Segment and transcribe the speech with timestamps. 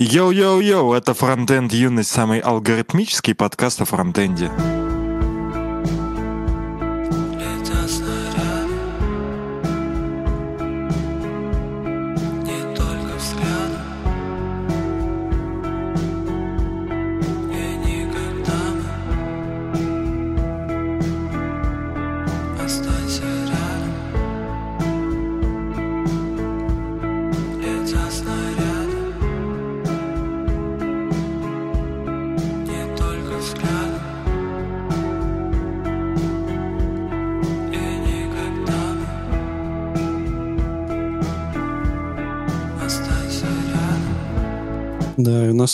[0.00, 4.48] Йоу-йоу-йоу, это Фронтенд Юность, самый алгоритмический подкаст о фронтенде.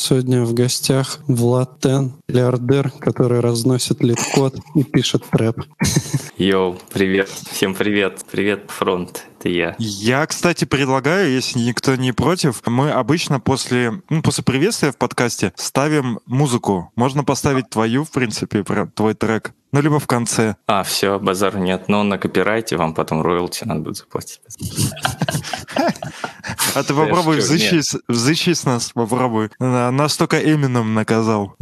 [0.05, 5.63] Сегодня в гостях Влад Тен, миллиардер, который разносит LeetCode и пишет трэп.
[6.37, 7.31] Йоу, привет.
[7.51, 8.21] Всем привет.
[8.31, 9.25] Привет, фронт.
[9.41, 9.75] Это я.
[9.79, 15.55] Я, кстати, предлагаю, если никто не против, мы обычно после, ну, после приветствия в подкасте
[15.57, 16.93] ставим музыку.
[16.97, 18.63] Можно поставить твою, в принципе,
[18.95, 19.55] твой трек.
[19.73, 20.57] Ну, либо в конце.
[20.67, 21.89] А, все, базар нет.
[21.89, 24.41] Но на копирайте вам потом роялти надо будет заплатить.
[26.75, 29.51] А ты попробуй взыщи, с- нас, попробуй.
[29.59, 31.55] На- Нас только Эмином наказал.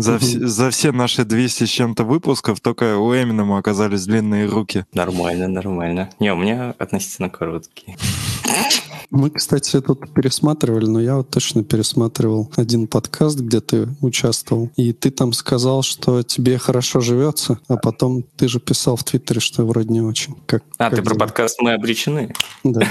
[0.46, 4.86] За все наши 200 с чем-то выпусков только у Эминема оказались длинные руки.
[4.94, 6.10] Нормально, нормально.
[6.20, 7.96] Не, у меня относительно короткие.
[9.12, 14.94] Мы, кстати, тут пересматривали, но я вот точно пересматривал один подкаст, где ты участвовал, и
[14.94, 19.66] ты там сказал, что тебе хорошо живется, а потом ты же писал в Твиттере, что
[19.66, 20.34] вроде не очень.
[20.46, 21.26] Как, А, как ты про дела?
[21.26, 22.34] подкаст «Мы обречены»?
[22.64, 22.80] Да.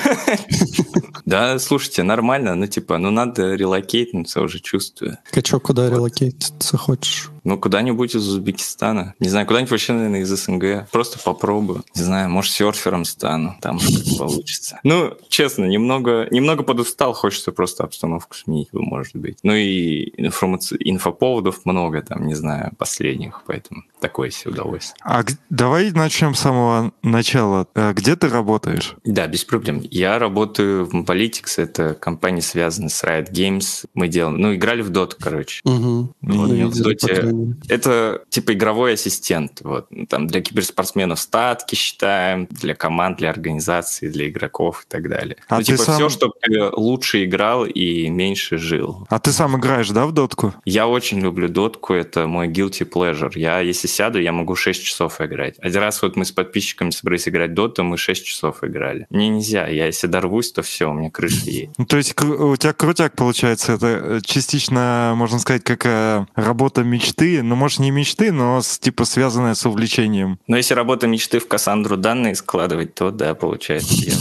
[1.23, 2.55] Да, слушайте, нормально.
[2.55, 5.17] Ну, типа, ну, надо релокейтнуться, уже чувствую.
[5.31, 7.29] Качо, куда релокейтиться хочешь?
[7.43, 9.15] Ну, куда-нибудь из Узбекистана.
[9.19, 10.89] Не знаю, куда-нибудь вообще, наверное, из СНГ.
[10.91, 11.83] Просто попробую.
[11.95, 13.55] Не знаю, может, серфером стану.
[13.61, 13.79] Там
[14.17, 14.79] получится.
[14.83, 17.13] Ну, честно, немного, немного подустал.
[17.13, 19.37] Хочется просто обстановку сменить, может быть.
[19.43, 23.41] Ну и информаци- инфоповодов много там, не знаю, последних.
[23.47, 24.97] Поэтому такое себе удовольствие.
[25.03, 27.67] А давай начнем с самого начала.
[27.75, 28.95] Э, Где ты работаешь?
[29.03, 29.81] Да, без проблем.
[29.89, 31.53] Я работаю в Politics.
[31.57, 33.85] Это компания, связанная с Riot Games.
[33.93, 34.37] Мы делаем...
[34.37, 35.61] Ну, играли в Dota, короче.
[35.65, 36.13] Угу.
[36.21, 37.30] Вот, я в видели,
[37.67, 39.61] Это типа игровой ассистент.
[39.61, 39.87] Вот.
[39.89, 45.37] Ну, Там для киберспортсменов статки считаем, для команд, для организаций, для игроков и так далее.
[45.47, 46.33] А ну, типа сам- все, чтобы
[46.75, 49.05] лучше играл и меньше жил.
[49.09, 50.53] А ты сам играешь, да, в дотку?
[50.65, 53.31] Я очень люблю дотку, это мой guilty pleasure.
[53.35, 55.55] Я, если сяду, я могу 6 часов играть.
[55.59, 59.05] Один раз вот мы с подписчиками собрались играть доту, мы 6 часов играли.
[59.09, 61.69] Мне нельзя, я если дорвусь, то все, у меня крыша едет.
[61.77, 63.73] Ну, то есть у тебя крутяк получается.
[63.73, 67.20] Это э, частично, можно сказать, как э, работа мечты.
[67.21, 70.39] Ну, может, не мечты, но с- типа связанная с увлечением.
[70.47, 74.13] Но если работа мечты в Кассандру данные складывать, то да, получается, я.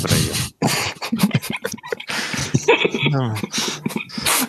[3.10, 3.34] Ну,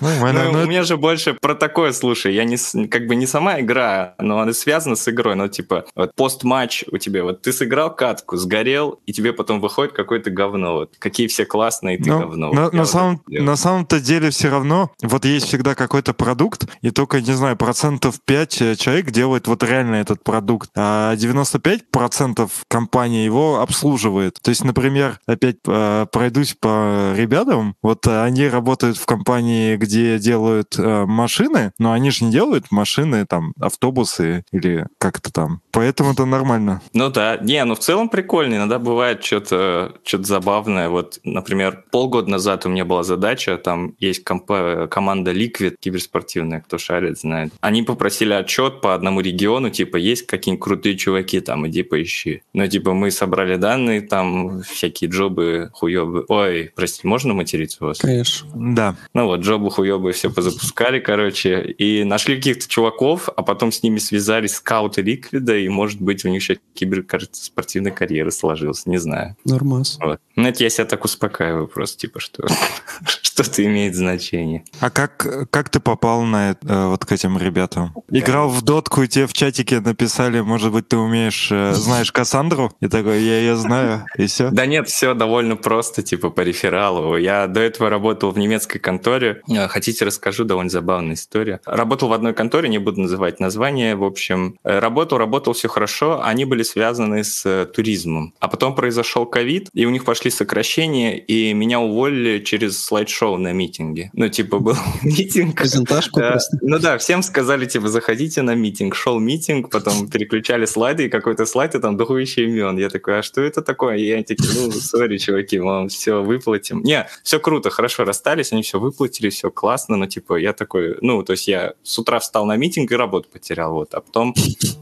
[0.01, 0.43] Нормально.
[0.45, 2.57] Ну, Ну, у это- меня же больше про такое, слушай, я не
[2.87, 6.97] как бы не сама игра, но она связана с игрой, но типа вот пост-матч у
[6.97, 11.45] тебя, вот ты сыграл катку, сгорел, и тебе потом выходит какое-то говно, вот какие все
[11.45, 12.51] классные, ты Ну, говно.
[12.51, 13.21] на, Вот самом,
[13.55, 18.75] самом-то деле все равно, вот есть всегда какой-то продукт, и только, не знаю, процентов 5
[18.77, 24.37] человек делает вот реально этот продукт, а 95% компания его обслуживает.
[24.41, 29.90] То есть, например, опять э, пройдусь по ребятам, вот э, они работают в компании, где
[29.91, 35.61] делают э, машины, но они же не делают машины, там, автобусы или как-то там.
[35.71, 36.81] Поэтому это нормально.
[36.93, 40.89] Ну да, не, ну в целом прикольно, иногда бывает что-то что забавное.
[40.89, 46.77] Вот, например, полгода назад у меня была задача, там есть компа- команда Liquid киберспортивная, кто
[46.77, 47.53] шарит, знает.
[47.61, 52.43] Они попросили отчет по одному региону, типа, есть какие-нибудь крутые чуваки, там, иди поищи.
[52.53, 56.25] Ну, типа, мы собрали данные, там, всякие джобы, хуёбы.
[56.27, 57.99] Ой, простите, можно материться у вас?
[57.99, 58.49] Конечно.
[58.53, 58.95] Да.
[59.13, 59.80] Ну вот, джобы хуёбы
[60.11, 65.67] все позапускали, короче, и нашли каких-то чуваков, а потом с ними связались скауты Ликвида, и,
[65.69, 69.35] может быть, у них еще киберспортивная карьера сложилась, не знаю.
[69.45, 69.97] Нормас.
[70.01, 70.19] Вот.
[70.35, 72.47] Ну, это я себя так успокаиваю просто, типа, что
[73.31, 74.63] что-то имеет значение.
[74.79, 76.55] А как, как ты попал на э,
[76.87, 77.93] вот к этим ребятам?
[78.09, 82.71] Играл в дотку, и тебе в чатике написали, может быть, ты умеешь, э, знаешь Кассандру?
[82.81, 84.49] И такой, я ее знаю, и все.
[84.51, 87.15] Да нет, все довольно просто, типа, по рефералу.
[87.17, 89.41] Я до этого работал в немецкой конторе.
[89.49, 91.61] Э, Хотите, расскажу, довольно забавная история.
[91.65, 94.57] Работал в одной конторе, не буду называть название, в общем.
[94.63, 96.21] Э, Работал, работал, все хорошо.
[96.23, 98.33] Они были связаны с э, туризмом.
[98.39, 103.37] А потом произошел ковид, и у них пошли сокращения, и меня уволили через слайд-шоу шоу
[103.37, 104.09] на митинге.
[104.13, 105.57] Ну, типа, был митинг.
[105.57, 106.57] Презентажку Да, просто.
[106.61, 108.95] Ну да, всем сказали, типа, заходите на митинг.
[108.95, 112.77] Шел митинг, потом переключали слайды, и какой-то слайд, и там дохуище имен.
[112.77, 113.97] Я такой, а что это такое?
[113.97, 116.83] И они такие, ну, сори, чуваки, мы вам все выплатим.
[116.83, 121.23] Не, все круто, хорошо расстались, они все выплатили, все классно, но, типа, я такой, ну,
[121.23, 123.93] то есть я с утра встал на митинг и работу потерял, вот.
[123.93, 124.33] А потом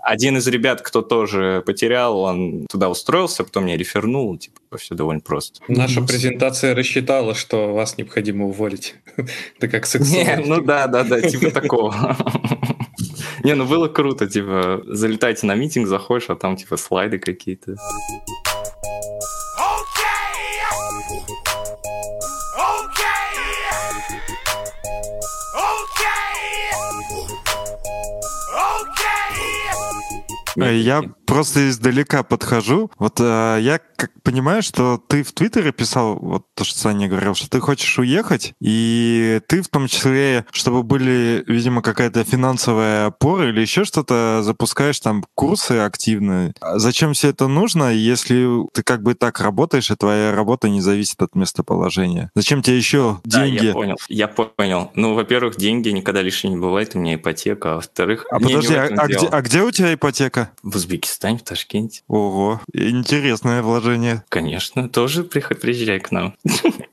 [0.02, 5.22] один из ребят, кто тоже потерял, он туда устроился, потом меня рефернул, типа, все довольно
[5.22, 5.62] просто.
[5.68, 6.08] Наша Мгм.
[6.08, 8.96] презентация рассчитала, что вас необходимо уволить.
[9.58, 10.46] Это как Не, сексуально.
[10.46, 11.94] ну да, да, да, типа такого.
[13.44, 17.76] Не, ну было круто, типа, залетайте на митинг, заходишь, а там, типа, слайды какие-то.
[30.58, 32.92] Э, Я просто издалека подхожу.
[32.98, 37.36] Вот э, я как понимаю, что ты в Твиттере писал, вот то, что Саня говорил,
[37.36, 43.50] что ты хочешь уехать, и ты в том числе, чтобы были, видимо, какая-то финансовая опора
[43.50, 46.54] или еще что-то, запускаешь там курсы активно.
[46.62, 50.82] А Зачем все это нужно, если ты как бы так работаешь, и твоя работа не
[50.82, 52.32] зависит от местоположения?
[52.36, 53.66] Зачем тебе еще Да, деньги?
[53.66, 54.92] я понял, я понял.
[54.96, 58.26] Ну, во-первых, деньги никогда лишним не бывает, у меня ипотека, а во-вторых...
[58.32, 60.52] А подожди, а, а где, а где у тебя ипотека?
[60.64, 62.02] В Узбекистане, в Ташкенте.
[62.08, 64.24] Ого, интересное вложение.
[64.30, 66.36] Конечно, тоже приезжай к нам.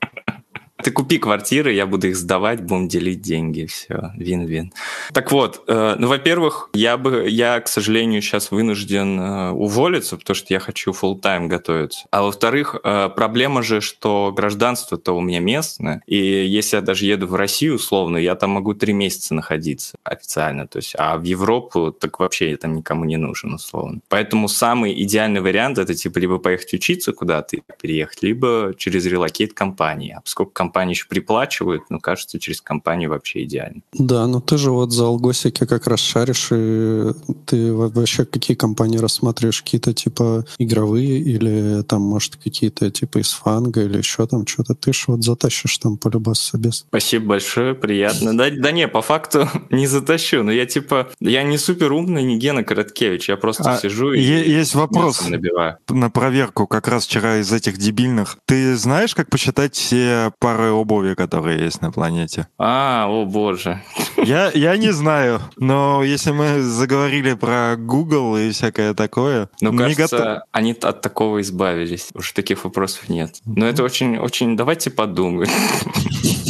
[0.83, 4.71] Ты купи квартиры, я буду их сдавать, будем делить деньги, все, вин-вин.
[5.11, 10.35] Так вот, э, ну, во-первых, я бы, я, к сожалению, сейчас вынужден э, уволиться, потому
[10.35, 12.05] что я хочу full тайм готовиться.
[12.11, 17.25] А во-вторых, э, проблема же, что гражданство-то у меня местное, и если я даже еду
[17.25, 21.91] в Россию, условно, я там могу три месяца находиться официально, то есть, а в Европу
[21.91, 23.99] так вообще я там никому не нужен, условно.
[24.09, 29.53] Поэтому самый идеальный вариант это типа либо поехать учиться куда-то и переехать, либо через relocate
[29.53, 30.13] компании.
[30.15, 33.81] А поскольку компании еще приплачивают, ну, кажется, через компанию вообще идеально.
[33.93, 37.13] Да, но ты же вот за алгосики как раз шаришь, и
[37.47, 39.63] ты во- вообще какие компании рассматриваешь?
[39.63, 44.75] Какие-то типа игровые или там, может, какие-то типа из FAANG а или еще там что-то?
[44.75, 46.85] Ты ж вот затащишь там полюбас собес.
[46.89, 48.37] Спасибо большое, приятно.
[48.37, 52.37] Да, да не, по факту не затащу, но я типа, я не супер умный, не
[52.37, 55.27] Гена Короткевич, я просто А, сижу и есть вопрос.
[55.27, 55.77] набиваю.
[55.89, 58.37] на проверку как раз вчера из этих дебильных.
[58.45, 62.47] Ты знаешь, как посчитать все пары обуви, которые есть на планете?
[62.57, 63.81] А, о боже.
[64.17, 70.17] Я, я не знаю, но если мы заговорили про Google и всякое такое, Ну, кажется,
[70.17, 72.09] готов- они от такого избавились.
[72.13, 73.35] Уже таких вопросов нет.
[73.45, 74.55] Но это очень, очень...
[74.57, 75.49] Давайте подумаем.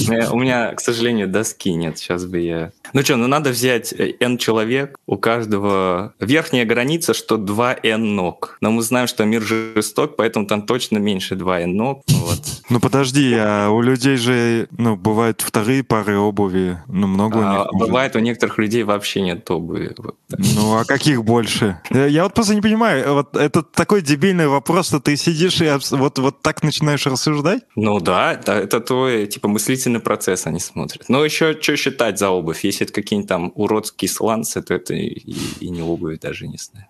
[0.10, 1.98] Э, У меня, к сожалению, доски нет.
[1.98, 2.72] Сейчас бы я...
[2.94, 8.16] Ну что, ну надо взять э, N человек, у каждого верхняя граница, что 2 N
[8.16, 8.58] ног.
[8.62, 12.04] Но мы знаем, что мир жесток, поэтому там точно меньше 2 N ног.
[12.08, 12.40] Вот.
[12.70, 17.52] Ну подожди, а у людей же, ну, бывают вторые пары обуви, ну, много у А
[17.64, 17.72] них.
[17.74, 17.88] может.
[17.90, 19.94] бывает, у некоторых людей вообще нет обуви.
[19.98, 20.16] Вот.
[20.56, 21.80] Ну, а каких больше?
[21.90, 26.20] Я вот просто не понимаю, вот это такой дебильный вопрос, что ты сидишь и вот,
[26.20, 27.64] вот так начинаешь рассуждать?
[27.76, 31.10] Ну да, это, это твой, типа, мыслительный процесс они смотрят.
[31.10, 32.64] Но еще что считать за обувь?
[32.64, 36.88] Если это какие-нибудь там уродские сланцы, то это и, и не обувь даже, не знаю.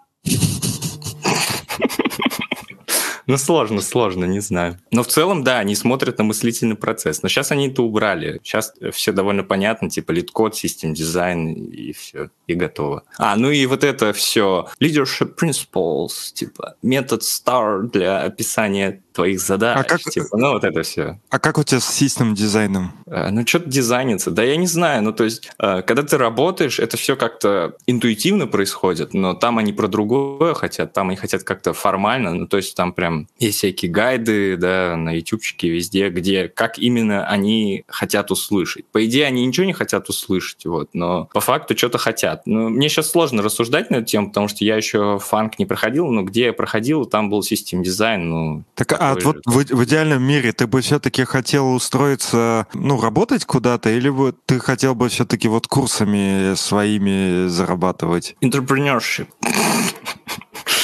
[3.28, 4.78] Ну, сложно, сложно, не знаю.
[4.92, 7.22] Но в целом, да, они смотрят на мыслительный процесс.
[7.24, 8.40] Но сейчас они это убрали.
[8.44, 13.04] Сейчас все довольно понятно, типа LeetCode, system design и все, и готово.
[13.18, 14.68] А, ну и вот это все.
[14.82, 19.78] Leadership principles, типа метод STAR для описания твоих задач.
[19.80, 21.20] А как- типа, ну вот это все.
[21.30, 22.92] А как у тебя с системным дизайном?
[23.08, 24.30] Э, Ну, что-то дизайнится.
[24.32, 25.02] Да я не знаю.
[25.04, 29.74] Ну, то есть, э, когда ты работаешь, это все как-то интуитивно происходит, но там они
[29.74, 32.34] про другое хотят, там они хотят как-то формально.
[32.34, 37.28] Ну, то есть, там прям есть всякие гайды, да, на ютубчике, везде, где как именно
[37.28, 38.86] они хотят услышать.
[38.92, 42.44] По идее, они ничего не хотят услышать, вот, но по факту что-то хотят.
[42.46, 46.08] Ну, мне сейчас сложно рассуждать на эту тему, потому что я еще фанк не проходил,
[46.08, 49.42] но где я проходил, там был систем дизайн, ну, Так, а такой вот же.
[49.46, 54.60] в, в идеальном мире ты бы все-таки хотел устроиться, ну, работать куда-то, или бы ты
[54.60, 58.36] хотел бы все-таки вот курсами своими зарабатывать?
[58.42, 59.28] entrepreneurship.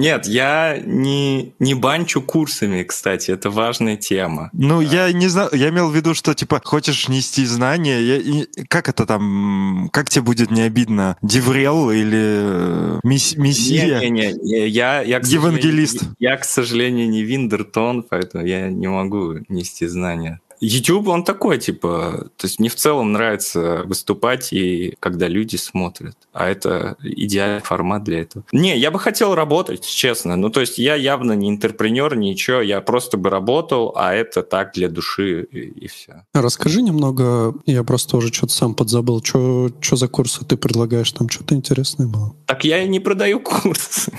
[0.00, 4.48] Нет, я не, не банчу курсами, кстати, это важная тема.
[4.54, 8.46] Ну, я не знаю, я имел в виду, что, типа, хочешь нести знания, я- и-
[8.68, 14.00] как это там, как тебе будет не обидно, Деврел или э, мисс- Мессия?
[14.00, 15.98] Не-не-не, я, я, к Евангелист.
[15.98, 20.40] сожалению, я, к сожалению, не Виндертон, поэтому я не могу нести знания.
[20.60, 26.16] YouTube, он такой, типа, то есть мне в целом нравится выступать, и когда люди смотрят.
[26.32, 28.44] А это идеальный формат для этого.
[28.52, 30.36] Не, я бы хотел работать, честно.
[30.36, 34.72] Ну, то есть я явно не интерпренер, ничего, я просто бы работал, а это так
[34.74, 36.24] для души, и, и все.
[36.34, 41.54] Расскажи немного, я просто уже что-то сам подзабыл, что за курсы ты предлагаешь, там что-то
[41.54, 42.34] интересное было.
[42.46, 44.08] Так я и не продаю курс.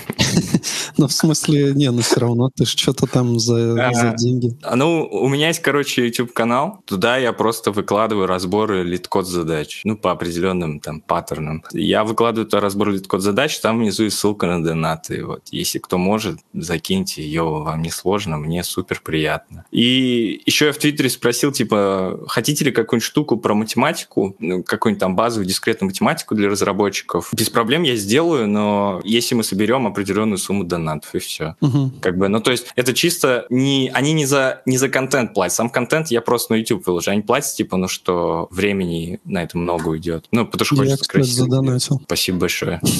[0.98, 4.14] Ну, в смысле, не, ну все равно ты ж что-то там за, А.
[4.14, 4.56] деньги.
[4.74, 6.82] Ну, у меня есть, короче, YouTube-канал.
[6.86, 9.82] Туда я просто выкладываю разборы LeetCode задач.
[9.84, 11.62] Ну, по определенным там паттернам.
[11.72, 15.24] Я выкладываю туда разбор LeetCode задач, там внизу и ссылка на донаты.
[15.24, 15.42] Вот.
[15.50, 19.64] Если кто может, закиньте ее, вам не сложно, мне супер приятно.
[19.70, 25.00] И еще я в Твиттере спросил, типа, хотите ли какую-нибудь штуку про математику, ну, какую-нибудь
[25.00, 27.28] там базовую дискретную математику для разработчиков?
[27.32, 31.56] Без проблем я сделаю, но если мы соберем определенную сумму донатов, и все.
[31.60, 32.00] Мгм.
[32.00, 33.90] Как бы, ну, то есть, это чисто не...
[33.92, 35.56] Они не за, не за контент платят.
[35.56, 37.10] Сам контент я просто на YouTube выложу.
[37.10, 40.26] Они платят, типа, ну, что времени на это много уйдет.
[40.32, 41.44] Ну, потому что Я, хочется кстати, красиво.
[41.44, 42.00] задонатил.
[42.04, 42.80] Спасибо большое.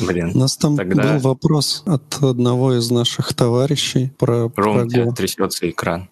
[0.00, 0.32] Блин.
[0.34, 4.88] У нас там Тогда- был вопрос от одного из наших товарищей про, про Рома, у
[4.88, 5.14] тебя Go.
[5.14, 6.08] трясется экран.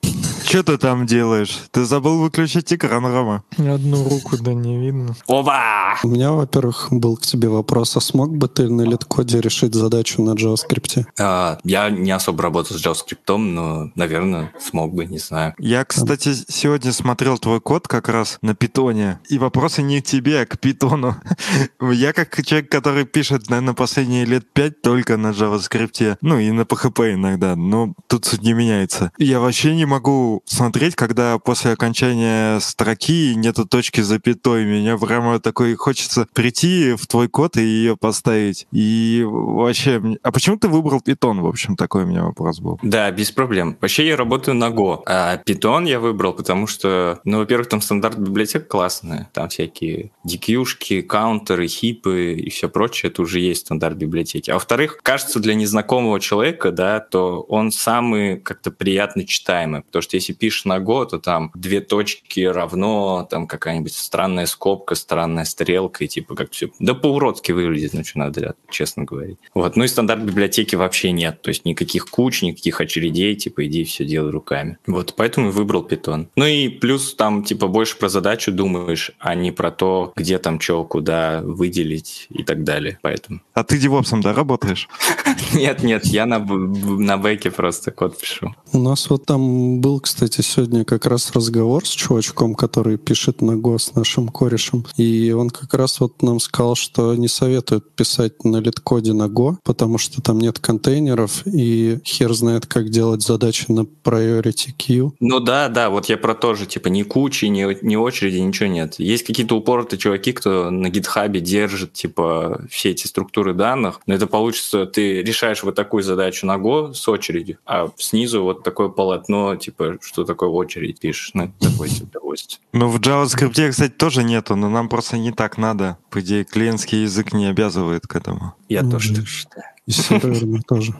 [0.54, 1.58] Что ты там делаешь?
[1.72, 3.42] Ты забыл выключить экран, Рома.
[3.58, 5.16] Одну руку, да, не видно.
[5.26, 5.98] Оба!
[6.04, 10.22] У меня, во-первых, был к тебе вопрос, а смог бы ты на литкоде решить задачу
[10.22, 11.06] на JavaScript?
[11.18, 15.54] А, я не особо работал с JavaScript, но, наверное, смог бы, не знаю.
[15.58, 19.18] Я, кстати, сегодня смотрел твой код как раз на питоне.
[19.28, 21.16] И вопросы не к тебе, а к питону.
[21.80, 26.18] Я как человек, который пишет, наверное, последние лет пять только на JavaScript.
[26.20, 29.10] Ну и на PHP иногда, но тут суть не меняется.
[29.18, 34.64] Я вообще не могу смотреть, когда после окончания строки нету точки запятой.
[34.64, 38.66] Меня прямо такой хочется прийти в твой код и ее поставить.
[38.72, 40.18] И вообще...
[40.22, 42.78] А почему ты выбрал питон, в общем, такой у меня вопрос был.
[42.82, 43.76] Да, без проблем.
[43.80, 48.18] Вообще я работаю на Go, а Python я выбрал, потому что, ну, во-первых, там стандарт
[48.18, 54.50] библиотек классная, там всякие DQ-шки, каунтеры, хипы и все прочее, это уже есть стандарт библиотеки.
[54.50, 60.16] А во-вторых, кажется, для незнакомого человека, да, то он самый как-то приятно читаемый, потому что
[60.16, 66.04] если пишешь на Go, то там две точки равно, там какая-нибудь странная скобка, странная стрелка,
[66.04, 69.38] и типа как все, да по-уродски выглядит, ну что надо, честно говорить.
[69.54, 73.84] Вот, ну и стандарт библиотеки вообще нет, то есть никаких куч, никаких очередей, типа иди
[73.84, 74.78] все делай руками.
[74.86, 76.28] Вот, поэтому и выбрал Python.
[76.36, 80.60] Ну и плюс там типа больше про задачу думаешь, а не про то, где там
[80.60, 83.40] что, куда выделить и так далее, поэтому.
[83.54, 84.88] А ты девопсом, да, работаешь?
[85.54, 88.54] Нет, нет, я на бэке просто код пишу.
[88.72, 93.52] У нас вот там был, кстати, сегодня как раз разговор с чувачком, который пишет на
[93.52, 94.84] Go с нашим корешем.
[94.96, 99.56] И он как раз вот нам сказал, что не советует писать на литкоде на Go,
[99.64, 105.12] потому что там нет контейнеров, и хер знает, как делать задачи на priority queue.
[105.20, 108.68] Ну да, да, вот я про то же, типа ни кучи, ни, ни очереди, ничего
[108.68, 108.96] нет.
[108.98, 114.26] Есть какие-то упоротые чуваки, кто на гитхабе держит, типа, все эти структуры данных, но это
[114.26, 119.56] получится, ты решаешь вот такую задачу на Go с очередью, а снизу вот такое полотно,
[119.56, 122.60] типа, что такое очередь пишешь, это такое себе удовольствие.
[122.72, 125.98] Ну, в JavaScript, кстати, тоже нету, но нам просто не так надо.
[126.10, 128.54] По идее, клиентский язык не обязывает к этому.
[128.68, 129.66] Я Ну, тоже так считаю.
[129.86, 129.92] И
[130.68, 130.94] тоже.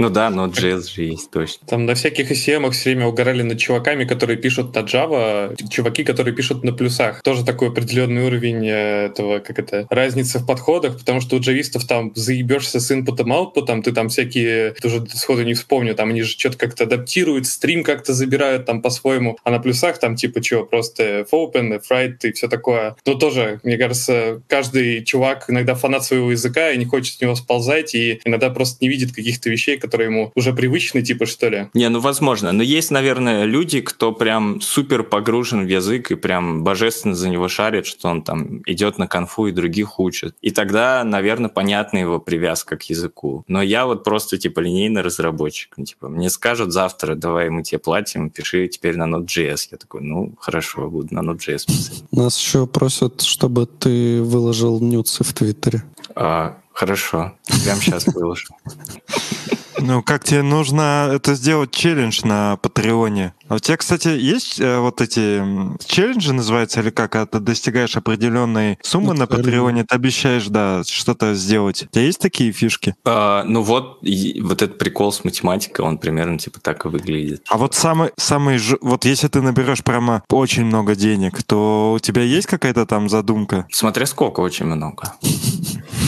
[0.00, 1.66] Ну да, но JS же есть точно.
[1.66, 6.34] Там на всяких ICM все время угорали над чуваками, которые пишут на Java, чуваки, которые
[6.34, 7.22] пишут на плюсах.
[7.22, 11.86] Тоже такой определенный уровень э, этого, как это, разницы в подходах, потому что у джавистов
[11.86, 16.30] там заебешься с инпутом, аутпутом, ты там всякие, тоже сходу не вспомню, там они же
[16.30, 21.26] что-то как-то адаптируют, стрим как-то забирают там по-своему, а на плюсах там типа что, просто
[21.30, 22.96] open, write и все такое.
[23.04, 27.34] Но тоже, мне кажется, каждый чувак иногда фанат своего языка и не хочет с него
[27.34, 31.68] сползать, и иногда просто не видит каких-то вещей, ему уже привычны, типа что ли.
[31.74, 32.52] Не, ну возможно.
[32.52, 37.48] Но есть, наверное, люди, кто прям супер погружен в язык и прям божественно за него
[37.48, 40.34] шарит, что он там идет на конфу и других учит.
[40.40, 43.44] И тогда, наверное, понятна его привязка к языку.
[43.48, 45.74] Но я вот просто типа линейный разработчик.
[45.76, 49.68] Ну, Типа, мне скажут завтра, давай мы тебе платим, пиши теперь на Node.js.
[49.72, 52.04] Я такой, ну, хорошо, буду на Node.js писать.
[52.12, 55.82] Нас еще просят, чтобы ты выложил нюцы в Твиттере.
[56.14, 57.32] А, хорошо,
[57.64, 58.54] прямо сейчас выложу.
[59.82, 63.34] Ну, как тебе нужно это сделать челлендж на Патреоне?
[63.50, 65.42] А у тебя, кстати, есть э, вот эти
[65.84, 69.26] челленджи называются, или как, когда ты достигаешь определенной суммы на.
[69.26, 71.82] Патреоне, ты обещаешь, да, что-то сделать.
[71.82, 72.94] У тебя есть такие фишки?
[73.04, 77.42] А, ну вот, и вот этот прикол с математикой, он примерно типа так и выглядит.
[77.48, 81.98] А вот самый, самый, ж- вот если ты наберешь прямо очень много денег, то у
[81.98, 83.66] тебя есть какая-то там задумка?
[83.72, 85.14] Смотря сколько, очень много.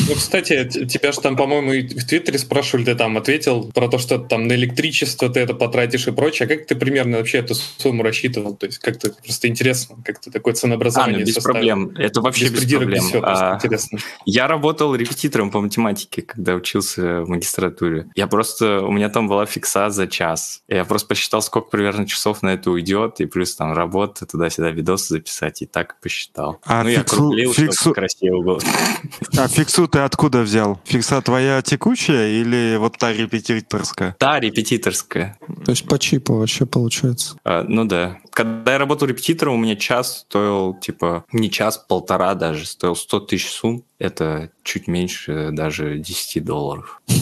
[0.08, 3.98] Ну, кстати, тебя же там, по-моему, и в Твиттере спрашивали, ты там ответил про то,
[3.98, 6.46] что там на электричество ты это потратишь и прочее.
[6.46, 8.54] А как ты примерно вообще эту сумму рассчитывал?
[8.56, 11.54] То есть как-то просто интересно, как ты такое А, ценообразование ну без составил?
[11.54, 11.94] проблем.
[11.96, 12.90] Это вообще без, проблем.
[12.90, 13.98] без всего, просто А, интересно.
[14.26, 18.08] Я работал репетитором по математике, когда учился в магистратуре.
[18.14, 18.80] Я просто...
[18.82, 20.62] У меня там была фикса за час.
[20.68, 25.08] Я просто посчитал, сколько примерно часов на это уйдет, и плюс там работа, туда-сюда видосы
[25.14, 26.60] записать, и так посчитал.
[26.64, 28.60] А ну, я фиксу- округлил, чтобы фиксу- красиво было.
[29.38, 30.80] А фиксу ты откуда взял?
[30.84, 34.16] Фикса твоя текущая или вот та репетиторская?
[34.20, 35.38] Да, репетиторская.
[35.64, 37.21] То есть по чипу вообще получается.
[37.44, 38.18] А, ну да.
[38.30, 43.20] Когда я работал репетитором, у меня час стоил, типа, не час, полтора даже, стоил 100
[43.20, 43.84] тысяч сумм.
[43.98, 47.00] Это чуть меньше даже 10 долларов.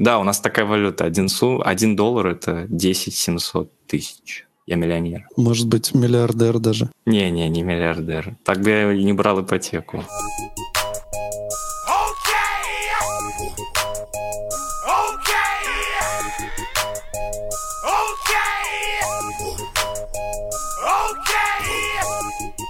[0.00, 1.04] Да, у нас такая валюта.
[1.04, 4.46] Один, сум, один доллар– это 10 700 тысяч.
[4.66, 5.28] Я миллионер.
[5.36, 6.90] Может быть, миллиардер даже.
[7.04, 8.36] Не-не, не миллиардер.
[8.42, 10.02] Так бы я не брал ипотеку.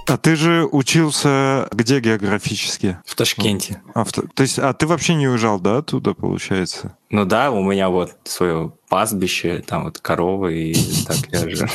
[0.07, 2.97] А ты же учился где географически?
[3.05, 3.81] В Ташкенте.
[3.93, 6.95] А, в то есть, а ты вообще не уезжал, да, оттуда, получается?
[7.09, 11.69] Ну да, у меня вот свое пастбище, там вот коровы, и так я же...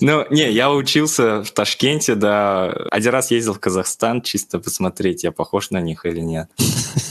[0.00, 2.72] Ну, не, я учился в Ташкенте, да.
[2.90, 6.50] Один раз ездил в Казахстан чисто посмотреть, я похож на них или нет.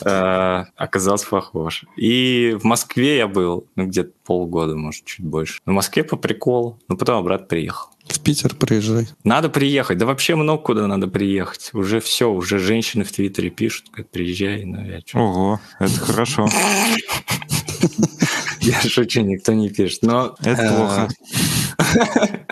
[0.03, 1.86] Э, Оказался похож.
[1.96, 5.62] И в Москве я был, ну, где-то полгода, может, чуть больше.
[5.65, 7.89] В Москве по приколу, но потом обратно приехал.
[8.12, 9.08] В Питер приезжай.
[9.24, 11.70] Надо приехать, да вообще много куда надо приехать.
[11.74, 15.20] Уже все, уже женщины в Твиттере пишут, как приезжай, ну я чё.
[15.20, 16.48] Ого, это хорошо.
[18.60, 20.03] Я шучу, никто не пишет.
[20.03, 21.10] Но, Это э, плохо.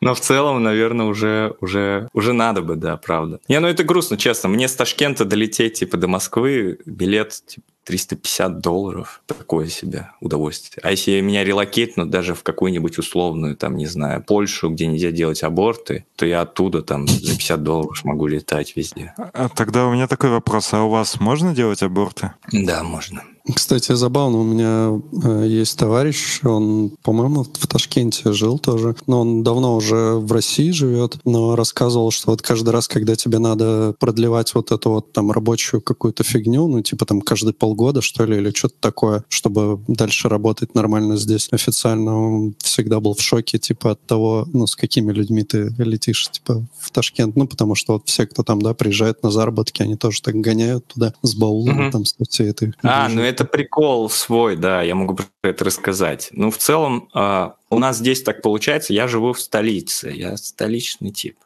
[0.00, 3.38] Но в целом, наверное, уже, уже, уже надо бы, да, правда.
[3.48, 4.48] Не, ну это грустно, честно.
[4.48, 9.20] Мне с Ташкента долететь, типа, до Москвы, билет, типа, 350 долларов.
[9.26, 10.80] Такое себе удовольствие.
[10.84, 15.42] А если меня релокейтнут даже в какую-нибудь условную, там, не знаю, Польшу, где нельзя делать
[15.42, 19.12] аборты, то я оттуда там за 50 долларов могу летать везде.
[19.16, 20.72] А тогда у меня такой вопрос.
[20.72, 22.30] А у вас можно делать аборты?
[22.52, 23.24] Да, можно.
[23.54, 29.42] Кстати, забавно, у меня э, есть товарищ, он, по-моему, в Ташкенте жил тоже, но он
[29.42, 34.54] давно уже в России живет, но рассказывал, что вот каждый раз, когда тебе надо продлевать
[34.54, 38.50] вот эту вот там рабочую какую-то фигню, ну типа там каждые полгода, что ли, или
[38.54, 41.48] что-то такое, чтобы дальше работать нормально здесь.
[41.50, 46.28] Официально, он всегда был в шоке, типа от того, ну с какими людьми ты летишь,
[46.30, 49.96] типа в Ташкент, ну потому что вот все, кто там, да, приезжает на заработки, они
[49.96, 51.90] тоже так гоняют туда с баулом, Мгм.
[51.90, 52.74] там с этой...
[52.82, 56.28] А, ну это прикол свой, да, я могу про это рассказать.
[56.32, 61.10] Ну, в целом, а, у нас здесь так получается, я живу в столице, я столичный
[61.10, 61.36] тип.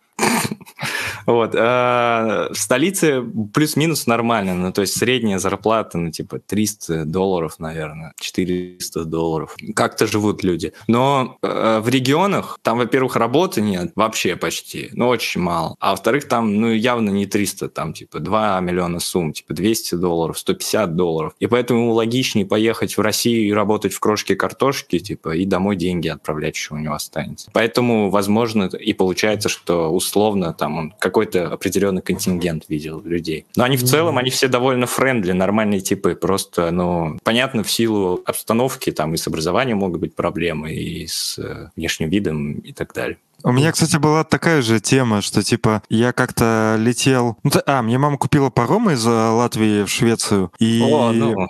[1.27, 1.55] Вот.
[1.57, 4.55] а, В столице плюс-минус нормально.
[4.55, 9.57] Ну, то есть средняя зарплата, ну, типа 300 долларов, наверное, 400 долларов.
[9.75, 10.73] Как-то живут люди.
[10.89, 14.91] Но э, в регионах там, во-первых, работы нет вообще почти.
[14.93, 15.77] Ну, очень мало.
[15.81, 20.39] А во-вторых, там, ну, явно не 300, там, типа 2 миллиона сумм, типа 200 долларов,
[20.39, 21.35] 150 долларов.
[21.41, 26.09] И поэтому логичнее поехать в Россию и работать в крошке картошки, типа, и домой деньги
[26.09, 27.51] отправлять, что у него останется.
[27.53, 33.47] Поэтому, возможно, и получается, что условно там он какой-то определенный контингент видел людей.
[33.55, 36.17] Но они в целом, они все довольно friendly, нормальные типы.
[36.17, 41.39] Просто, ну, понятно, в силу обстановки там и с образованием могут быть проблемы, и с
[41.39, 43.19] э, внешним видом и так далее.
[43.45, 47.37] У меня, кстати, была такая же тема, что типа я как-то летел...
[47.45, 50.51] Ну, а, мне мама купила паром из э, Латвии в Швецию.
[50.59, 50.83] И...
[50.83, 51.47] О, ну,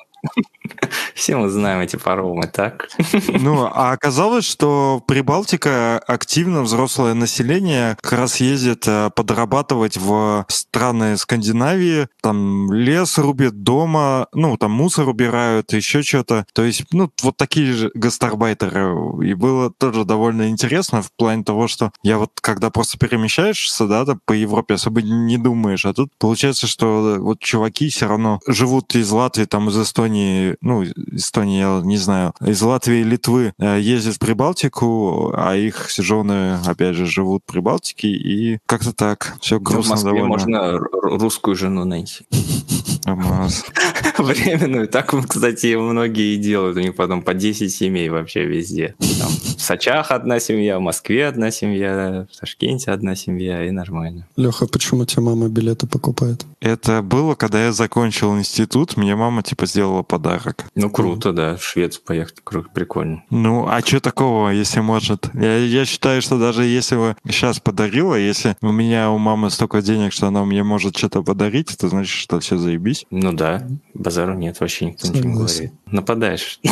[1.15, 2.89] все мы знаем эти паромы, так?
[3.29, 11.17] Ну, а оказалось, что Прибалтика активно взрослое население как раз ездит э, подрабатывать в страны
[11.17, 16.47] Скандинавии, там лес рубят дома, ну, там мусор убирают, еще что-то.
[16.53, 18.95] То есть, ну, вот такие же гастарбайтеры.
[19.25, 24.05] И было тоже довольно интересно в плане того, что я вот когда просто перемещаешься, да,
[24.25, 29.11] по Европе особо не думаешь, а тут получается, что вот чуваки все равно живут из
[29.11, 34.17] Латвии, там, из Эстонии, ну, Эстонии, я не знаю, из Латвии и Литвы э, ездят
[34.17, 39.37] в Прибалтику, а их жены, опять же, живут в Прибалтике, и как-то так.
[39.41, 40.29] Все Ну, в грустно Москве довольно.
[40.29, 42.27] можно русскую жену найти.
[44.19, 44.89] Временную.
[44.89, 46.77] Так, кстати, многие и делают.
[46.77, 48.95] У них потом по 10 семей вообще везде.
[49.19, 54.27] Там В Сачах одна семья, в Москве одна семья, в Ташкенте одна семья, и нормально.
[54.37, 56.47] Леха, почему тебе мама билеты покупает?
[56.61, 60.65] Это было, когда я закончил институт, мне мама типа сделала подарок.
[60.75, 63.25] Ну, круто, да, в Швецию поехать, кру- прикольно.
[63.31, 65.29] Ну, а что такого, если может?
[65.35, 69.83] Я, я считаю, что даже если бы сейчас подарила, если у меня у мамы столько
[69.83, 73.07] денег, что она мне может что-то подарить, это значит, что все заебись.
[73.11, 75.73] Ну да, базару нет, вообще никто ничего не говорит.
[75.87, 76.61] Нападаешь.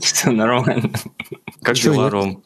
[0.00, 0.90] Все нормально.
[1.62, 2.42] Как дела, Ром?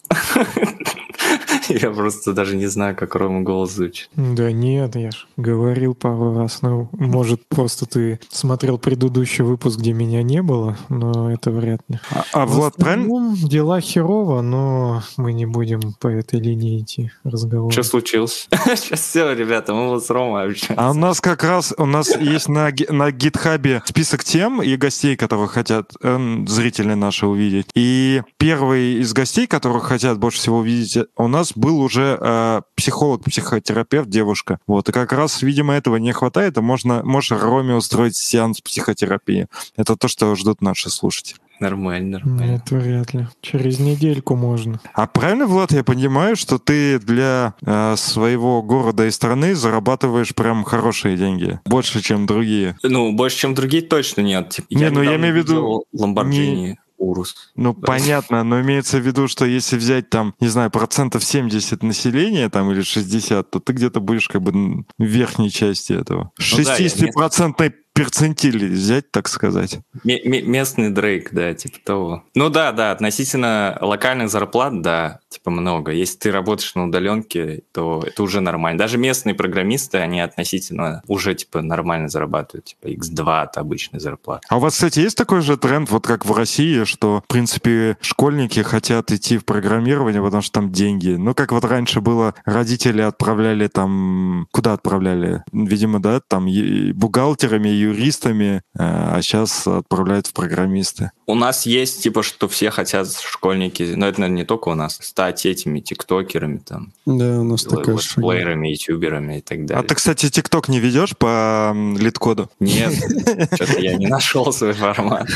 [1.68, 4.10] Я просто даже не знаю, как Рома голос звучит.
[4.14, 6.62] Да нет, я ж говорил пару раз.
[6.62, 11.98] Ну, может, просто ты смотрел предыдущий выпуск, где меня не было, но это вряд ли.
[12.10, 13.36] А, а Влад, правильно?
[13.36, 17.72] дела херово, но мы не будем по этой линии идти разговор.
[17.72, 18.48] Что случилось?
[18.76, 20.74] Сейчас все, ребята, мы вот с Ромой общаемся.
[20.76, 25.16] А у нас как раз, у нас есть на, на гитхабе список тем и гостей,
[25.16, 27.66] которых хотят э, зрители наши увидеть.
[27.74, 32.60] И первый из гостей, которых хотят больше всего увидеть, э, у нас был уже э,
[32.74, 34.58] психолог, психотерапевт, девушка.
[34.66, 39.46] Вот, и как раз, видимо, этого не хватает, и можно, можно Роме устроить сеанс психотерапии.
[39.76, 41.38] Это то, что ждут наши слушатели.
[41.60, 42.52] Нормально, нормально.
[42.52, 43.26] Нет, вряд ли.
[43.40, 44.80] Через недельку можно.
[44.94, 50.62] А правильно, Влад, я понимаю, что ты для э, своего города и страны зарабатываешь прям
[50.62, 52.76] хорошие деньги, больше, чем другие.
[52.84, 54.50] Ну, больше, чем другие, точно нет.
[54.50, 57.28] Типа, Не, ну, я имею в виду видел Lamborghini Urus.
[57.56, 62.48] Ну, понятно, но имеется в виду, что если взять там, не знаю, процентов 70 населения
[62.48, 66.32] там или 60, то ты где-то будешь как бы м, в верхней части этого.
[66.38, 69.80] Ну да, я 60-процентный перцентиль взять, так сказать.
[70.04, 72.24] Ме- Местный Дрейк, да, типа того.
[72.34, 75.92] Ну да, да, относительно локальных зарплат, да, типа много.
[75.92, 78.78] Если ты работаешь на удаленке, то это уже нормально.
[78.78, 84.46] Даже местные программисты, они относительно уже типа нормально зарабатывают, типа x2 от обычной зарплаты.
[84.48, 87.96] А у вас, кстати, есть такой же тренд, вот как в России, что, в принципе,
[88.00, 91.10] школьники хотят идти в программирование, потому что там деньги.
[91.10, 94.46] Ну, как вот раньше было, родители отправляли там...
[94.50, 95.42] Куда отправляли?
[95.52, 96.46] Видимо, да, там
[96.94, 101.10] бухгалтерами, юристами, э, а сейчас отправляют в программисты.
[101.26, 104.98] У нас есть, типа, что все хотят школьники, но это, наверное, не только у нас,
[105.18, 109.82] стать этими тиктокерами, там, Да, у нас такая летсплеерами, ютуберами и так А далее.
[109.82, 112.48] ты, кстати, ТикТок не ведешь по лид-коду?
[112.60, 112.92] Нет,
[113.54, 115.26] что-то я не нашел свой формат.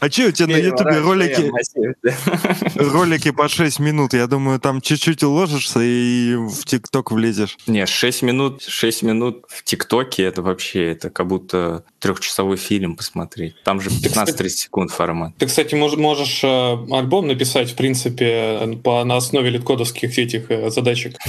[0.00, 1.50] А что у тебя на Ютубе ролики,
[2.76, 3.30] ролики?
[3.32, 4.14] по 6 минут?
[4.14, 7.56] Я думаю, там чуть-чуть уложишься и в ТикТок влезешь.
[7.66, 13.56] Не, 6 минут, 6 минут в ТикТоке это вообще, это как будто трехчасовой фильм посмотреть.
[13.64, 15.32] Там же 15-30 секунд формат.
[15.38, 20.70] Ты, кстати, мож- можешь э, альбом написать, в принципе, по, на основе литкодовских этих э,
[20.70, 21.16] задачек.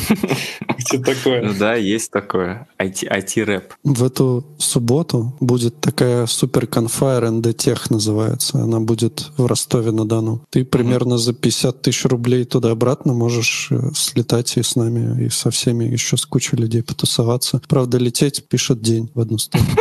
[0.77, 1.53] Что Ну такое?
[1.53, 2.67] да, есть такое.
[2.77, 3.73] IT, IT-рэп.
[3.83, 8.61] В эту субботу будет такая супер конфа РНД Тех называется.
[8.61, 10.41] Она будет в Ростове-на-Дону.
[10.49, 15.49] Ты примерно за 50 тысяч рублей туда-обратно можешь э, слетать и с нами, и со
[15.49, 17.61] всеми еще с кучей людей потусоваться.
[17.69, 19.69] Правда, лететь пишет день в одну сторону.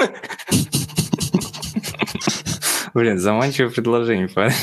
[2.94, 4.54] Блин, заманчивое предложение, парень.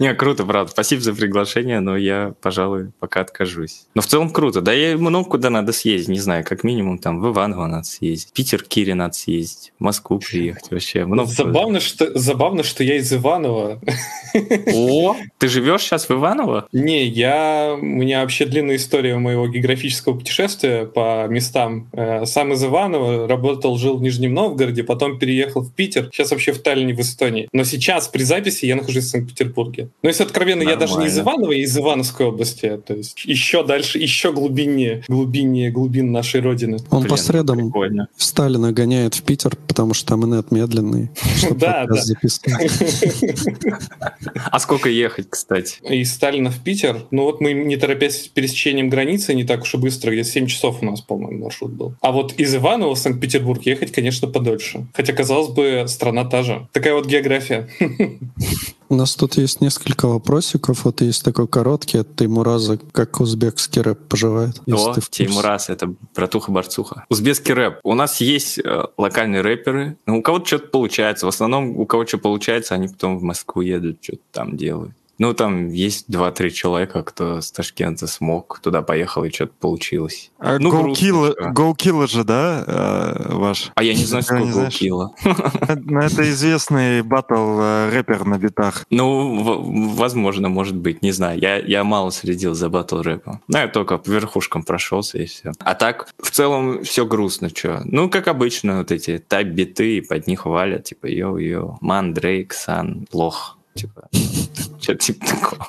[0.00, 0.72] Не, круто, правда.
[0.72, 3.82] Спасибо за приглашение, но я, пожалуй, пока откажусь.
[3.94, 4.62] Но в целом круто.
[4.62, 8.32] Да я много куда надо съездить, не знаю, как минимум там в Иваново надо съездить,
[8.32, 11.04] Питер, Кире надо съездить, в Москву приехать вообще.
[11.04, 11.44] Много куда.
[11.44, 13.78] Забавно что, забавно, что я из Иванова.
[14.72, 16.66] О, ты живешь сейчас в Иваново?
[16.72, 17.76] Не, я...
[17.78, 21.90] У меня вообще длинная история моего географического путешествия по местам.
[21.92, 26.08] Э, Сам из Иванова, работал, жил в Нижнем Новгороде, потом переехал в Питер.
[26.10, 27.50] Сейчас вообще в Таллине, в Эстонии.
[27.52, 29.89] Но сейчас при записи я нахожусь в Санкт-Петербурге.
[30.02, 31.40] Но если откровенно, я даже не из Нормально.
[31.40, 32.80] Иванова, я из Ивановской области.
[32.86, 36.78] То есть еще дальше, еще глубиннее, глубиннее глубин нашей родины.
[36.90, 38.08] Он Блин, по средам Прикольно.
[38.16, 41.10] Сталина гоняет в Питер, потому что там инет медленный,
[41.50, 42.02] Да, да.
[44.50, 45.76] А сколько ехать, кстати?
[45.82, 47.04] Из Сталина в Питер.
[47.10, 50.46] Ну вот мы, не торопясь с пересечением границы, не так уж и быстро, где 7
[50.46, 51.94] часов у нас, по-моему, маршрут был.
[52.00, 54.86] А вот из Иванова в Санкт-Петербург ехать, конечно, подольше.
[54.94, 56.68] Хотя, казалось бы, страна та же.
[56.72, 57.68] Такая вот география.
[58.90, 60.84] У нас тут есть несколько вопросиков.
[60.84, 64.60] Вот есть такой короткий от Таймураза, как узбекский рэп поживает.
[64.66, 64.96] О.
[65.10, 67.04] Теймурас, это братуха-борцуха.
[67.08, 67.78] Узбекский рэп.
[67.84, 69.96] У нас есть э, локальные рэперы.
[70.06, 71.26] Ну, у кого-то что-то получается.
[71.26, 74.92] В основном, у кого что получается, они потом в Москву едут, что-то там делают.
[75.20, 80.30] Ну, там есть два-три человека, кто с Ташкента смог, туда поехал, и что-то получилось.
[80.38, 81.50] А Ну, Go грустно, Kill- чё.
[81.50, 83.70] Gokilla же, да, э, ваш?
[83.74, 85.14] А я не знаю, сколько кило.
[85.84, 88.86] Ну, это известный батл э, рэпер на битах.
[88.88, 91.38] Ну, возможно, может быть, не знаю.
[91.38, 93.42] Я, я мало следил за батл рэпом.
[93.46, 95.52] Ну, я только по верхушкам прошелся и все.
[95.58, 97.82] А так, в целом, все грустно, что.
[97.84, 103.58] Ну, как обычно, вот эти тайп-биты, под них валят, типа, yo-yo, man, Дрейк, сан, лох.
[103.74, 104.08] Типа,
[104.80, 105.68] Что-то типа такого.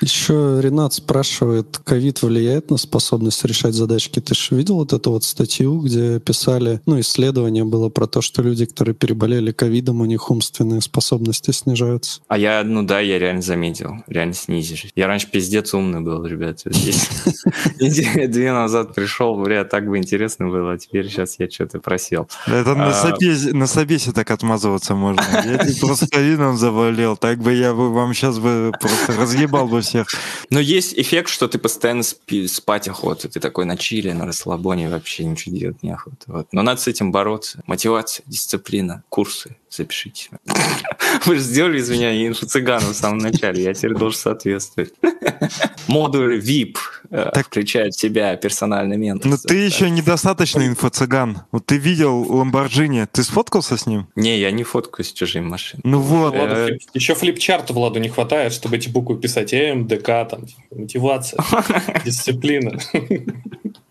[0.00, 4.20] Еще Ренат спрашивает, ковид влияет на способность решать задачки?
[4.20, 8.42] Ты же видел вот эту вот статью, где писали, ну, исследование было про то, что
[8.42, 12.20] люди, которые переболели ковидом, у них умственные способности снижаются.
[12.28, 13.96] А я, ну да, я реально заметил.
[14.06, 14.86] Реально снизишь.
[14.94, 16.60] Я раньше пиздец умный был, ребят.
[16.64, 17.08] Здесь
[17.80, 22.28] недели две назад пришел, бля, так бы интересно было, а теперь сейчас я что-то просел.
[22.46, 22.92] Это на, А.
[22.92, 25.22] собесе, на собесе так отмазываться можно.
[25.44, 30.08] Я просто ковидом заболел, так бы я бы вам сейчас бы просто разъебал бы всех.
[30.50, 33.28] Но есть эффект, что ты постоянно спи- спать охота.
[33.28, 36.16] Ты такой на чиле, на расслабоне, вообще ничего делать не охота.
[36.26, 36.48] Вот.
[36.52, 37.62] Но надо с этим бороться.
[37.66, 39.56] Мотивация, дисциплина, курсы.
[39.68, 40.30] Запишите.
[41.26, 43.62] Вы же сделали из меня инфо-цыгана в самом начале.
[43.64, 44.94] Я теперь должен соответствовать.
[45.88, 46.76] Модуль VIP
[47.10, 49.30] э, Так- включает в себя персональный ментор.
[49.30, 51.38] Но ты еще недостаточно инфо-цыган.
[51.52, 54.06] Вот ты видел Ламборджини, ты сфоткался с ним?
[54.14, 55.82] Не, я не фоткаюсь с чужими машинами.
[55.84, 56.34] Ну вот.
[56.34, 59.52] Владу Э, флип- Еще флипчарта Владу не хватает, чтобы эти буквы писать.
[59.52, 61.40] МДК, там, типа, мотивация,
[62.04, 62.78] дисциплина.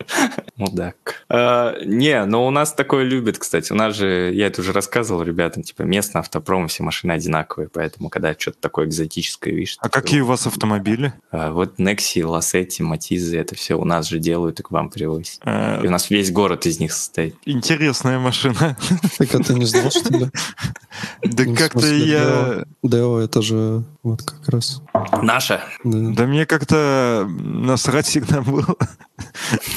[0.57, 1.23] Мудак.
[1.29, 3.71] А, не, но у нас такое любят, кстати.
[3.71, 8.09] У нас же, я это уже рассказывал ребятам, типа местный автопром, все машины одинаковые, поэтому
[8.09, 9.77] когда что-то такое экзотическое видишь...
[9.79, 11.13] А какие у вас автомобили?
[11.31, 15.39] а, вот Некси, Лассетти, Матизы, это все у нас же делают и к вам привозят.
[15.43, 17.35] Э, И у нас весь город из них состоит.
[17.45, 18.77] Интересная машина.
[19.17, 20.29] Так а ты не знал, что ли?
[21.23, 22.65] Да Ну, как-то я...
[22.83, 24.81] Део это же вот как раз.
[25.21, 25.63] Наша.
[25.83, 25.97] Да.
[26.13, 28.75] Да мне как-то насрать всегда было.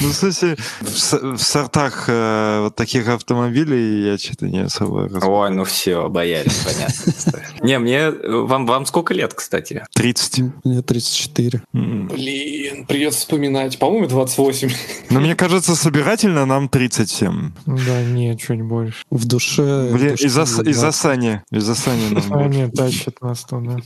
[0.01, 5.09] Ну, в смысле, в, в сортах э, вот таких автомобилей я что-то не особо.
[5.23, 7.39] Ой, ну все, боялись, понятно.
[7.61, 8.11] Не, мне...
[8.11, 9.83] Вам, вам сколько лет, кстати?
[9.93, 10.63] 30.
[10.63, 11.61] Мне 34.
[11.73, 12.07] М.
[12.07, 13.77] Блин, придется вспоминать.
[13.79, 14.69] По-моему, 28.
[15.09, 17.51] Но мне кажется, собирательно нам 37.
[17.65, 19.03] Да, нет, чуть больше.
[19.09, 19.89] В душе...
[19.91, 20.95] Блин, из-за мне из-за 20.
[20.95, 21.41] Сани.
[21.51, 23.77] Из-за Сани нам нет, тащит нас туда.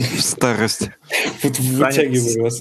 [0.00, 0.90] В старость.
[1.42, 2.60] Вот Вытягиваю вас.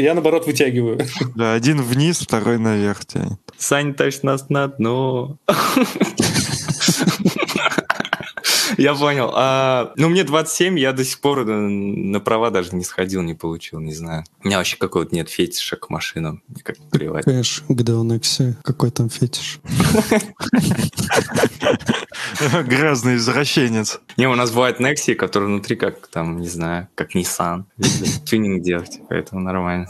[0.00, 1.00] Я, наоборот, вытягиваю.
[1.34, 3.38] Да, один вниз, второй наверх тянет.
[3.58, 5.38] Сань тащит нас на дно.
[8.78, 9.30] Я понял.
[9.34, 13.78] А, ну, мне 27, я до сих пор на права даже не сходил, не получил,
[13.80, 14.24] не знаю.
[14.42, 16.42] У меня вообще какого-то нет фетиша к машинам.
[16.48, 17.24] Мне как плевать.
[17.24, 19.60] Конечно, где Некси, какой там фетиш.
[22.64, 24.00] Грязный извращенец.
[24.16, 27.64] Не, у нас бывает Nexi, который внутри как там, не знаю, как Nissan.
[28.24, 29.86] Тюнинг делать, поэтому нормально.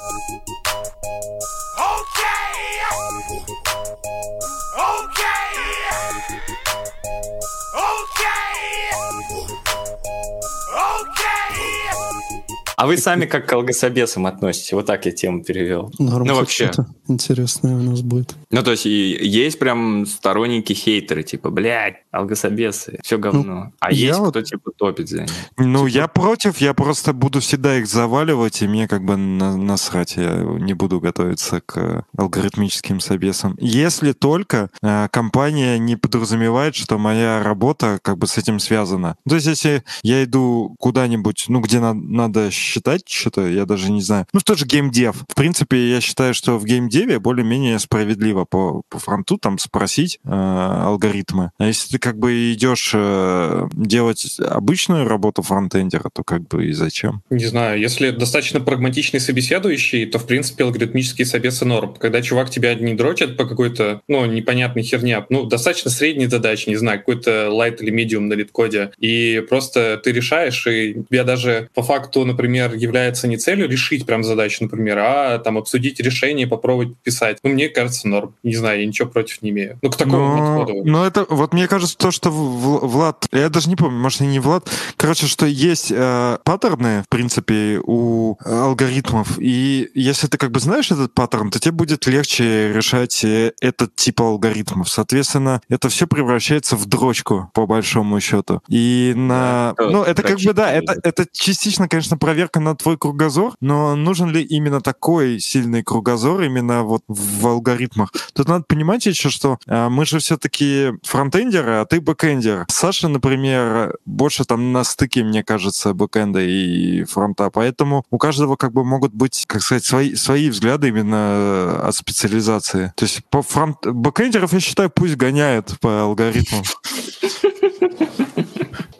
[12.80, 14.72] А вы сами как к алгособесам относитесь?
[14.72, 15.92] Вот так я тему перевел.
[15.98, 16.70] Норм, Ну, вообще.
[17.08, 18.34] интересное у нас будет.
[18.50, 23.72] Ну, то есть и есть прям сторонники хейтеры, типа, блядь, алгособесы, все говно.
[23.80, 25.30] а я есть вот- кто, типа, топит за них.
[25.58, 30.16] Ну, я против, я просто буду всегда их заваливать, и мне как бы на- насрать,
[30.16, 33.56] я не буду готовиться к алгоритмическим собесам.
[33.60, 39.16] Если только э, компания не подразумевает, что моя работа как бы с этим связана.
[39.28, 44.00] То есть, если я иду куда-нибудь, ну, где на- надо считать что-то, я даже не
[44.00, 44.26] знаю.
[44.32, 45.16] Ну, тот же геймдев.
[45.28, 50.30] В принципе, я считаю, что в геймдеве более-менее справедливо по, по фронту там спросить э,
[50.30, 51.50] алгоритмы.
[51.58, 56.72] А если ты как бы идешь э, делать обычную работу фронтендера, то как бы и
[56.72, 57.22] зачем?
[57.30, 61.94] Не знаю, если достаточно прагматичный собеседующий, то, в принципе, алгоритмические собесы норм.
[61.94, 66.76] Когда чувак тебя не дрочит по какой-то, ну, непонятной херне, ну, достаточно средней задачи, не
[66.76, 71.82] знаю, какой-то light или medium на литкоде, и просто ты решаешь, и тебе даже по
[71.82, 77.38] факту, например, является не целью решить прям задачу, например, а там обсудить решение, попробовать писать.
[77.42, 78.34] Ну, мне кажется, норм.
[78.42, 79.78] Не знаю, я ничего против не имею.
[79.82, 80.84] Ну, к такому Но, подходу.
[80.84, 84.40] но это, вот мне кажется, то, что Влад, я даже не помню, может, и не
[84.40, 90.60] Влад, короче, что есть э, паттерны, в принципе, у алгоритмов, и если ты как бы
[90.60, 94.88] знаешь этот паттерн, то тебе будет легче решать э, этот тип алгоритмов.
[94.88, 98.62] Соответственно, это все превращается в дрочку, по большому счету.
[98.68, 99.74] И на...
[99.76, 103.94] Да, ну, это как бы, да, это, это частично, конечно, проверка на твой кругозор, но
[103.94, 108.12] нужен ли именно такой сильный кругозор именно вот в алгоритмах?
[108.32, 112.66] Тут надо понимать еще, что а, мы же все-таки фронтендеры, а ты бэкендер.
[112.68, 118.72] Саша, например, больше там на стыке, мне кажется, бэкенда и фронта, поэтому у каждого как
[118.72, 122.92] бы могут быть, как сказать, свои, свои взгляды именно от специализации.
[122.96, 123.86] То есть по фронт...
[123.86, 126.62] бэкендеров, я считаю, пусть гоняют по алгоритмам.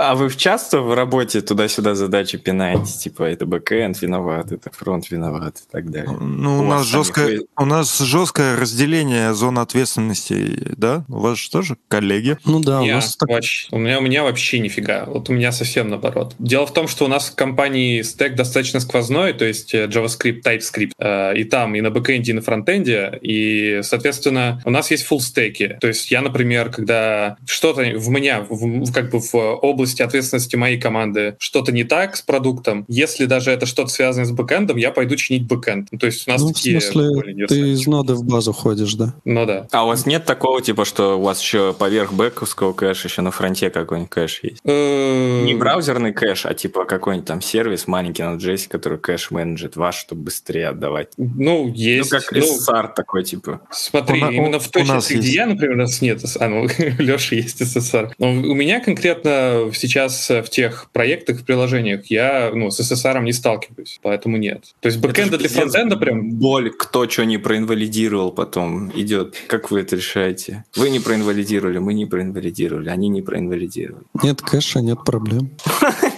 [0.03, 2.91] А вы часто в работе туда-сюда задачи пинаете?
[2.99, 6.17] Типа, это бэкэнд виноват, это фронт виноват и так далее.
[6.19, 11.05] Ну, у, У нас вас жесткое, вы- у нас жесткое разделение зон ответственности, да?
[11.09, 12.39] У вас же тоже коллеги.
[12.47, 15.05] Ну да, у Я нас так- вообще- у, меня, у меня вообще нифига.
[15.05, 16.35] Вот у меня совсем наоборот.
[16.39, 20.41] Дело в том, что у нас в компании стек достаточно сквозной, то есть э, JavaScript,
[20.43, 25.07] TypeScript, э, и там, и на бэкэнде, и на фронтенде, и, соответственно, у нас есть
[25.11, 25.77] full стеки.
[25.79, 28.55] То есть я, например, когда что-то в меня, в-
[28.87, 33.51] в- как бы в области ответственности моей команды, что-то не так с продуктом, если даже
[33.51, 35.89] это что-то связано с бэкэндом, я пойду чинить бэкэнд.
[35.91, 38.53] Ну, То есть у нас ну, в такие смысле, более ты из ноды в базу
[38.53, 39.15] ходишь, да?
[39.25, 39.67] Ну да.
[39.73, 43.31] А у вас нет такого, типа, что у вас еще поверх бэковского кэша еще на
[43.31, 44.61] фронте какой-нибудь кэш есть?
[44.65, 49.77] Э, Не браузерный кэш, а типа какой-нибудь там сервис маленький на JS, который кэш менеджит
[49.77, 51.09] ваш, чтобы быстрее отдавать.
[51.17, 52.11] Ну, есть.
[52.13, 53.61] Ну, как Ну, SSR такой, типа.
[53.71, 55.35] Смотри, У именно у- в той части, где есть.
[55.35, 56.67] я, например, у нас нет, а, ну,
[56.99, 58.15] Леша есть СССР.
[58.19, 63.33] Но у меня конкретно сейчас в тех проектах, в приложениях, я ну, с СССР не
[63.33, 64.65] сталкиваюсь, поэтому нет.
[64.81, 66.31] То есть бэкэнда для фронтенда прям...
[66.31, 69.37] Боль, кто что не проинвалидировал потом идет.
[69.47, 70.65] Как вы это решаете?
[70.77, 74.05] Вы не проинвалидировали, мы не проинвалидировали, они не проинвалидировали.
[74.23, 75.51] Нет кэша, нет проблем.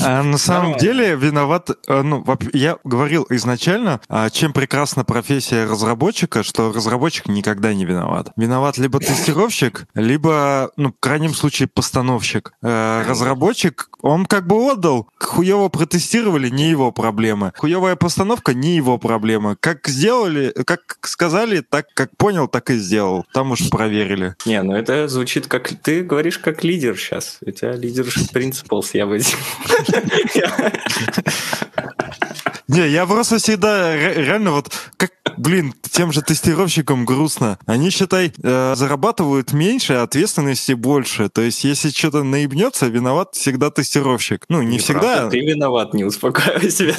[0.00, 0.80] А на самом Нормально.
[0.80, 7.72] деле виноват, э, ну, я говорил изначально, а, чем прекрасна профессия разработчика, что разработчик никогда
[7.74, 8.32] не виноват.
[8.36, 12.52] Виноват либо тестировщик, либо, ну, в крайнем случае, постановщик.
[12.62, 17.52] Э, Разработчик, он как бы отдал, хуево протестировали, не его проблема.
[17.56, 19.56] Хуевая постановка, не его проблема.
[19.60, 23.26] Как сделали, как сказали, так как понял, так и сделал.
[23.32, 24.34] Там уж проверили.
[24.46, 25.68] Не, ну это звучит как...
[25.82, 27.38] Ты говоришь как лидер сейчас.
[27.44, 29.20] У тебя лидершип принципалс, я бы...
[32.68, 37.58] Не, я просто всегда ре- реально вот как, блин, тем же тестировщикам грустно.
[37.66, 41.28] Они, считай, э, зарабатывают меньше, а ответственности больше.
[41.28, 44.44] То есть, если что-то наебнется, виноват всегда тестировщик.
[44.48, 45.00] Ну, не всегда.
[45.00, 46.94] Неправда, Ты виноват, не успокаивай себя.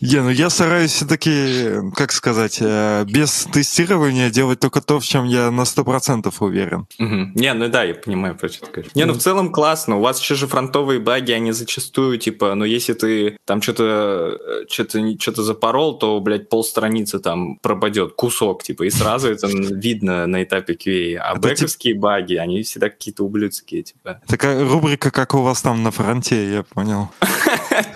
[0.00, 5.24] Не, ну я стараюсь все-таки, как сказать, э, без тестирования делать только то, в чем
[5.24, 6.86] я на 100% уверен.
[6.98, 8.94] Не, ну да, я понимаю, про что ты говоришь.
[8.94, 9.96] Не, ну в целом классно.
[9.96, 15.00] У вас еще же фронтовые баги, они зачастую, типа, ну если ты там что-то что-то
[15.20, 20.74] что-то запорол, то, блядь, полстраницы там пропадет, кусок, типа, и сразу это видно на этапе
[20.74, 21.16] QA.
[21.16, 24.20] А Это бэковские баги, они всегда какие-то ублюдские, типа.
[24.26, 27.08] Такая рубрика, как у вас там на фронте, я понял.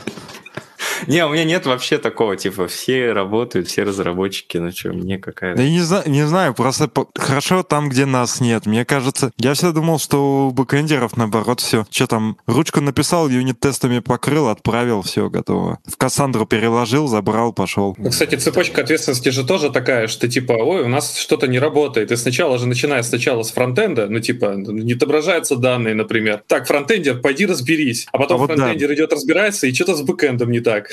[1.06, 5.54] Не, у меня нет вообще такого, типа, все работают, все разработчики, ну что, мне какая...
[5.54, 8.66] Да я не знаю, не знаю, просто хорошо там, где нас нет.
[8.66, 11.86] Мне кажется, я всегда думал, что у бэкэндеров наоборот все.
[11.90, 15.78] Что там, ручку написал, юнит-тестами покрыл, отправил, все готово.
[15.86, 17.94] В Кассандру переложил, забрал, пошел.
[17.98, 22.10] Ну, Кстати, цепочка ответственности же тоже такая, что типа, ой, у нас что-то не работает.
[22.12, 26.42] И сначала же, начиная сначала с фронтенда, ну типа, не отображаются данные, например.
[26.46, 28.06] Так, фронтендер, пойди разберись.
[28.12, 28.56] А потом А вот да.
[28.56, 30.87] фронтендер идет разбирается, и что-то с бэкэндом не так.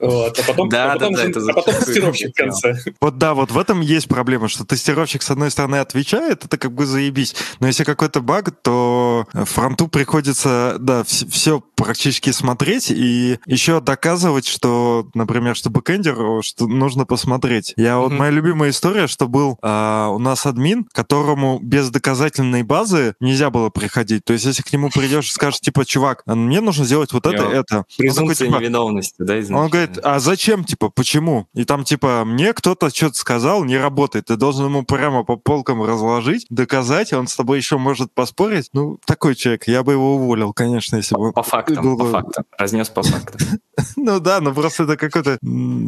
[0.00, 0.38] Вот.
[0.38, 2.76] А потом, Да, а потом, да, да, а потом зачастую тестировщик в конце.
[3.00, 6.72] Вот да, вот в этом есть проблема, что тестировщик с одной стороны отвечает, это как
[6.72, 7.34] бы заебись.
[7.60, 15.08] Но если какой-то баг, то фронту приходится, да, все практически смотреть и еще доказывать, что,
[15.14, 17.72] например, что бэкэндеру, что нужно посмотреть.
[17.76, 23.14] Я вот моя любимая история, что был а, у нас админ, которому без доказательной базы
[23.20, 24.24] нельзя было приходить.
[24.24, 27.26] То есть, если к нему придешь и скажешь, типа, чувак, а мне нужно сделать вот
[27.26, 27.84] это, это.
[27.96, 29.64] Презумпция типа, невиновности, да, изначально?
[29.64, 31.46] он говорит, а зачем, типа, почему?
[31.54, 34.26] И там, типа, мне кто-то что-то сказал, не работает.
[34.26, 38.70] Ты должен ему прямо по полкам разложить, доказать, он с тобой еще может поспорить.
[38.72, 41.32] Ну, такой человек, я бы его уволил, конечно, если бы...
[41.32, 42.44] По фактам, был по фактам.
[42.58, 43.40] Разнес по фактам.
[43.96, 45.38] Ну да, но просто это какой-то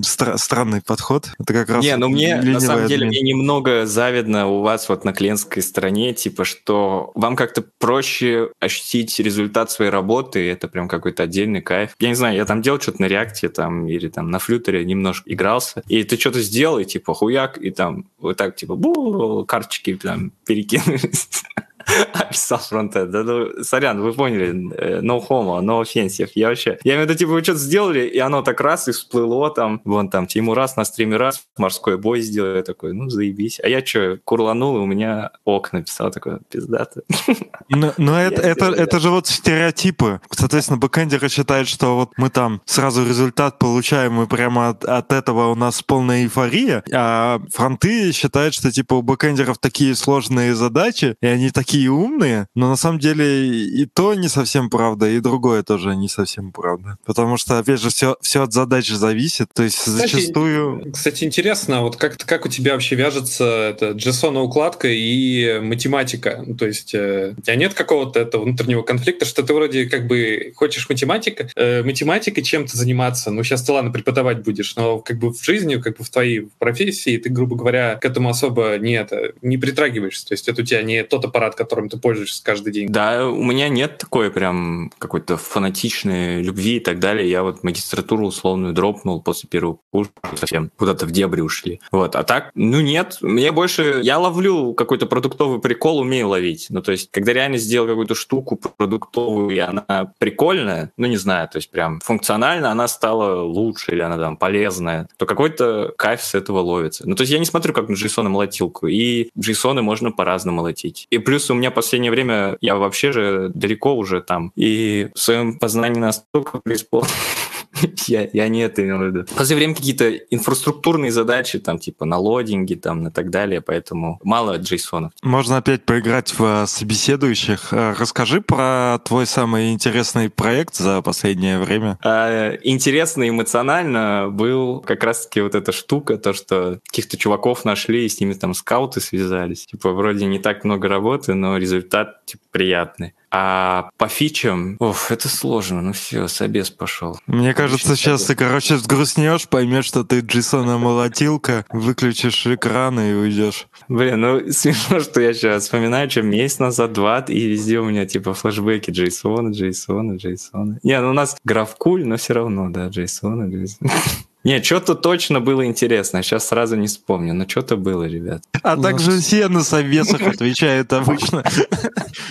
[0.02, 1.28] странный подход.
[1.38, 5.04] Это как раз Не, ну мне на самом деле мне немного завидно у вас вот
[5.04, 11.24] на клиентской стороне, типа, что вам как-то проще ощутить результат своей работы, это прям какой-то
[11.24, 11.90] отдельный кайф.
[11.98, 15.32] Я не знаю, я там делал что-то на реакте там или там на флютере немножко
[15.32, 19.94] игрался, и ты что-то сделал, и типа хуяк, и там вот так типа бу, карточки
[19.96, 21.28] там перекинулись.
[22.12, 23.10] Описал фронтенд.
[23.10, 24.72] Да, ну, сорян, вы поняли.
[24.76, 26.30] э, No homo, no offensive.
[26.34, 26.78] Я вообще...
[26.84, 29.80] Я имею в виду, типа, вы что-то сделали, и оно так раз и всплыло там.
[29.84, 32.56] Вон там Тиму раз на стриме раз морской бой сделал.
[32.56, 33.60] Я такой, ну, заебись.
[33.62, 36.10] А я что, курланул, и у меня ок написал.
[36.10, 37.02] Такой, пиздато.
[37.68, 40.20] Но, но это, Я это, сделал, это же вот стереотипы.
[40.30, 45.48] Соответственно, бэкэндеры считают, что вот мы там сразу результат получаем, и прямо от, от этого
[45.50, 46.82] у нас полная эйфория.
[46.92, 52.48] А фронты считают, что типа у бэкэндеров такие сложные задачи, и они такие такие умные,
[52.54, 56.98] но на самом деле и то не совсем правда, и другое тоже не совсем правда.
[57.06, 59.48] Потому что, опять же, все, все от задачи зависит.
[59.54, 60.92] То есть Кстати, зачастую...
[60.92, 66.44] Кстати, интересно, вот как, как у тебя вообще вяжется это JSON-укладка и математика?
[66.46, 70.06] Ну, То есть э, у тебя нет какого-то этого внутреннего конфликта, что ты вроде как
[70.06, 75.18] бы хочешь математика, э, математикой чем-то заниматься, ну сейчас ты ладно преподавать будешь, но как
[75.18, 78.92] бы в жизни, как бы в твоей профессии ты, грубо говоря, к этому особо не,
[78.92, 80.26] это, не притрагиваешься.
[80.28, 82.88] То есть это у тебя не тот аппарат, которым ты пользуешься каждый день.
[82.88, 87.30] Да, у меня нет такой прям какой-то фанатичной любви и так далее.
[87.30, 91.80] Я вот магистратуру условную дропнул после первого курса, совсем куда-то в дебри ушли.
[91.92, 94.00] Вот, а так, ну нет, мне больше...
[94.02, 96.66] Я ловлю какой-то продуктовый прикол, умею ловить.
[96.70, 101.48] Ну, то есть, когда реально сделал какую-то штуку продуктовую, и она прикольная, ну, не знаю,
[101.48, 106.34] то есть прям функционально она стала лучше или она там полезная, то какой-то кайф с
[106.34, 107.08] этого ловится.
[107.08, 111.06] Ну, то есть я не смотрю как на JSON молотилку, и JSON можно по-разному молотить.
[111.10, 115.18] И плюс у меня в последнее время, я вообще же далеко уже там, и в
[115.18, 117.08] своем познании настолько преисполнен,
[118.06, 119.24] я, я не это имел в виду.
[119.24, 124.20] В последнее время какие-то инфраструктурные задачи, там, типа на лодинге, там, и так далее, поэтому
[124.22, 125.10] мало JSON.
[125.22, 127.72] Можно опять поиграть в э, собеседующих.
[127.72, 131.98] Э, Расскажи про твой самый интересный проект за последнее время.
[132.04, 138.08] А, Интересно эмоционально был как раз-таки вот эта штука, то, что каких-то чуваков нашли, и
[138.08, 139.66] с ними там скауты связались.
[139.66, 143.14] Типа, вроде не так много работы, но результат, типа, приятный.
[143.34, 147.18] А по фичам, оф, это сложно, ну все, собес пошел.
[147.26, 153.68] Мне кажется, сейчас ты, короче, сгрустнешь, поймешь, что ты Джейсона молотилка, выключишь экран и уйдешь.
[153.88, 158.04] Блин, ну смешно, что я сейчас вспоминаю, что месяц назад, два, и везде у меня
[158.04, 160.78] типа флешбеки Джейсона, Джейсона, Джейсона.
[160.82, 163.90] Не, ну у нас графкуль, но все равно, да, Джейсона, Джейсона.
[164.44, 168.42] Не, что-то точно было интересно, сейчас сразу не вспомню, но что-то было, ребят.
[168.62, 171.44] А Ну, также все на совесах отвечают обычно.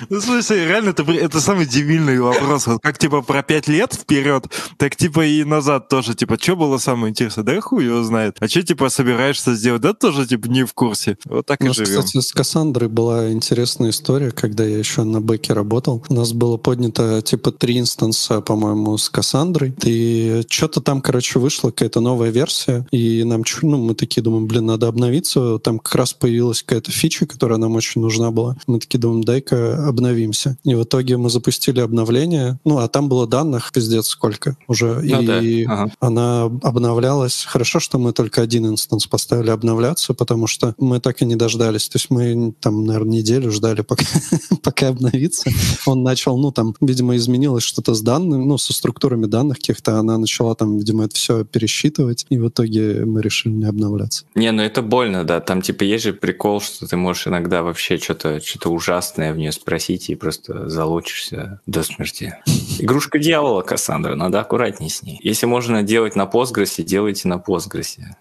[0.09, 2.68] Ну, смысле, реально, это, это самый дебильный вопрос.
[2.68, 4.45] Вот как, типа, про пять лет вперед,
[4.78, 7.43] так, типа, и назад тоже, типа, что было самое интересное?
[7.43, 8.38] Да хуй его знает.
[8.39, 9.82] А что, типа, собираешься сделать?
[9.82, 11.18] Да тоже, типа, не в курсе.
[11.26, 12.01] Вот так и живем.
[12.01, 16.03] кстати, с Кассандрой была интересная история, когда я еще на бэке работал.
[16.09, 19.74] У нас было поднято типа три инстанса, по-моему, с Кассандрой.
[19.84, 24.66] И что-то там, короче, вышла какая-то новая версия, и нам, ну, мы такие думаем, блин,
[24.66, 25.60] надо обновиться.
[25.60, 28.58] Там как раз появилась какая-то фича, которая нам очень нужна была.
[28.68, 30.58] Мы такие думаем, дай-ка обновимся.
[30.64, 32.60] И в итоге мы запустили обновление.
[32.66, 35.02] Ну, а там было данных пиздец сколько уже.
[35.02, 35.91] Ну да, и ага.
[35.99, 37.45] она обновлялась.
[37.47, 41.88] Хорошо, что мы только один инстанс поставили обновляться, потому что мы так и не дождались.
[41.89, 44.06] То есть мы там, наверное, неделю ждали, пока,
[44.64, 45.49] пока обновится.
[45.86, 49.99] Он начал, ну, там, видимо, изменилось что-то с данными, ну, со структурами данных каких-то.
[49.99, 51.91] Она начала там, видимо, это все пересчитывать,
[52.30, 54.26] и в итоге мы решили не обновляться.
[54.36, 55.39] Не, ну это больно, да.
[55.39, 59.52] Там типа есть же прикол, что ты можешь иногда вообще что-то что ужасное в нее
[59.52, 62.36] спросить и просто залочишься до смерти.
[62.80, 65.20] Игрушка дьявола, Кассандра, надо аккуратней с ней.
[65.24, 68.16] Если можно делать на Постгрессе, делайте на Постгрессе.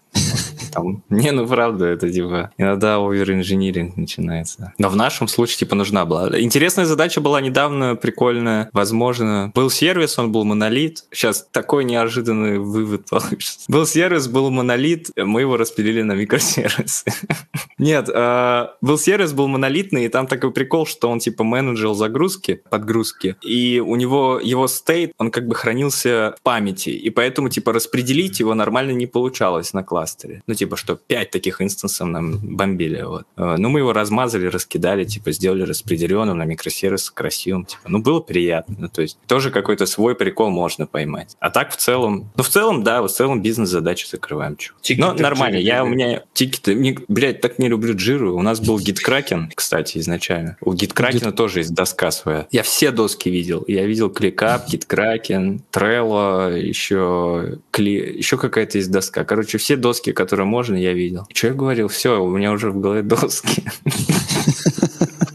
[0.71, 4.73] Там, не, ну правда, это типа иногда овер-инжиниринг начинается.
[4.77, 6.39] Но в нашем случае типа нужна была.
[6.39, 8.69] Интересная задача была недавно, прикольная.
[8.73, 11.05] Возможно, был сервис, он был монолит.
[11.11, 13.65] Сейчас такой неожиданный вывод получится.
[13.67, 17.05] Был сервис, был монолит, мы его распилили на микросервисы.
[17.77, 22.61] Нет, э, был сервис, был монолитный, и там такой прикол, что он типа менеджер загрузки,
[22.69, 27.73] подгрузки, и у него его стейт, он как бы хранился в памяти, и поэтому типа
[27.73, 30.43] распределить его нормально не получалось на кластере.
[30.47, 33.01] Ну типа, что пять таких инстансов нам бомбили.
[33.01, 33.25] Вот.
[33.35, 37.65] Э, Ну мы его размазали, раскидали, типа сделали распределенным на микросервис красивым.
[37.65, 38.75] Типа, ну было приятно.
[38.77, 41.35] Ну, то есть тоже какой-то свой прикол можно поймать.
[41.39, 44.55] А так в целом, ну в целом, да, в целом бизнес-задачи закрываем.
[44.55, 44.73] чё.
[44.81, 48.37] Тикеты Но нормально, я у меня тикеты, мне, блядь, так не люблю джиру.
[48.37, 50.57] У нас был гиткракен, кстати, изначально.
[50.61, 52.45] У гиткракена тоже есть доска своя.
[52.51, 53.65] Я все доски видел.
[53.67, 57.93] Я видел кликап, гиткракен, трелло, еще, кли...
[58.17, 59.23] еще какая-то есть доска.
[59.23, 61.25] Короче, все доски, которые можно, я видел.
[61.33, 61.87] Что я говорил?
[61.87, 63.63] Все, у меня уже в голове доски.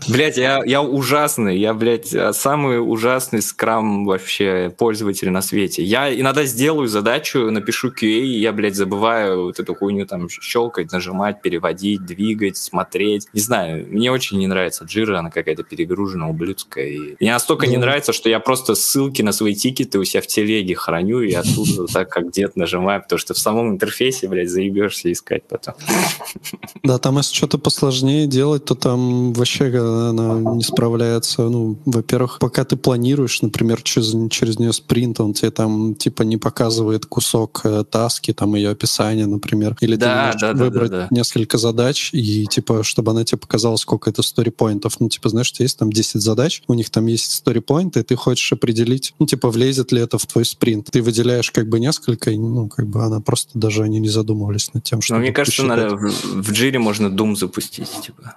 [0.09, 5.83] Блять, я, я ужасный, я, блядь, самый ужасный скрам вообще пользователь на свете.
[5.83, 10.93] Я иногда сделаю задачу, напишу QA, и я, блядь, забываю вот эту хуйню там щелкать,
[10.93, 13.27] нажимать, переводить, двигать, смотреть.
[13.33, 16.87] Не знаю, мне очень не нравится Jira, она какая-то перегружена, ублюдская.
[16.87, 17.81] И мне настолько не Да.
[17.83, 21.87] нравится, что я просто ссылки на свои тикеты у себя в телеге храню, и оттуда
[21.93, 25.75] так как дед нажимаю, потому что в самом интерфейсе, блядь, заебешься искать потом.
[26.83, 31.43] Да, там если что-то посложнее делать, то там вообще она не справляется.
[31.49, 36.37] Ну, во-первых, пока ты планируешь, например, через, через нее спринт, он тебе там типа не
[36.37, 39.77] показывает кусок э, таски, там ее описание, например.
[39.81, 41.09] Или Да, ты да, да, выбрать да, да.
[41.11, 45.01] несколько задач, и типа, чтобы она тебе показала, сколько это сторипоинтов.
[45.01, 48.17] Ну, типа, знаешь, тебя есть там 10 задач, у них там есть сторипоинты, и ты
[48.17, 50.89] хочешь определить, ну, типа, влезет ли это в твой спринт.
[50.91, 54.73] Ты выделяешь как бы несколько, и, ну, как бы она просто даже они не задумывались
[54.75, 58.37] над тем, что Но мне кажется, надо в, в джире можно Doom запустить, типа.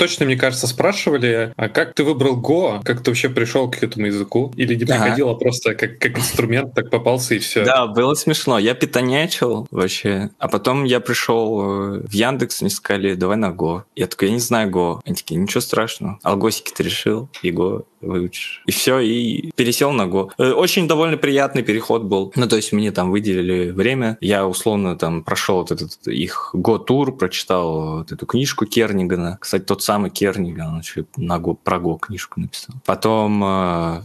[0.00, 2.82] Точно, мне кажется, спрашивали, а как ты выбрал Go?
[2.82, 4.50] Как ты вообще пришел к этому языку?
[4.56, 4.94] Или не Ага.
[5.04, 7.64] приходил, а просто как, как инструмент так попался и все?
[7.66, 8.58] Да, было смешно.
[8.58, 10.30] Я питонячил вообще.
[10.38, 13.84] А потом я пришел э, в Яндекс, мне сказали, давай на Го.
[13.94, 15.02] Я такой, я не знаю Го.
[15.04, 16.18] Они такие, ничего страшного.
[16.22, 18.62] Алгосики ты решил, и Го выучишь.
[18.66, 20.30] И все, и пересел на Го.
[20.38, 22.32] Э, Очень довольно приятный переход был.
[22.34, 24.16] Ну, то есть мне там выделили время.
[24.20, 29.38] Я условно там прошел вот этот их Го-тур, прочитал вот эту книжку Кернигана.
[29.40, 32.74] Кстати, тот самый Керниган, он еще на Го, про Го книжку написал.
[32.84, 33.40] Потом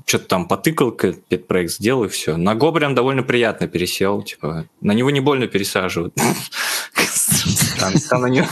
[0.05, 2.37] что-то там потыкал, пет-проект сделал, и все.
[2.37, 4.21] На Го прям довольно приятно пересел.
[4.21, 6.13] Типа, на него не больно пересаживают.
[8.09, 8.47] Там на него-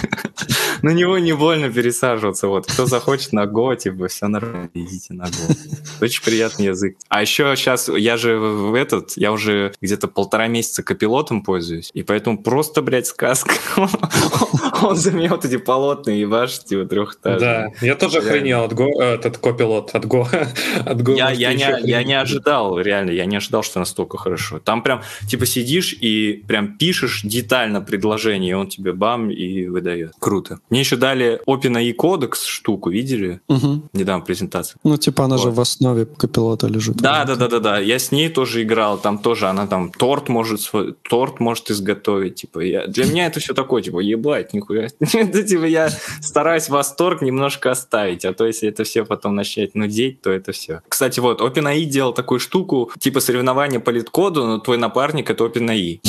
[0.84, 2.48] на него не больно пересаживаться.
[2.48, 5.54] Вот кто захочет на Го, типа, все нормально, идите на Го.
[6.02, 6.98] Очень приятный язык.
[7.08, 12.04] А еще сейчас я же в этот, я уже где-то полтора месяца копилотом пользуюсь, и
[12.04, 13.54] поэтому просто, блядь, сказка.
[14.82, 17.74] Он за меня вот эти полотна ебашит, типа, трехэтажные.
[17.80, 20.26] Да, я тоже охренел от Go, э, этот копилот, от Go.
[20.86, 24.60] от Go Я, я, не, я не ожидал, реально, я не ожидал, что настолько хорошо.
[24.60, 30.14] Там прям, типа, сидишь и прям пишешь детально предложение, и он тебе бам и выдает.
[30.20, 30.60] Круто.
[30.70, 33.42] Мне еще дали OpenAI кодекс штуку, видели?
[33.48, 33.90] Мгм.
[33.94, 34.78] Недавно презентация.
[34.84, 35.56] Ну, типа, она же Вот.
[35.56, 36.98] в основе копилота лежит.
[36.98, 37.80] Да, да, да, да, да.
[37.80, 38.98] Я с ней тоже играл.
[38.98, 42.36] Там тоже она там торт может свой, торт может изготовить.
[42.36, 44.90] Типа, я, для меня это все такое, типа, ебать, нихуя.
[45.44, 45.90] Типа, я
[46.22, 50.82] стараюсь восторг немножко оставить, а то если это все потом начать нудеть, то это все.
[50.88, 56.00] Кстати, вот, OpenAI делал такую штуку, типа соревнования по лид-коду, но твой напарник это OpenAI.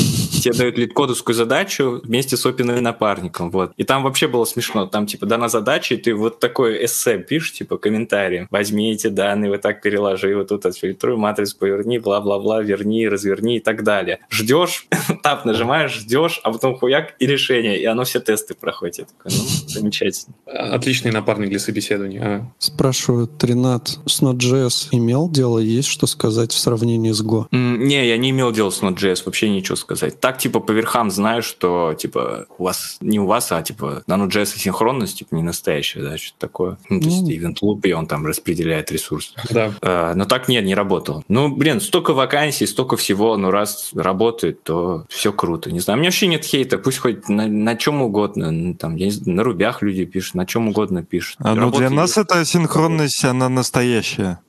[0.45, 3.73] Тебе дают лид-кодовскую задачу вместе с OpenAI напарником, вот.
[3.77, 4.87] И там вообще было смешно.
[4.87, 8.47] Там, типа, дана задача, и ты вот такой эссе пишешь, типа, комментарий.
[8.51, 13.61] Возьми эти данные, вот так переложи, вот тут отфильтруй, матрицу поверни, бла-бла-бла, верни, разверни и
[13.61, 14.19] так далее.
[14.31, 14.87] Ждешь,
[15.23, 18.99] тап нажимаешь, ждешь, а потом хуяк и решение, и оно все тесты проходит.
[18.99, 20.35] Я такой, ну, замечательно.
[20.47, 22.21] Отличный напарник для собеседования.
[22.23, 22.53] А.
[22.59, 27.47] Спрашивают, Ренат, с Node.js имел дело, есть что сказать в сравнении с Go?
[27.53, 30.21] М, Не, я не имел дела с Node.js, вообще ничего сказать.
[30.21, 34.15] Так, типа, по верхам знаю, что, типа, у вас, не у вас, а, типа, на
[34.17, 36.79] Node.js синхронность, типа, не настоящая, да, что-то такое.
[36.89, 37.29] Ну, то есть, Ну.
[37.31, 39.33] event loop, и он там распределяет ресурсы.
[39.51, 39.73] Да.
[39.81, 41.23] А, Но так нет, не работал.
[41.29, 45.71] Ну, блин, столько вакансий, столько всего, ну, раз работает, то все круто.
[45.71, 49.07] Не знаю, у меня вообще нет хейта, пусть хоть на, чем угодно, ну, там, я
[49.07, 51.37] не знаю, на рубях люди пишут, на чем угодно пишут.
[51.41, 52.31] А, ну, для нас есть.
[52.31, 54.41] эта синхронность, она настоящая.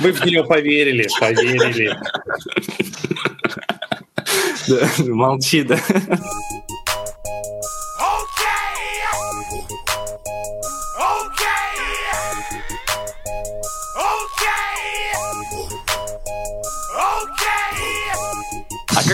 [0.00, 1.96] Вы в нее поверили, поверили.
[4.68, 5.78] Да, Молчи, да.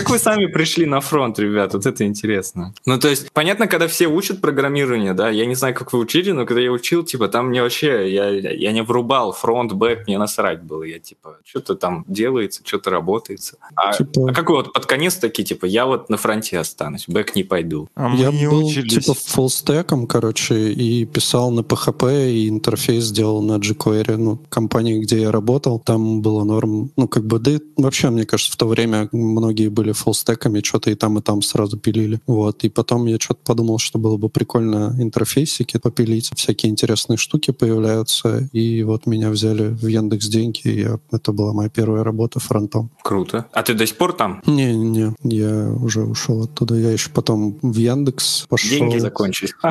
[0.05, 1.73] Как вы сами пришли на фронт, ребят?
[1.73, 2.73] Вот это интересно.
[2.85, 6.31] Ну, то есть, понятно, когда все учат программирование, да, я не знаю, как вы учили,
[6.31, 10.17] но когда я учил, типа, там мне вообще, я, я не врубал фронт, бэк, мне
[10.17, 10.83] насрать было.
[10.83, 13.57] Я, типа, что-то там делается, что-то работается.
[13.75, 17.05] А, Типа- а как вы вот под конец такие, типа, я вот на фронте останусь,
[17.07, 17.87] бэк не пойду.
[17.95, 18.93] А мы Я не был учились.
[19.05, 24.17] типа фуллстеком, короче, и писал на PHP, и интерфейс сделал на jQuery.
[24.17, 26.91] Ну, компании, где я работал, там было норм.
[26.95, 30.91] Ну, как бы, да и вообще, мне кажется, в то время многие были фуллстеками, что-то
[30.91, 32.19] и там, и там сразу пилили.
[32.27, 32.63] Вот.
[32.63, 36.31] И потом я что-то подумал, что было бы прикольно интерфейсики попилить.
[36.35, 38.49] Всякие интересные штуки появляются.
[38.51, 42.91] И вот меня взяли в Яндекс деньги, и я, это была моя первая работа фронтом.
[43.03, 43.45] Круто.
[43.51, 44.41] А ты до сих пор там?
[44.45, 46.75] Не-не, я уже ушел оттуда.
[46.75, 48.69] Я еще потом в Яндекс пошел.
[48.69, 49.53] Деньги закончились.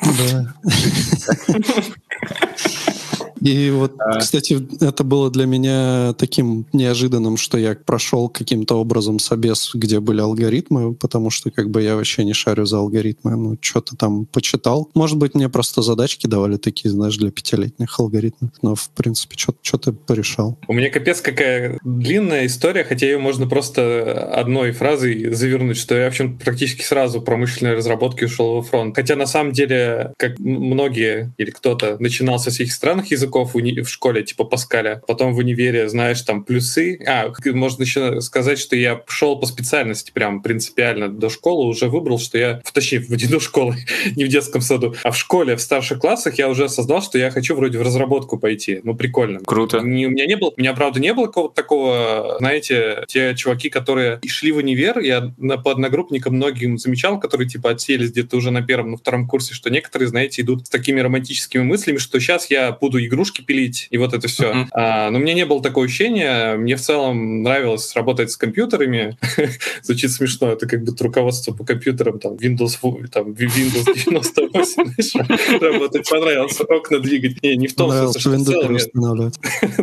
[0.00, 0.54] Да.
[3.40, 4.18] И вот, А.
[4.18, 10.20] кстати, это было для меня таким неожиданным, что я прошел каким-то образом собес, где были
[10.20, 13.36] алгоритмы, потому что как бы я вообще не шарю за алгоритмы.
[13.36, 14.90] Ну, что-то там почитал.
[14.94, 18.50] Может быть, мне просто задачки давали такие, знаешь, для пятилетних алгоритмов.
[18.62, 20.58] Но, в принципе, что-то порешал.
[20.68, 26.04] У меня капец какая длинная история, хотя ее можно просто одной фразой завернуть, что я,
[26.04, 28.94] в общем, практически сразу промышленной разработки ушел во фронт.
[28.94, 33.82] Хотя на самом деле, как многие или кто-то начинал со всяких странных языков в, уни-
[33.82, 36.98] в школе, типа Паскаля, потом в универе, знаешь, там плюсы.
[37.06, 42.18] А, можно еще сказать, что я шел по специальности прям принципиально до школы, уже выбрал,
[42.18, 43.76] что я, в- точнее, в- не до школы,
[44.16, 47.30] не в детском саду, а в школе, в старших классах я уже осознал, что я
[47.30, 48.80] хочу вроде в разработку пойти.
[48.82, 49.40] Ну, прикольно.
[49.40, 49.80] Круто.
[49.80, 53.70] Не- у меня не было, у меня, правда, не было какого-то такого, знаете, те чуваки,
[53.70, 58.50] которые шли в универ, я на, по одногруппникам многим замечал, которые, типа, отселись где-то уже
[58.50, 62.50] на первом, на втором курсе, что некоторые, знаете, идут с такими романтическими мыслями, что сейчас
[62.50, 64.52] я буду игрушки пилить, и вот это все.
[64.52, 64.68] Мгм.
[64.72, 69.18] А, но у меня не было такого ощущения, мне в целом нравилось работать с компьютерами,
[69.82, 75.60] звучит смешно, это как бы руководство по компьютерам, там, Windows, в- там, Windows 98, знаешь,
[75.60, 77.42] работать понравилось, окна двигать.
[77.42, 79.38] Не, не в том смысле, что в целом устанавливать.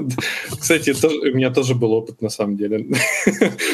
[0.59, 2.87] кстати, тоже- у меня тоже был опыт, на самом деле.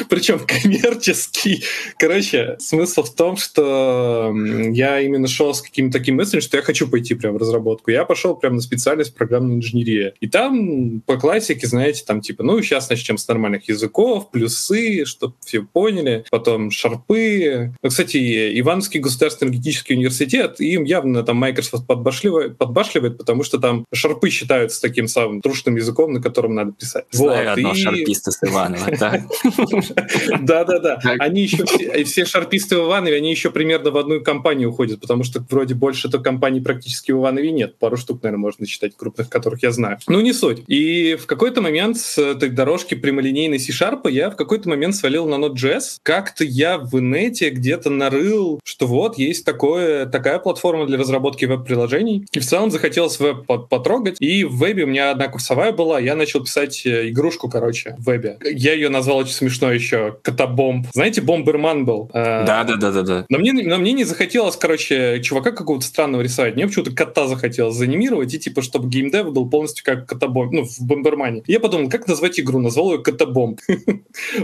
[0.08, 1.64] Причем коммерческий.
[1.98, 4.34] Короче, смысл в том, что
[4.70, 7.90] я именно шел с каким-то таким мыслью, что я хочу пойти прям в разработку.
[7.90, 10.14] Я пошел прям на специальность программная инженерия.
[10.20, 15.34] И там по классике, знаете, там типа, ну, сейчас начнем с нормальных языков, плюсы, чтобы
[15.44, 17.72] все поняли, потом шарпы.
[17.82, 23.84] Ну, кстати, Ивановский государственный энергетический университет, им явно там Microsoft подбашливает, подбашливает, потому что там
[23.92, 27.04] шарпы считаются таким самым трушным языком, на котором надо писать.
[27.10, 28.88] Знаю Вот, одного и- шарписта с Иванова.
[30.42, 31.00] Да-да-да.
[31.18, 35.00] Они еще все, и все шарписты в Иванове, они еще примерно в одну компанию уходят,
[35.00, 37.78] потому что вроде больше-то компаний практически в Иванове нет.
[37.78, 39.98] Пару штук, наверное, можно считать крупных, которых я знаю.
[40.08, 40.62] Ну, не суть.
[40.68, 45.34] И в какой-то момент с этой дорожки прямолинейной C-Sharp я в какой-то момент свалил на
[45.34, 45.98] Node.js.
[46.02, 52.26] Как-то я в инете где-то нарыл, что вот есть такое, такая платформа для разработки веб-приложений.
[52.32, 54.16] И в целом захотелось веб по- потрогать.
[54.20, 58.04] И в вебе у меня одна курсовая была, я начал писать э, игрушку, короче, в
[58.06, 58.38] вебе.
[58.42, 60.86] Я ее назвал очень смешно еще Котобомб.
[60.94, 62.10] Знаете, Бомберман был?
[62.14, 63.26] Э, Да, да, да, да, да.
[63.28, 66.54] но мне, но мне не захотелось, короче, чувака какого-то странного рисовать.
[66.56, 70.80] Мне почему-то кота захотелось заанимировать, и типа, чтобы геймдев был полностью как котобомб, ну, в
[70.80, 71.42] Бомбермане.
[71.46, 72.60] Я подумал, как назвать игру?
[72.60, 73.60] Назвал ее Котобомб.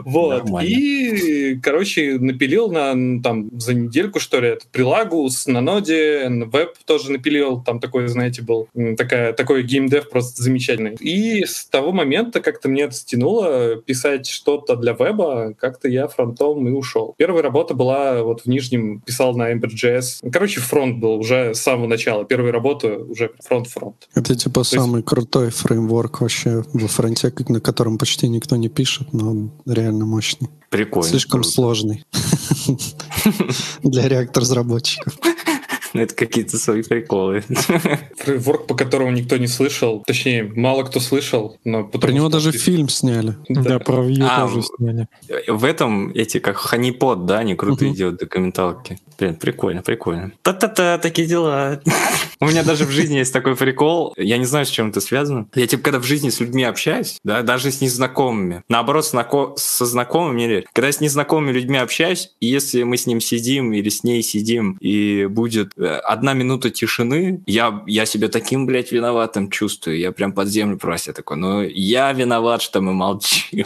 [0.05, 0.45] Вот.
[0.63, 6.47] И, короче, напилил на, там, за недельку, что ли, эту прилагу с на ноде, на
[6.47, 7.63] веб тоже напилил.
[7.63, 10.97] Там такой, знаете, был такая, такой геймдев просто замечательный.
[11.01, 16.67] И с того момента как-то мне это стянуло писать что-то для веба, как-то я фронтом
[16.69, 17.15] и ушел.
[17.17, 20.31] Первая работа была вот в Нижнем, писал на Ember.js.
[20.33, 22.25] Короче, фронт был уже с самого начала.
[22.25, 24.09] Первая работа уже фронт-фронт.
[24.15, 29.13] Это типа есть- самый крутой фреймворк вообще во фронте, на котором почти никто не пишет,
[29.13, 30.49] но он реально мощный.
[30.71, 31.09] Прикольно.
[31.09, 31.55] Слишком круто.
[31.55, 32.05] сложный
[33.83, 35.19] для реактор-разработчиков.
[35.23, 35.30] Ну,
[35.95, 37.43] Это какие-то свои приколы.
[38.19, 42.39] Фреймворк, по которому никто не слышал, точнее, мало кто слышал, но потому Про него что-
[42.39, 43.37] даже фильм сняли.
[43.49, 45.09] Да, про Vue А, тоже в- сняли.
[45.49, 48.99] В этом эти как ханипод, да, они крутые делают документалки.
[49.19, 50.33] Блин, прикольно, прикольно.
[50.43, 51.81] Та-та-та, такие дела.
[52.41, 54.15] У меня даже в жизни есть такой прикол.
[54.17, 55.47] Я не знаю, с чем это связано.
[55.55, 59.85] Я типа, когда в жизни с людьми общаюсь, да, даже с незнакомыми, наоборот, знако- со
[59.85, 63.91] знакомыми, или когда я с незнакомыми людьми общаюсь, и если мы с ним сидим или
[63.91, 69.99] с ней сидим, и будет одна минута тишины, я, я себя таким, блядь, виноватым чувствую.
[69.99, 73.65] Я прям под землю просто такой, ну, я виноват, что мы молчим.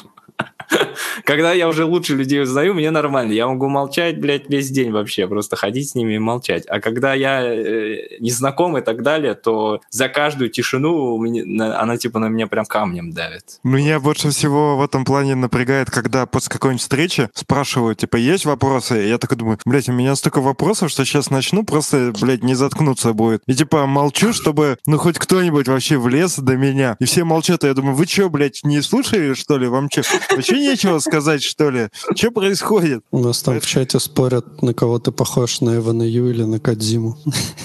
[1.25, 3.33] Когда я уже лучше людей узнаю, мне нормально.
[3.33, 6.65] Я могу молчать, блядь, весь день вообще, просто ходить с ними и молчать.
[6.67, 11.81] А когда я э, не знаком и так далее, то за каждую тишину меня- на-
[11.81, 13.59] она типа на меня прям камнем давит.
[13.63, 19.05] Меня больше всего в этом плане напрягает, когда после какой-нибудь встречи спрашивают, типа, есть вопросы?
[19.05, 22.55] И я такой думаю, блядь, у меня столько вопросов, что сейчас начну, просто, блядь, не
[22.55, 23.43] заткнуться будет.
[23.47, 26.97] И типа молчу, чтобы, ну, хоть кто-нибудь вообще влез до меня.
[27.01, 29.67] И все молчат, и я думаю, вы что, блядь, не слушали, что ли?
[29.67, 31.89] Вам что, вообще нечего сказать, что ли?
[32.15, 33.03] Что происходит?
[33.11, 36.59] У нас там в чате спорят, на кого ты похож, на Эвана Ю или на
[36.61, 37.17] Кадзиму.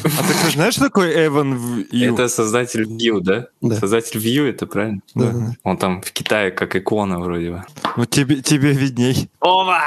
[0.04, 2.14] А ты кто знаешь, что такое Эван Ю?
[2.14, 3.48] Это создатель Vue, да?
[3.62, 3.76] Да.
[3.76, 5.02] Создатель Vue, это правильно?
[5.16, 5.56] Да.
[5.64, 7.64] Он там в Китае как икона вроде бы.
[7.96, 9.30] Вот тебе, тебе видней.
[9.40, 9.82] Ова!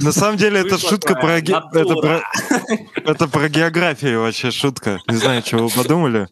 [0.00, 2.22] На самом деле, это Вышла шутка про, ге- это, про,
[2.96, 4.98] это про географию вообще шутка.
[5.08, 6.28] Не знаю, что вы подумали.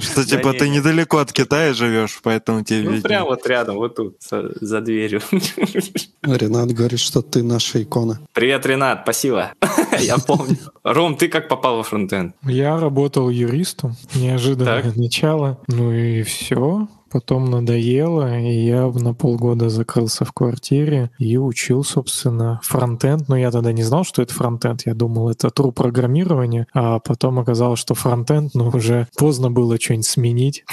[0.00, 0.76] Что типа ты не.
[0.78, 4.16] недалеко от Китая живешь, поэтому тебе Ну, прям вот рядом, вот тут,
[4.60, 5.20] за, дверью.
[6.22, 8.20] Ренат говорит, что ты наша икона.
[8.32, 9.52] Привет, Ренат, спасибо.
[10.00, 10.56] Я помню.
[10.84, 12.34] Ром, ты как попал во фронтенд?
[12.42, 14.96] Я работал юристом, неожиданное Так.
[14.96, 16.88] начало, ну и все.
[17.16, 23.26] Потом надоело, и я на полгода закрылся в квартире и учил, собственно, фронтенд.
[23.30, 24.82] Но я тогда не знал, что это фронтенд.
[24.84, 30.04] Я думал, это true программирование, а потом оказалось, что фронтенд, но уже поздно было что-нибудь
[30.04, 30.64] сменить.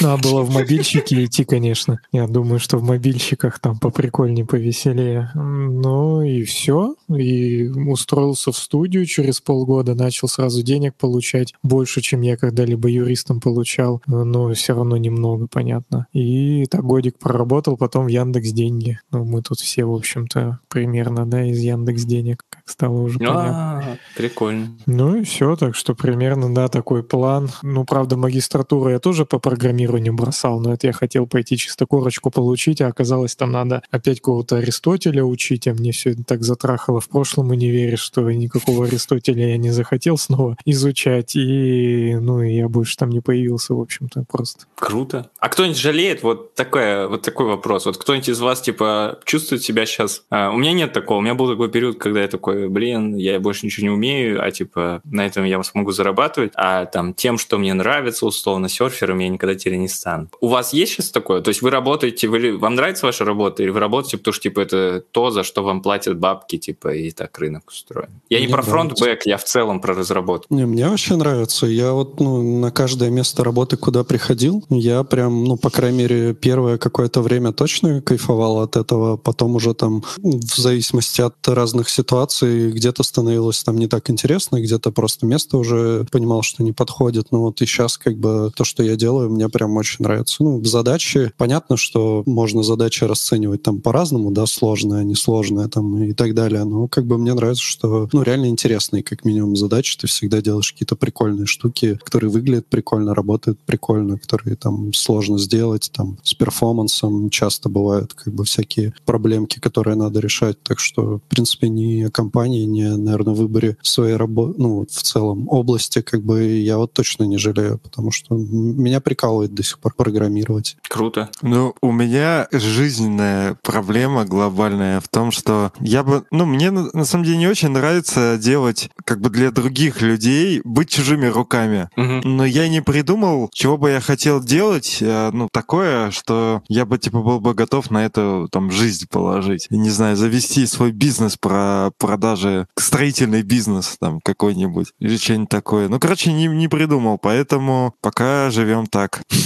[0.00, 2.00] Надо было в мобильщики идти, конечно.
[2.12, 5.30] Я думаю, что в мобильщиках там поприкольнее, повеселее.
[5.34, 6.94] Ну и все.
[7.08, 13.40] И устроился в студию через полгода, начал сразу денег получать больше, чем я когда-либо юристом
[13.40, 16.06] получал, но все равно немного, понятно.
[16.12, 18.98] И так годик проработал, потом в Яндекс деньги.
[19.10, 23.78] Ну, мы тут все, в общем-то, примерно, да, из Яндекс денег, как стало уже понятно.
[23.78, 24.76] А, прикольно.
[24.86, 27.48] Ну и все, так что примерно, да, такой план.
[27.62, 29.38] Ну, правда, магистратуру я тоже по
[29.86, 34.20] программированию бросал, но это я хотел пойти чисто корочку получить, а оказалось, там надо опять
[34.20, 39.48] какого-то Аристотеля учить, а мне все это так затрахало в прошлом универе, что никакого Аристотеля
[39.48, 44.24] я не захотел снова изучать, и, ну, и я больше там не появился, в общем-то,
[44.28, 44.66] просто.
[44.74, 45.30] Круто.
[45.38, 46.22] А кто-нибудь жалеет?
[46.22, 47.86] Вот, такое, вот такой вопрос.
[47.86, 50.22] Вот кто-нибудь из вас, типа, чувствует себя сейчас...
[50.30, 51.18] А, у меня нет такого.
[51.18, 54.50] У меня был такой период, когда я такой, блин, я больше ничего не умею, а,
[54.50, 59.28] типа, на этом я смогу зарабатывать, а там тем, что мне нравится, условно, серфером, я
[59.28, 60.28] никогда теперь не стану.
[60.40, 61.40] У вас есть сейчас такое?
[61.40, 64.60] То есть вы работаете, вы, вам нравится ваша работа, или вы работаете, потому что, типа,
[64.60, 68.10] это то, за что вам платят бабки, типа, и так рынок устроен?
[68.28, 68.96] Я не Мне про нравится.
[68.96, 70.54] фронт-бэк, я в целом про разработку.
[70.54, 71.66] Не, мне вообще нравится.
[71.66, 76.34] Я вот ну, на каждое место работы, куда приходил, я прям, ну, по крайней мере,
[76.34, 79.16] первое какое-то время точно кайфовал от этого.
[79.16, 84.92] Потом уже там, в зависимости от разных ситуаций, где-то становилось там не так интересно, где-то
[84.92, 87.28] просто место уже понимал, что не подходит.
[87.30, 90.42] Ну вот и сейчас как бы то, что я делаю, мне прям очень нравится.
[90.42, 96.34] Ну, задачи, понятно, что можно задачи расценивать там по-разному, да, сложная, несложная там и так
[96.34, 96.64] далее.
[96.64, 99.98] Но как бы мне нравится, что, ну, реально интересные, как минимум, задачи.
[99.98, 105.90] Ты всегда делаешь какие-то прикольные штуки, которые выглядят прикольно, работают прикольно, которые там сложно сделать,
[105.92, 110.62] там с перформансом часто бывают как бы всякие проблемки, которые надо решать.
[110.62, 115.48] Так что, в принципе, ни о компании, ни, наверное, выборе своей работы, ну, в целом
[115.48, 119.94] области, как бы я вот точно не жалею, потому что меня прикалывает до сих пор
[119.94, 120.76] программировать.
[120.88, 121.30] Круто.
[121.42, 126.24] Ну, у меня жизненная проблема глобальная в том, что я бы...
[126.30, 130.90] Ну, мне на, самом деле не очень нравится делать как бы для других людей, быть
[130.90, 131.88] чужими руками.
[131.96, 132.20] Мгм.
[132.24, 136.98] Но я не придумал, чего бы я хотел делать, э, ну, такое, что я бы,
[136.98, 139.66] типа, был бы готов на это, там, жизнь положить.
[139.70, 145.88] И, не знаю, завести свой бизнес про продажи, строительный бизнес, там, какой-нибудь, или что-нибудь такое.
[145.88, 149.22] Ну, короче, не, не придумал, поэтому пока живем так.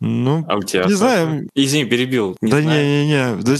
[0.00, 0.84] Ну, А у тебя?
[0.84, 1.48] Не знаю.
[1.54, 2.36] Извини, перебил.
[2.40, 3.56] Не да не-не-не, да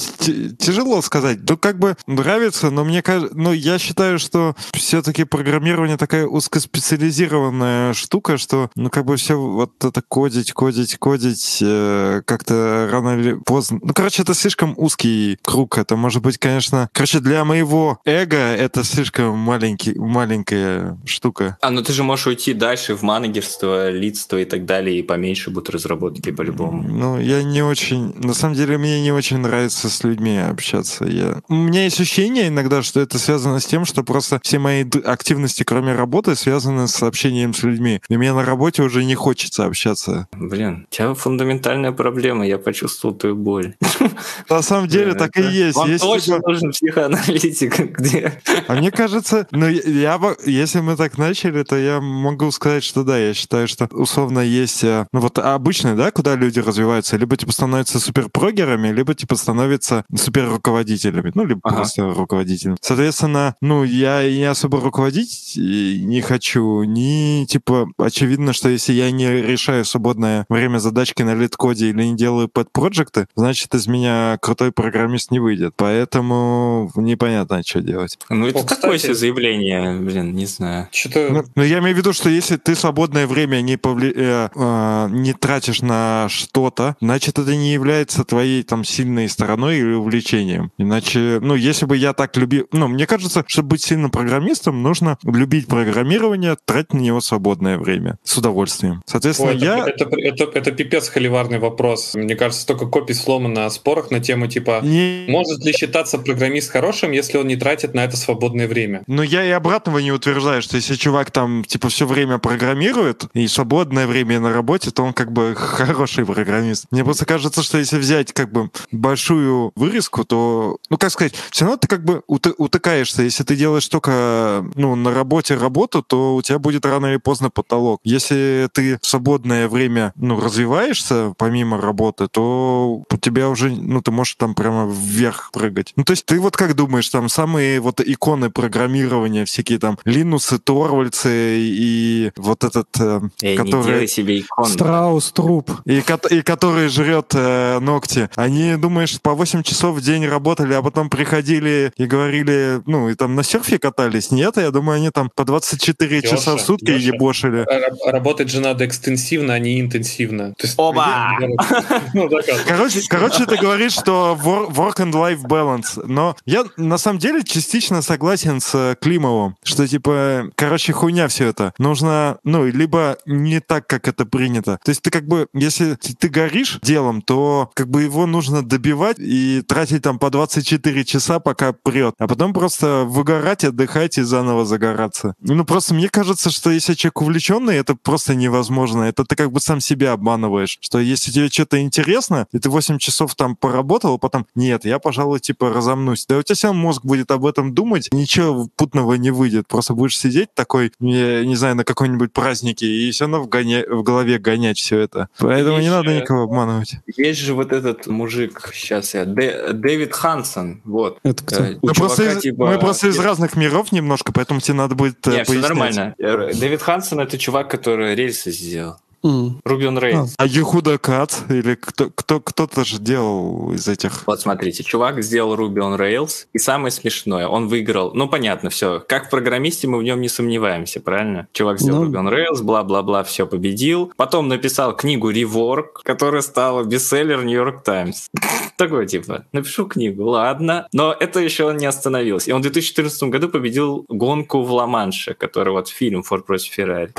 [0.59, 1.39] тяжело сказать.
[1.49, 7.95] Ну, как бы нравится, но мне кажется, ну, я считаю, что все-таки программирование такая узкоспециализированная
[7.95, 13.35] штука, что, ну, как бы все вот это кодить, кодить, кодить, э, как-то рано или
[13.35, 13.81] поздно.
[13.83, 15.79] Ну, короче, это слишком узкий круг.
[15.79, 21.57] Это может быть, конечно, короче, для моего эго это слишком маленький, маленькая штука.
[21.61, 25.51] А, ну ты же можешь уйти дальше в менеджерство, лидство и так далее, и поменьше
[25.51, 26.83] будут разработки по-любому.
[26.83, 28.15] Ну, я не очень...
[28.19, 31.05] На самом деле, мне не очень нравится с людьми общаться.
[31.05, 31.41] Я...
[31.49, 35.63] У меня есть ощущение иногда, что это связано с тем, что просто все мои активности,
[35.63, 38.01] кроме работы, связаны с общением с людьми.
[38.09, 40.29] И мне на работе уже не хочется общаться.
[40.33, 43.75] Блин, у тебя фундаментальная проблема, я почувствовал твою боль.
[44.51, 45.77] На самом деле, так и есть.
[45.77, 48.41] Вам Есть точно нужен психоаналитик, где...
[48.69, 53.05] А мне кажется, ну, я, бы- если мы так начали, то я могу сказать, что
[53.05, 57.37] да, я считаю, что условно есть, э, ну вот обычно, да, куда люди развиваются, либо
[57.37, 61.77] типа становятся суперпрогерами, либо типа становятся суперруководителями, ну, либо Ага.
[61.77, 62.77] просто руководителем.
[62.81, 69.11] Соответственно, ну, я не особо руководить и не хочу, ни, типа, очевидно, что если я
[69.11, 74.73] не решаю свободное время задачки на лид-коде или не делаю пэт-проекты, значит, из меня крутой
[74.73, 75.75] программист не выйдет.
[75.77, 78.19] Поэтому непонятно, что делать.
[78.31, 79.03] Ну, это О, такое кстати.
[79.03, 80.89] себе заявление, блин, не знаю.
[80.93, 84.49] Что-то Ну, ну, я имею в виду, что если ты свободное время не, повли- э,
[84.55, 89.93] э, не тратишь на на что-то, значит, это не является твоей там сильной стороной или
[89.93, 90.71] увлечением.
[90.79, 92.67] Иначе, ну, если бы я так любил...
[92.73, 98.19] Ну, мне кажется, чтобы быть сильным программистом, нужно любить программирование, тратить на него свободное время
[98.23, 99.03] с удовольствием.
[99.07, 99.87] Соответственно, Ой, это, я...
[99.87, 102.15] это, это, это пипец холиварный вопрос.
[102.15, 105.27] Мне кажется, столько копий сломано о спорах на тему типа Не...
[105.29, 109.03] может ли считаться программист хорошим, если он не тратит на это свободное время?
[109.07, 113.47] Но я и обратного не утверждаю, что если чувак там типа все время программирует и
[113.49, 116.87] свободное время на работе, то он как бы хороший программист.
[116.91, 121.65] Мне просто кажется, что если взять как бы большую вырезку, то, ну как сказать, все
[121.65, 123.23] равно ты как бы уты- утыкаешься.
[123.23, 127.51] Если ты делаешь только ну, на работе работу, то у тебя будет рано или поздно
[127.51, 128.01] потолок.
[128.05, 134.11] Если ты в свободное время ну, развиваешься помимо работы, то у тебя уже, ну, ты
[134.11, 135.93] можешь там прямо вверх прыгать.
[135.97, 140.59] Ну, то есть ты вот как думаешь, там самые вот иконы программирования, всякие там Линусы,
[140.59, 143.87] Торвальцы и вот этот, э, Эй, не который...
[143.87, 144.67] делай себе икон.
[144.67, 145.71] Страус, труп.
[145.87, 148.29] И, и который жрет э, ногти.
[148.37, 153.15] Они, думаешь, по 8 часов в день работали, а потом приходили и говорили, ну, и
[153.15, 154.31] там на серфе катались?
[154.31, 157.07] Нет, я думаю, они там по 24 Лёша, часа в сутки Лёша.
[157.15, 157.65] ебошили.
[157.69, 160.55] А- Работать же надо экстенсивно, а не интенсивно.
[160.59, 161.33] То есть, Оба!
[162.15, 162.29] Ну.
[162.67, 166.03] Короче, короче, ты говоришь, что wor- work and life balance.
[166.07, 171.49] Но я на самом деле частично согласен с э, Климовым, что типа, короче, хуйня все
[171.49, 171.73] это.
[171.79, 174.79] Нужно, ну, либо не так, как это принято.
[174.85, 179.17] То есть ты как бы, если ты горишь делом, то как бы его нужно добивать
[179.19, 182.15] и тратить там по 24 часа, пока прет.
[182.19, 185.35] А потом просто выгорать, отдыхать и заново загораться.
[185.41, 189.03] Ну, просто мне кажется, что если человек увлеченный, это просто невозможно.
[189.03, 190.79] Это ты как бы сам себя обманываешь.
[190.81, 194.99] Что если тебе что-то интересно, и ты 8 часов там поработал, а потом, нет, я,
[194.99, 196.27] пожалуй, типа разомнусь.
[196.29, 199.67] Да у тебя равно мозг будет об этом думать, ничего путного не выйдет.
[199.69, 203.87] Просто будешь сидеть такой, я не знаю, на какой-нибудь празднике, и все равно в, гоня-
[203.89, 205.29] в голове гонять все это.
[205.39, 206.97] Поэтому не Есть надо же- никого обманывать.
[207.17, 211.19] Есть же вот этот мужик, сейчас я, Дэ- Дэвид Хансон, вот.
[211.23, 211.57] Это кто?
[211.65, 214.75] Э, Мы, у просто чувака, из, типа, мы просто из разных миров немножко, поэтому тебе
[214.75, 215.63] надо будет э, Не, все пояснять.
[215.69, 216.15] нормально.
[216.19, 218.97] Э, Дэвид Хансон это чувак, который рельсы сделал.
[219.27, 219.61] М.
[219.65, 220.35] Рубин Рейнс.
[220.39, 224.25] А Ехуда Кат или кто, кто, кто-то же делал из этих...
[224.27, 229.03] Вот смотрите, чувак сделал Ruby on Rails, и самое смешное, он выиграл, ну понятно, все,
[229.09, 231.49] как в программисте мы в нем не сомневаемся, правильно?
[231.53, 232.11] Чувак сделал Ну.
[232.11, 237.83] Ruby on Rails, бла-бла-бла, все победил, потом написал книгу Rework, которая стала бестселлер New York
[237.83, 238.29] Times.
[238.77, 242.51] Такой типа, напишу книгу, ладно, но это еще он не остановился.
[242.51, 247.11] И он в 2014 году победил гонку в Ла-Манше, который вот фильм Ford против Ferrari.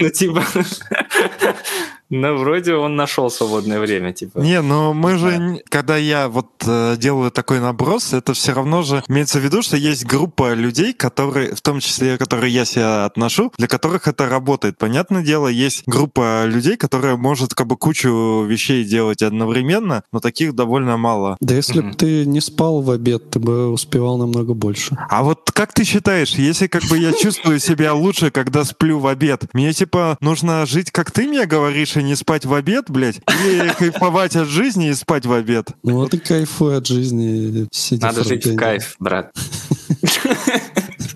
[0.00, 0.42] Ну типа,
[2.10, 4.40] ну вроде он нашел свободное время, типа.
[4.40, 9.02] Не, но мы же, когда я вот э, делаю такой наброс, это все равно же
[9.08, 13.52] имеется в виду, что есть группа людей, которые, в том числе, которые я себя отношу,
[13.56, 14.76] для которых это работает.
[14.76, 20.54] Понятное дело, есть группа людей, которая может как бы кучу вещей делать одновременно, но таких
[20.54, 21.36] довольно мало.
[21.40, 24.96] Да если бы ты не спал в обед, ты бы успевал намного больше.
[25.08, 29.06] А вот как ты считаешь, если как бы я чувствую себя лучше, когда сплю в
[29.06, 33.20] обед, мне типа нужно жить, как ты мне говоришь, и не спать в обед, блядь?
[33.46, 35.68] Или кайфовать от жизни и спать в обед?
[35.82, 37.68] Ну вот и кайфуй от жизни,
[38.00, 39.32] Надо жить в кайф, брат.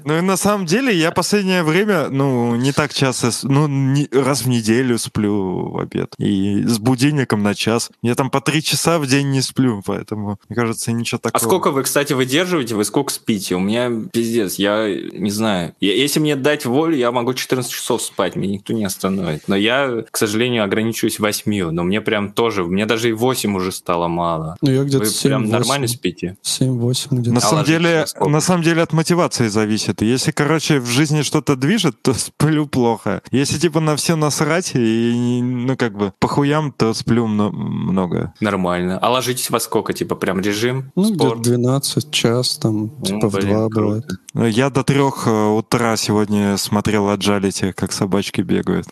[0.04, 4.42] Ну и на самом деле я последнее время, ну, не так часто, ну, не- раз
[4.42, 6.14] в неделю сплю в обед.
[6.18, 7.90] И с будильником на час.
[8.02, 11.42] Я там по три часа в день не сплю, поэтому, мне кажется, ничего такого.
[11.42, 12.74] А сколько вы, кстати, выдерживаете?
[12.74, 13.54] Вы сколько спите?
[13.56, 15.74] У меня пиздец, я не знаю.
[15.80, 19.44] Я- если мне дать волю, я могу 14 часов спать, меня никто не остановит.
[19.48, 21.70] Но я, к сожалению, ограничиваюсь 8.
[21.70, 24.56] Но мне прям тоже, мне даже и 8 уже стало мало.
[24.60, 26.36] Ну я где-то Вы 7 прям нормально спите?
[26.42, 27.32] 7-8 где-то.
[27.32, 29.93] На А самом деле, на самом деле от мотивации зависит.
[30.00, 33.22] Если, короче, в жизни что-то движет, то сплю плохо.
[33.30, 38.32] Если типа на все насрать и ну как бы по хуям, то сплю мно- много.
[38.40, 38.98] Нормально.
[39.00, 39.92] А ложитесь во сколько?
[39.92, 40.92] Типа прям режим?
[40.96, 41.42] Ну, спорт?
[41.42, 43.80] 12 час, там, типа в блин, 2 круто.
[43.80, 44.04] бывает.
[44.34, 48.86] Ну, Я до трех э, утра сегодня смотрел Аджалити, как собачки бегают.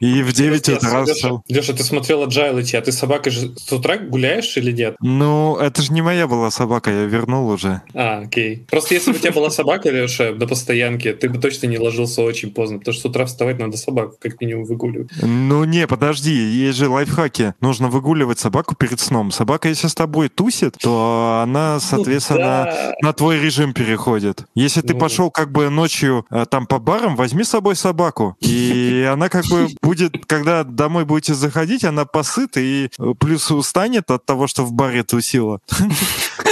[0.00, 1.42] И в 9 утра Леша, встал.
[1.48, 4.96] Леша, ты смотрел Agility, а ты собакой же с утра гуляешь или нет?
[5.00, 7.82] Ну, это же не моя была собака, я вернул уже.
[7.94, 8.66] А, окей.
[8.70, 12.22] Просто если бы у тебя была собака, Леша, до постоянки, ты бы точно не ложился
[12.22, 15.10] очень поздно, потому что с утра вставать надо собаку как минимум выгуливать.
[15.22, 17.54] Ну не, подожди, есть же лайфхаки.
[17.60, 19.30] Нужно выгуливать собаку перед сном.
[19.30, 22.92] Собака, если с тобой тусит, то она, соответственно, Да.
[23.02, 24.44] на твой режим переходит.
[24.54, 25.00] Если ты Ну.
[25.00, 28.36] пошел как бы ночью э, там по барам, возьми с собой собаку.
[28.40, 34.10] И она как бы будет, когда домой будете заходить, она посыт и э, плюс устанет
[34.10, 35.60] от того, что в баре тусила.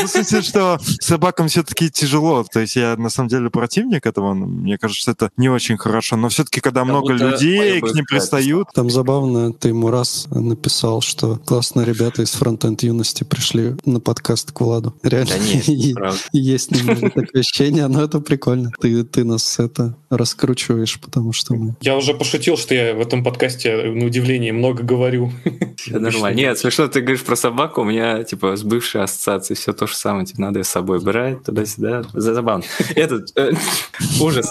[0.02, 2.44] Ну, В смысле, что собакам все-таки тяжело.
[2.50, 4.34] То есть я на самом деле противник этого.
[4.34, 6.16] Мне кажется, это не очень хорошо.
[6.16, 10.26] Но все-таки, когда много будто людей к ним сказать, пристают, Там забавно, ты ему раз
[10.30, 14.94] написал, что классные ребята из фронтенд юности пришли на подкаст к Владу.
[15.02, 15.32] Реально.
[15.32, 18.70] Да нет, есть немного такое ощущение, но это прикольно.
[18.80, 21.74] Ты, ты нас это раскручиваешь, потому что мы...
[21.80, 25.32] Я уже пошутил, что я в этом подкасте, на удивление, много говорю.
[25.86, 26.36] Нормально.
[26.36, 29.94] Нет, смешно, ты говоришь про собаку, у меня, типа, с бывшей ассоциацией все то же
[29.94, 30.26] самое.
[30.26, 32.04] Типа, надо ее с собой брать, туда-сюда.
[32.12, 32.32] За-
[32.62, 32.92] Забавно.
[32.96, 33.52] Этот, э,
[34.20, 34.50] ужас.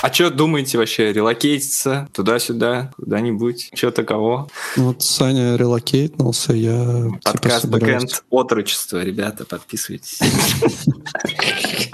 [0.00, 1.12] А что думаете вообще?
[1.12, 3.70] Релокейтиться туда-сюда, куда-нибудь?
[3.74, 4.48] Что такого?
[4.76, 8.02] Вот Саня релокейтнулся, я типа Подкаст собираюсь.
[8.04, 10.20] Бэкэнд Отрочество, ребята, подписывайтесь.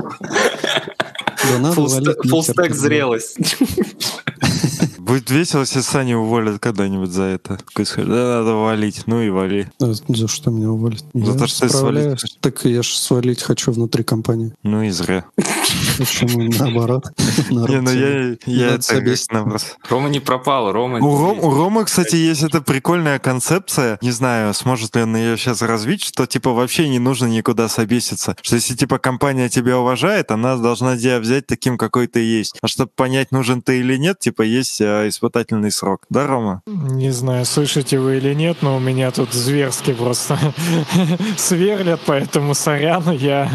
[1.59, 2.75] Надо нахер Фулстек туда.
[2.75, 3.37] зрелость.
[5.05, 7.59] Будет весело, если Саню уволят когда-нибудь за это.
[7.71, 9.03] Скажет, да, надо валить.
[9.07, 9.69] Ну и вали.
[9.81, 11.05] А За что меня уволят?
[11.13, 12.21] За Я то, что справляюсь.
[12.21, 14.55] свалить Так я же свалить хочу внутри компании.
[14.63, 15.25] Ну и зря.
[15.99, 17.05] Почему наоборот?
[17.51, 19.67] Не, ну я, я это.
[19.89, 20.99] Рома не пропал, Рома...
[20.99, 23.99] У, Ром, у Ромы, кстати, есть эта прикольная концепция.
[24.01, 28.37] Не знаю, сможет ли он ее сейчас развить, что типа вообще не нужно никуда собеситься.
[28.43, 32.57] Что если типа компания тебя уважает, она должна тебя взять таким, какой ты есть.
[32.63, 36.03] А чтобы понять, нужен ты или нет, типа есть э, испытательный срок.
[36.11, 36.63] Да, Рома?
[36.67, 40.39] Не знаю, слышите вы или нет, но у меня тут зверски просто
[41.37, 43.51] сверлят, поэтому сорян, я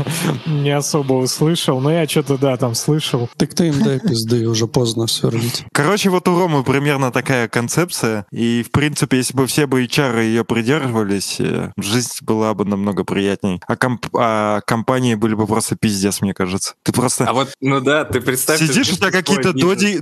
[0.46, 1.80] не особо услышал.
[1.80, 3.30] Но я что-то, да, там слышал.
[3.38, 5.66] Так ты им дай пизды, уже поздно сверлить.
[5.74, 8.26] Короче, вот у Ромы примерно такая концепция.
[8.32, 13.04] И, в принципе, если бы все бы HR ее придерживались, э, жизнь была бы намного
[13.04, 13.62] приятней.
[13.68, 16.76] А, комп- а компании были бы просто пиздец, мне кажется.
[16.84, 17.26] Ты просто...
[17.26, 18.60] А вот, ну да, ты представь...
[18.60, 20.00] Сидишь, ты у тебя какие-то доди...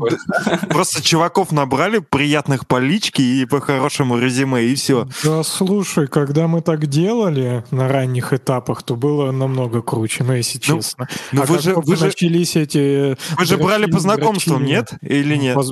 [0.70, 5.08] Просто чуваков набрали, приятных по личке и по хорошему резюме, и все.
[5.24, 10.58] Да, слушай, когда мы так делали на ранних этапах, то было намного круче, ну, если
[10.68, 11.08] Ну, честно.
[11.34, 13.18] ну а вы же- вы же- начались эти...
[13.38, 14.76] Вы же брали по знакомствам, дрочили.
[14.76, 14.92] нет?
[15.02, 15.56] Или нет?
[15.56, 15.64] По,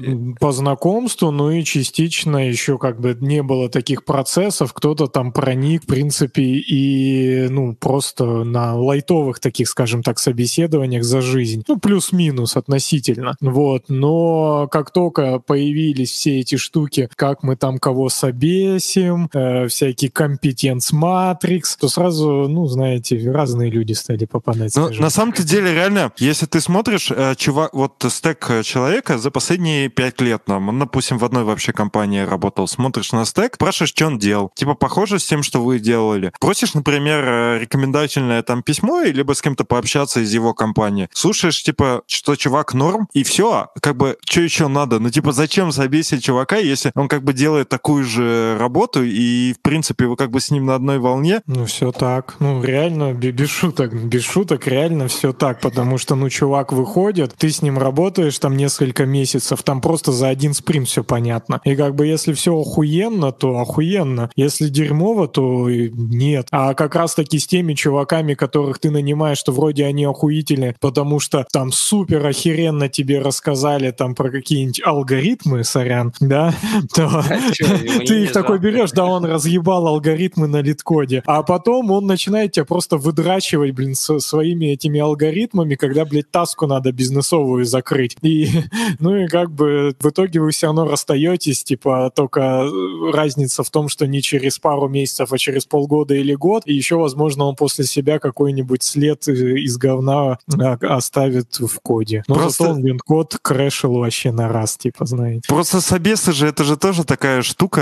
[0.48, 5.84] по знакомству, ну и частично еще как бы не было таких процессов, кто-то там проник,
[5.84, 11.64] в принципе, и, ну, просто на лайтовых таких, скажем так, собеседованиях за жизнь.
[11.68, 13.36] Ну, плюс-минус относительно.
[13.42, 13.86] Вот.
[13.88, 21.78] Но как только появились все эти штуки, как мы там кого собесим, э, всякий компетенц-матрикс,
[21.80, 24.76] то сразу, ну, знаете, разные люди стали попадать.
[24.76, 29.32] Ну, на самом-то деле, реально, если ты смотришь, э, чувак, вот стек э, человека за
[29.32, 33.90] последние пять лет, нам, он, допустим, в одной вообще компании работал, смотришь на стек, спрашиваешь,
[33.90, 34.52] что он делал.
[34.56, 36.32] Типа, похоже с тем, что вы делали.
[36.40, 41.10] Просишь, например, э, рекомендательное там письмо, либо с кем-то пообщаться из его компании.
[41.14, 45.00] Слушаешь, типа, что чувак норм, и все, как бы, что еще надо?
[45.00, 49.62] Ну, типа, зачем забесить чувака, если он как бы делает такую же работу, и, в
[49.62, 52.36] принципе, вы как бы с ним на одной волне, Ну, все так.
[52.40, 57.36] Ну, реально, бе- без шуток, без шуток, реально все так, потому что, ну, чувак выходит,
[57.38, 61.60] ты с ним работаешь там несколько месяцев, там просто за один спринт все понятно.
[61.66, 64.30] И как бы если все охуенно, то охуенно.
[64.36, 66.48] Если дерьмово, то нет.
[66.52, 71.46] А как раз-таки с теми чуваками, которых ты нанимаешь, что вроде они охуительные, потому что
[71.52, 75.25] там супер охеренно тебе рассказали там про какие-нибудь алгоритмы,
[75.64, 76.54] сорян, да,
[76.94, 77.24] то А
[78.06, 82.66] ты их такой берешь, да, он разъебал алгоритмы на литкоде, а потом он начинает тебя
[82.66, 88.18] просто выдрачивать, блин, со своими этими алгоритмами, когда, блядь, таску надо бизнесовую закрыть.
[88.22, 88.50] И,
[89.00, 93.70] ну и как бы в итоге вы все равно расстаетесь, типа, только э, разница в
[93.70, 97.56] том, что не через пару месяцев, а через полгода или год, и еще, возможно, он
[97.56, 102.24] после себя какой-нибудь след э, из говна а, оставит в коде.
[102.28, 105.42] Но Просто- зато он, блин, код крэшил вообще на раз, типа, знаете.
[105.48, 107.82] Просто собесы же, это же тоже такая штука,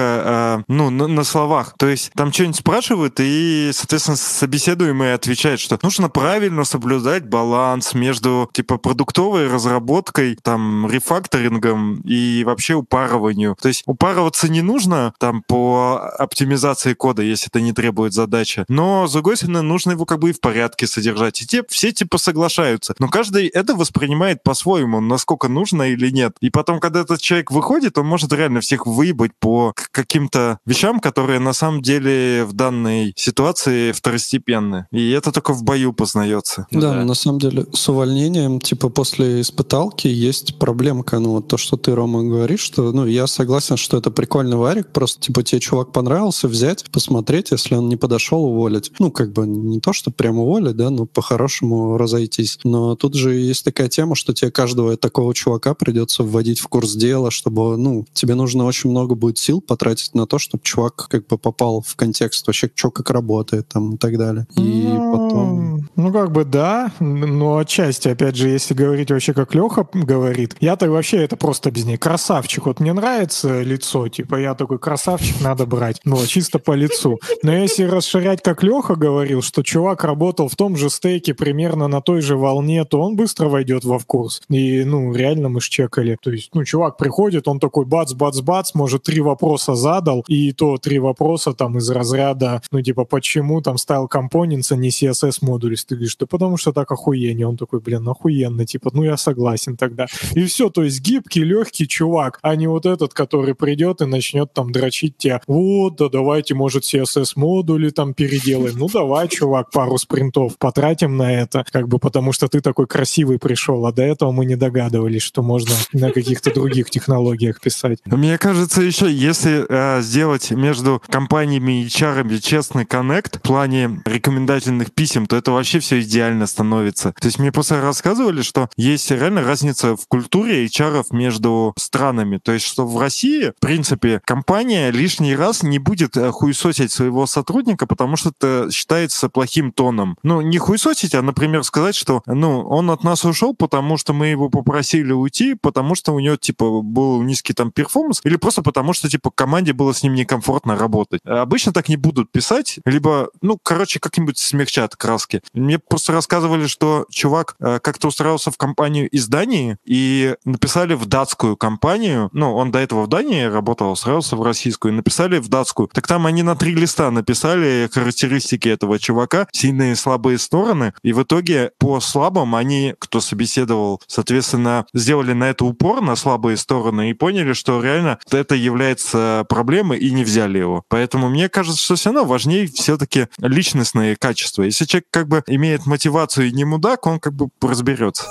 [0.59, 1.75] э, ну, на, на словах.
[1.77, 8.49] То есть там что-нибудь спрашивают, и, соответственно, собеседуемый отвечает, что нужно правильно соблюдать баланс между,
[8.53, 13.55] типа, продуктовой разработкой, там, рефакторингом и вообще упарыванию.
[13.61, 18.65] То есть упарываться не нужно, там, по оптимизации кода, если это не требует задачи.
[18.67, 21.41] Но, с другой стороны, нужно его как бы и в порядке содержать.
[21.41, 22.95] И те, все, типа, соглашаются.
[22.99, 26.35] Но каждый это воспринимает по-своему, насколько нужно или нет.
[26.41, 31.39] И потом, когда этот человек выходит, он может реально всех выебать по каким-то вещам, которые
[31.39, 34.87] на самом деле в данной ситуации второстепенны.
[34.91, 36.67] И это только в бою познается.
[36.69, 36.99] Ну да, да.
[36.99, 41.19] но на самом деле с увольнением, типа после испыталки есть проблемка.
[41.19, 44.91] Ну вот то, что ты, Рома, говоришь, что, ну я согласен, что это прикольный варик,
[44.91, 48.91] просто типа тебе чувак понравился, взять, посмотреть, если он не подошел, уволить.
[48.99, 52.59] Ну как бы не то, что прям уволить, да, но по-хорошему разойтись.
[52.65, 56.93] Но тут же есть такая тема, что тебе каждого такого чувака придется вводить в курс
[56.95, 61.27] дела, чтобы, ну, тебе нужно очень много будет сил потратить на то, чтобы чувак как
[61.27, 64.47] бы попал в контекст вообще, что как работает там и так далее.
[64.55, 65.72] И потом...
[65.95, 70.75] Ну, как бы да, но отчасти, опять же, если говорить вообще, как Леха говорит, я
[70.75, 71.97] так вообще это просто без ней.
[71.97, 72.65] Красавчик.
[72.65, 75.99] Вот мне нравится лицо, типа я такой красавчик, надо брать.
[76.03, 77.19] Ну, чисто по лицу.
[77.41, 82.01] Но если расширять, как Леха говорил, что чувак работал в том же стейке примерно на
[82.01, 84.41] той же волне, то он быстро войдет во вкус.
[84.49, 86.17] И, ну, реально мы ж чекали.
[86.21, 90.99] То есть, ну, чувак приходит, он такой бац-бац-бац, может, три вопроса задал, и то три
[90.99, 95.39] вопроса там из разряда, ну, типа, почему там style components, а не CSS
[95.73, 95.87] модуль?
[95.87, 97.47] Ты говоришь, да потому что так охуеннее.
[97.47, 100.07] Он такой, блин, охуенно, типа, ну, я согласен тогда.
[100.33, 104.53] И все, то есть гибкий, легкий чувак, а не вот этот, который придет и начнет
[104.53, 105.41] там дрочить тебя.
[105.47, 108.77] Вот, да давайте, может, CSS модули там переделаем.
[108.77, 113.39] Ну, давай, чувак, пару спринтов потратим на это, как бы потому что ты такой красивый
[113.39, 117.99] пришел, а до этого мы не догадывались, что можно на каких-то других технологиях писать.
[118.05, 124.91] Мне кажется, еще если э, сделать между компаниями и HR честный коннект в плане рекомендательных
[124.91, 127.13] писем, то это вообще все идеально становится.
[127.13, 132.37] То есть мне просто рассказывали, что есть реально разница в культуре HR между странами.
[132.37, 137.25] То есть что в России, в принципе, компания лишний раз не будет э, хуесосить своего
[137.27, 140.17] сотрудника, потому что это считается плохим тоном.
[140.21, 144.27] Ну, не хуесосить, а, например, сказать, что ну, он от нас ушел, потому что мы
[144.27, 148.91] его попросили уйти, потому что у него, типа, был низкий там перформанс, или просто потому
[148.91, 151.21] что, типа, команде было с ним некомфортно работать.
[151.23, 155.41] Обычно так не будут писать, либо, ну, короче, как-нибудь смягчат краски.
[155.53, 161.05] Мне просто рассказывали, что чувак э, как-то устраивался в компанию из Дании, и написали в
[161.05, 165.47] датскую компанию, ну, он до этого в Дании работал, устраивался в российскую, и написали в
[165.47, 165.89] датскую.
[165.93, 171.13] Так там они на три листа написали характеристики этого чувака, сильные и слабые стороны, и
[171.13, 177.09] в итоге по слабым они, кто собеседовал, соответственно, сделали на это упор, на слабые стороны,
[177.11, 180.83] и поняли, что реально это является проблемой, и не взяли его.
[180.89, 184.63] Поэтому мне кажется, что все равно важнее все-таки личностные качества.
[184.63, 188.25] Если человек как бы имеет мотивацию и не мудак, он как бы разберется.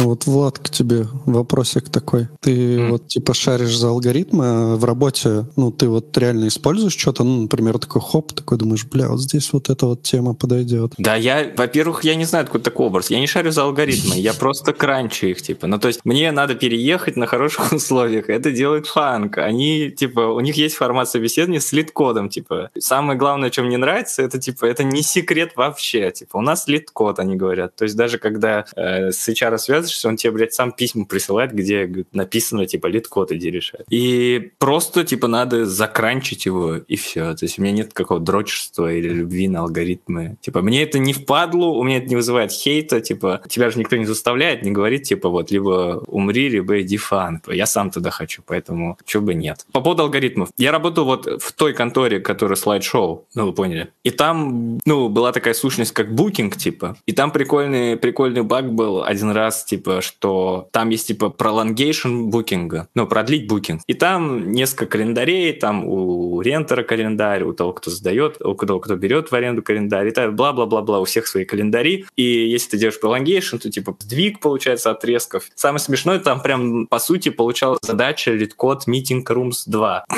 [0.00, 2.28] Вот, Влад, к тебе вопросик такой.
[2.40, 2.90] Ты М.
[2.92, 7.42] вот типа шаришь за алгоритмы а в работе, ну, ты вот реально используешь что-то, ну,
[7.42, 10.94] например, такой хоп, такой думаешь, бля, вот здесь вот эта вот тема подойдет.
[10.98, 13.10] Да, я, во-первых, я не знаю, откуда такой образ.
[13.10, 15.66] Я не шарю за алгоритмы, я просто кранчу их, типа.
[15.66, 18.28] Ну, то есть мне надо переехать на хороших условиях.
[18.28, 19.38] Это делает FAANG.
[19.38, 22.70] Они, типа, у них есть формат собеседования с LeetCode ом, типа.
[22.78, 26.10] Самое главное, что мне нравится, это, типа, это не секрет вообще.
[26.10, 27.76] Типа, у нас LeetCode, они говорят.
[27.76, 29.58] То есть даже когда э, с HR
[29.90, 33.82] связываешься, он тебе, блядь, сам письма присылает, где говорит, написано, типа, LeetCode иди решать.
[33.90, 37.34] И просто, типа, надо закранчить его, и все.
[37.34, 40.36] То есть у меня нет какого дрочества или любви на алгоритмы.
[40.40, 43.96] Типа, мне это не впадло, у меня это не вызывает хейта, типа, тебя же никто
[43.96, 47.40] не заставляет, не говорит, типа, вот, либо умри, либо иди FAANG.
[47.46, 49.66] Я сам туда хочу, поэтому чего бы нет.
[49.72, 50.50] По поводу алгоритмов.
[50.56, 53.88] Я работал вот в той конторе, которая слайд-шоу, ну, вы поняли.
[54.04, 56.96] И там, ну, была такая сущность, как букинг, типа.
[57.06, 62.88] И там прикольный, прикольный баг был один раз, типа, что там есть, типа, prolongation букинга,
[62.94, 63.82] ну, продлить букинг.
[63.86, 68.96] И там несколько календарей, там у рентера календарь, у того, кто сдает, у того, кто
[68.96, 72.06] берет в аренду календарь, и так бла-бла-бла-бла, у всех свои календари.
[72.16, 75.44] И если ты делаешь prolongation, то, типа, сдвиг, получается, отрезков.
[75.54, 80.04] Самое смешное, там прям, по сути, получалась задача LeetCode Meeting Rooms 2.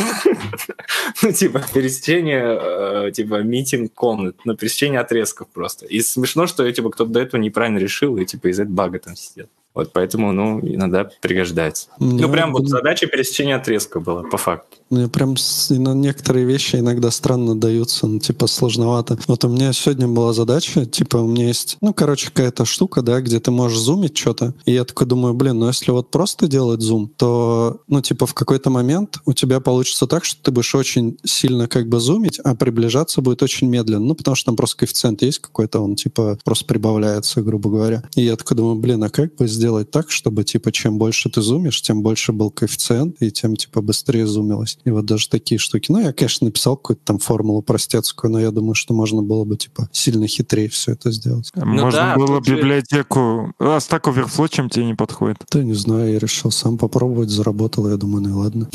[1.23, 5.87] Ну, типа, пересечение, э, типа, митинг комнат, ну, пересечение отрезков просто.
[5.87, 9.17] И смешно, что, типа, кто-то до этого неправильно решил, и, типа, из-за этого бага там
[9.17, 9.49] сидят.
[9.75, 11.89] Вот поэтому, ну, иногда пригождается.
[11.99, 14.77] Мне ну, прям вот задача пересечения отрезка была, по факту.
[14.91, 15.37] Мне прям
[15.71, 19.17] на некоторые вещи иногда странно даются, ну, типа, сложновато.
[19.27, 23.23] Вот у меня сегодня была задача, типа, у меня есть, ну, короче, какая-то штука, да,
[23.23, 24.53] где ты можешь зумить что-то.
[24.67, 28.35] И я такой думаю, блин, ну, если вот просто делать зум, то, ну, типа, в
[28.35, 32.55] какой-то момент у тебя получится так, что ты будешь очень сильно как бы зумить, а
[32.55, 34.05] приближаться будет очень медленно.
[34.05, 38.03] Ну, потому что там просто коэффициент есть какой-то, он, типа, просто прибавляется, грубо говоря.
[38.15, 41.41] И я такой думаю, блин, а как бы сделать так, чтобы, типа, чем больше ты
[41.41, 44.77] зумишь, тем больше был коэффициент, и тем, типа, быстрее зумилось.
[44.85, 45.93] И вот даже такие штуки.
[45.93, 49.57] Ну, я, конечно, написал какую-то там формулу простецкую, но я думаю, что можно было бы,
[49.57, 51.53] типа, сильно хитрее все это сделать.
[51.55, 53.55] Можно да, было библиотеку...
[53.61, 55.37] А Stack Overflow чем тебе не подходит?
[55.53, 58.69] Да, не знаю, я решил сам попробовать, заработал, я думаю, ну и ладно.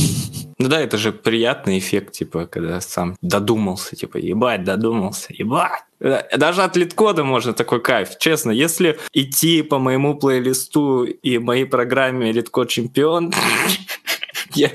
[0.57, 5.83] Ну да, это же приятный эффект, типа, когда сам додумался, типа, ебать, додумался, ебать.
[5.99, 8.17] Даже от литкода можно такой кайф.
[8.19, 13.33] Честно, если идти по моему плейлисту и моей программе Литкод Чемпион,
[14.57, 14.71] я-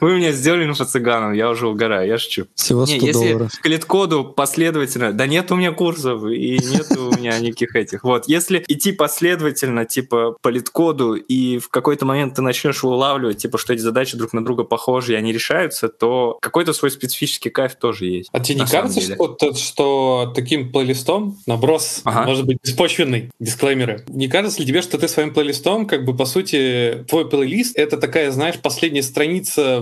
[0.00, 2.46] вы меня сделали инфо-цыганом, я уже угораю, я шучу.
[2.54, 3.52] Всего 100 Не, если долларов.
[3.60, 8.04] к литкоду последовательно, да нет у меня курсов и нет у меня никаких этих.
[8.04, 13.58] Вот, если идти последовательно, типа, по литкоду, и в какой-то момент ты начнешь улавливать, типа,
[13.58, 17.74] что эти задачи друг на друга похожи, и они решаются, то какой-то свой специфический кайф
[17.76, 18.28] тоже есть.
[18.32, 19.14] А тебе не кажется, деле.
[19.14, 22.24] что, то- что таким плейлистом наброс Ага.
[22.24, 23.30] может быть беспочвенный?
[23.40, 24.04] Дисклеймеры.
[24.08, 27.96] Не кажется ли тебе, что ты своим плейлистом, как бы, по сути, твой плейлист— это
[27.96, 29.25] такая, знаешь, последняя страница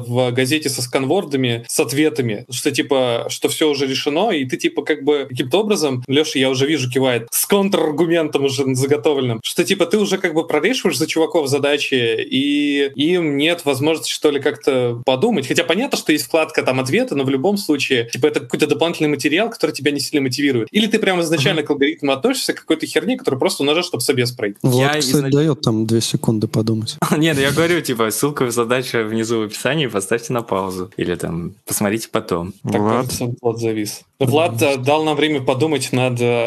[0.07, 4.83] в газете со сканвордами, с ответами, что, типа, что все уже решено, и ты, типа,
[4.83, 9.87] как бы, каким-то образом, Леша, я уже вижу, кивает, с контраргументом уже заготовленным, что, типа,
[9.87, 15.03] ты уже, как бы, прорешиваешь за чуваков задачи, и им нет возможности, что ли, как-то
[15.05, 15.47] подумать.
[15.47, 19.11] Хотя понятно, что есть вкладка там ответы, но в любом случае, типа, это какой-то дополнительный
[19.11, 20.69] материал, который тебя не сильно мотивирует.
[20.71, 24.33] Или ты прямо изначально к алгоритму относишься к какой-то херне, которую просто умножаешь, чтобы собес
[24.33, 24.59] пройти.
[24.63, 26.97] Влад, Я кстати, изнач- дает там две секунды подумать.
[27.17, 30.91] Нет, я говорю, типа, ссылка в задача внизу в описании, поставьте на паузу.
[30.97, 32.53] Или там, посмотрите потом.
[32.63, 34.03] Так, Влад, кажется, Влад завис.
[34.21, 36.47] Влад э, дал нам время подумать над э,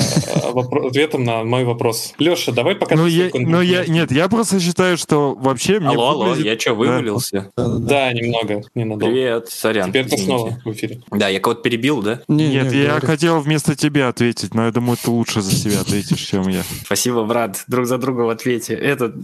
[0.53, 2.13] вопро- ответом на мой вопрос.
[2.19, 6.09] Леша, давай пока ну я, ну я, нет, я просто считаю, что вообще мне Алло,
[6.09, 7.51] алло, выглядит- я что, вывалился?
[7.57, 7.87] Да-да-да.
[7.87, 9.05] Да, немного, ненадолго.
[9.13, 9.89] Привет, сорян.
[9.89, 11.01] Теперь ты снова в эфире.
[11.11, 12.21] Да, я кого-то перебил, да?
[12.27, 13.07] Не, Нет, не, я говори.
[13.07, 16.63] хотел вместо тебя ответить, но я думаю, ты лучше за себя ответишь, чем я.
[16.85, 18.75] Спасибо, брат, друг за друга в ответе.
[18.75, 19.15] Этот,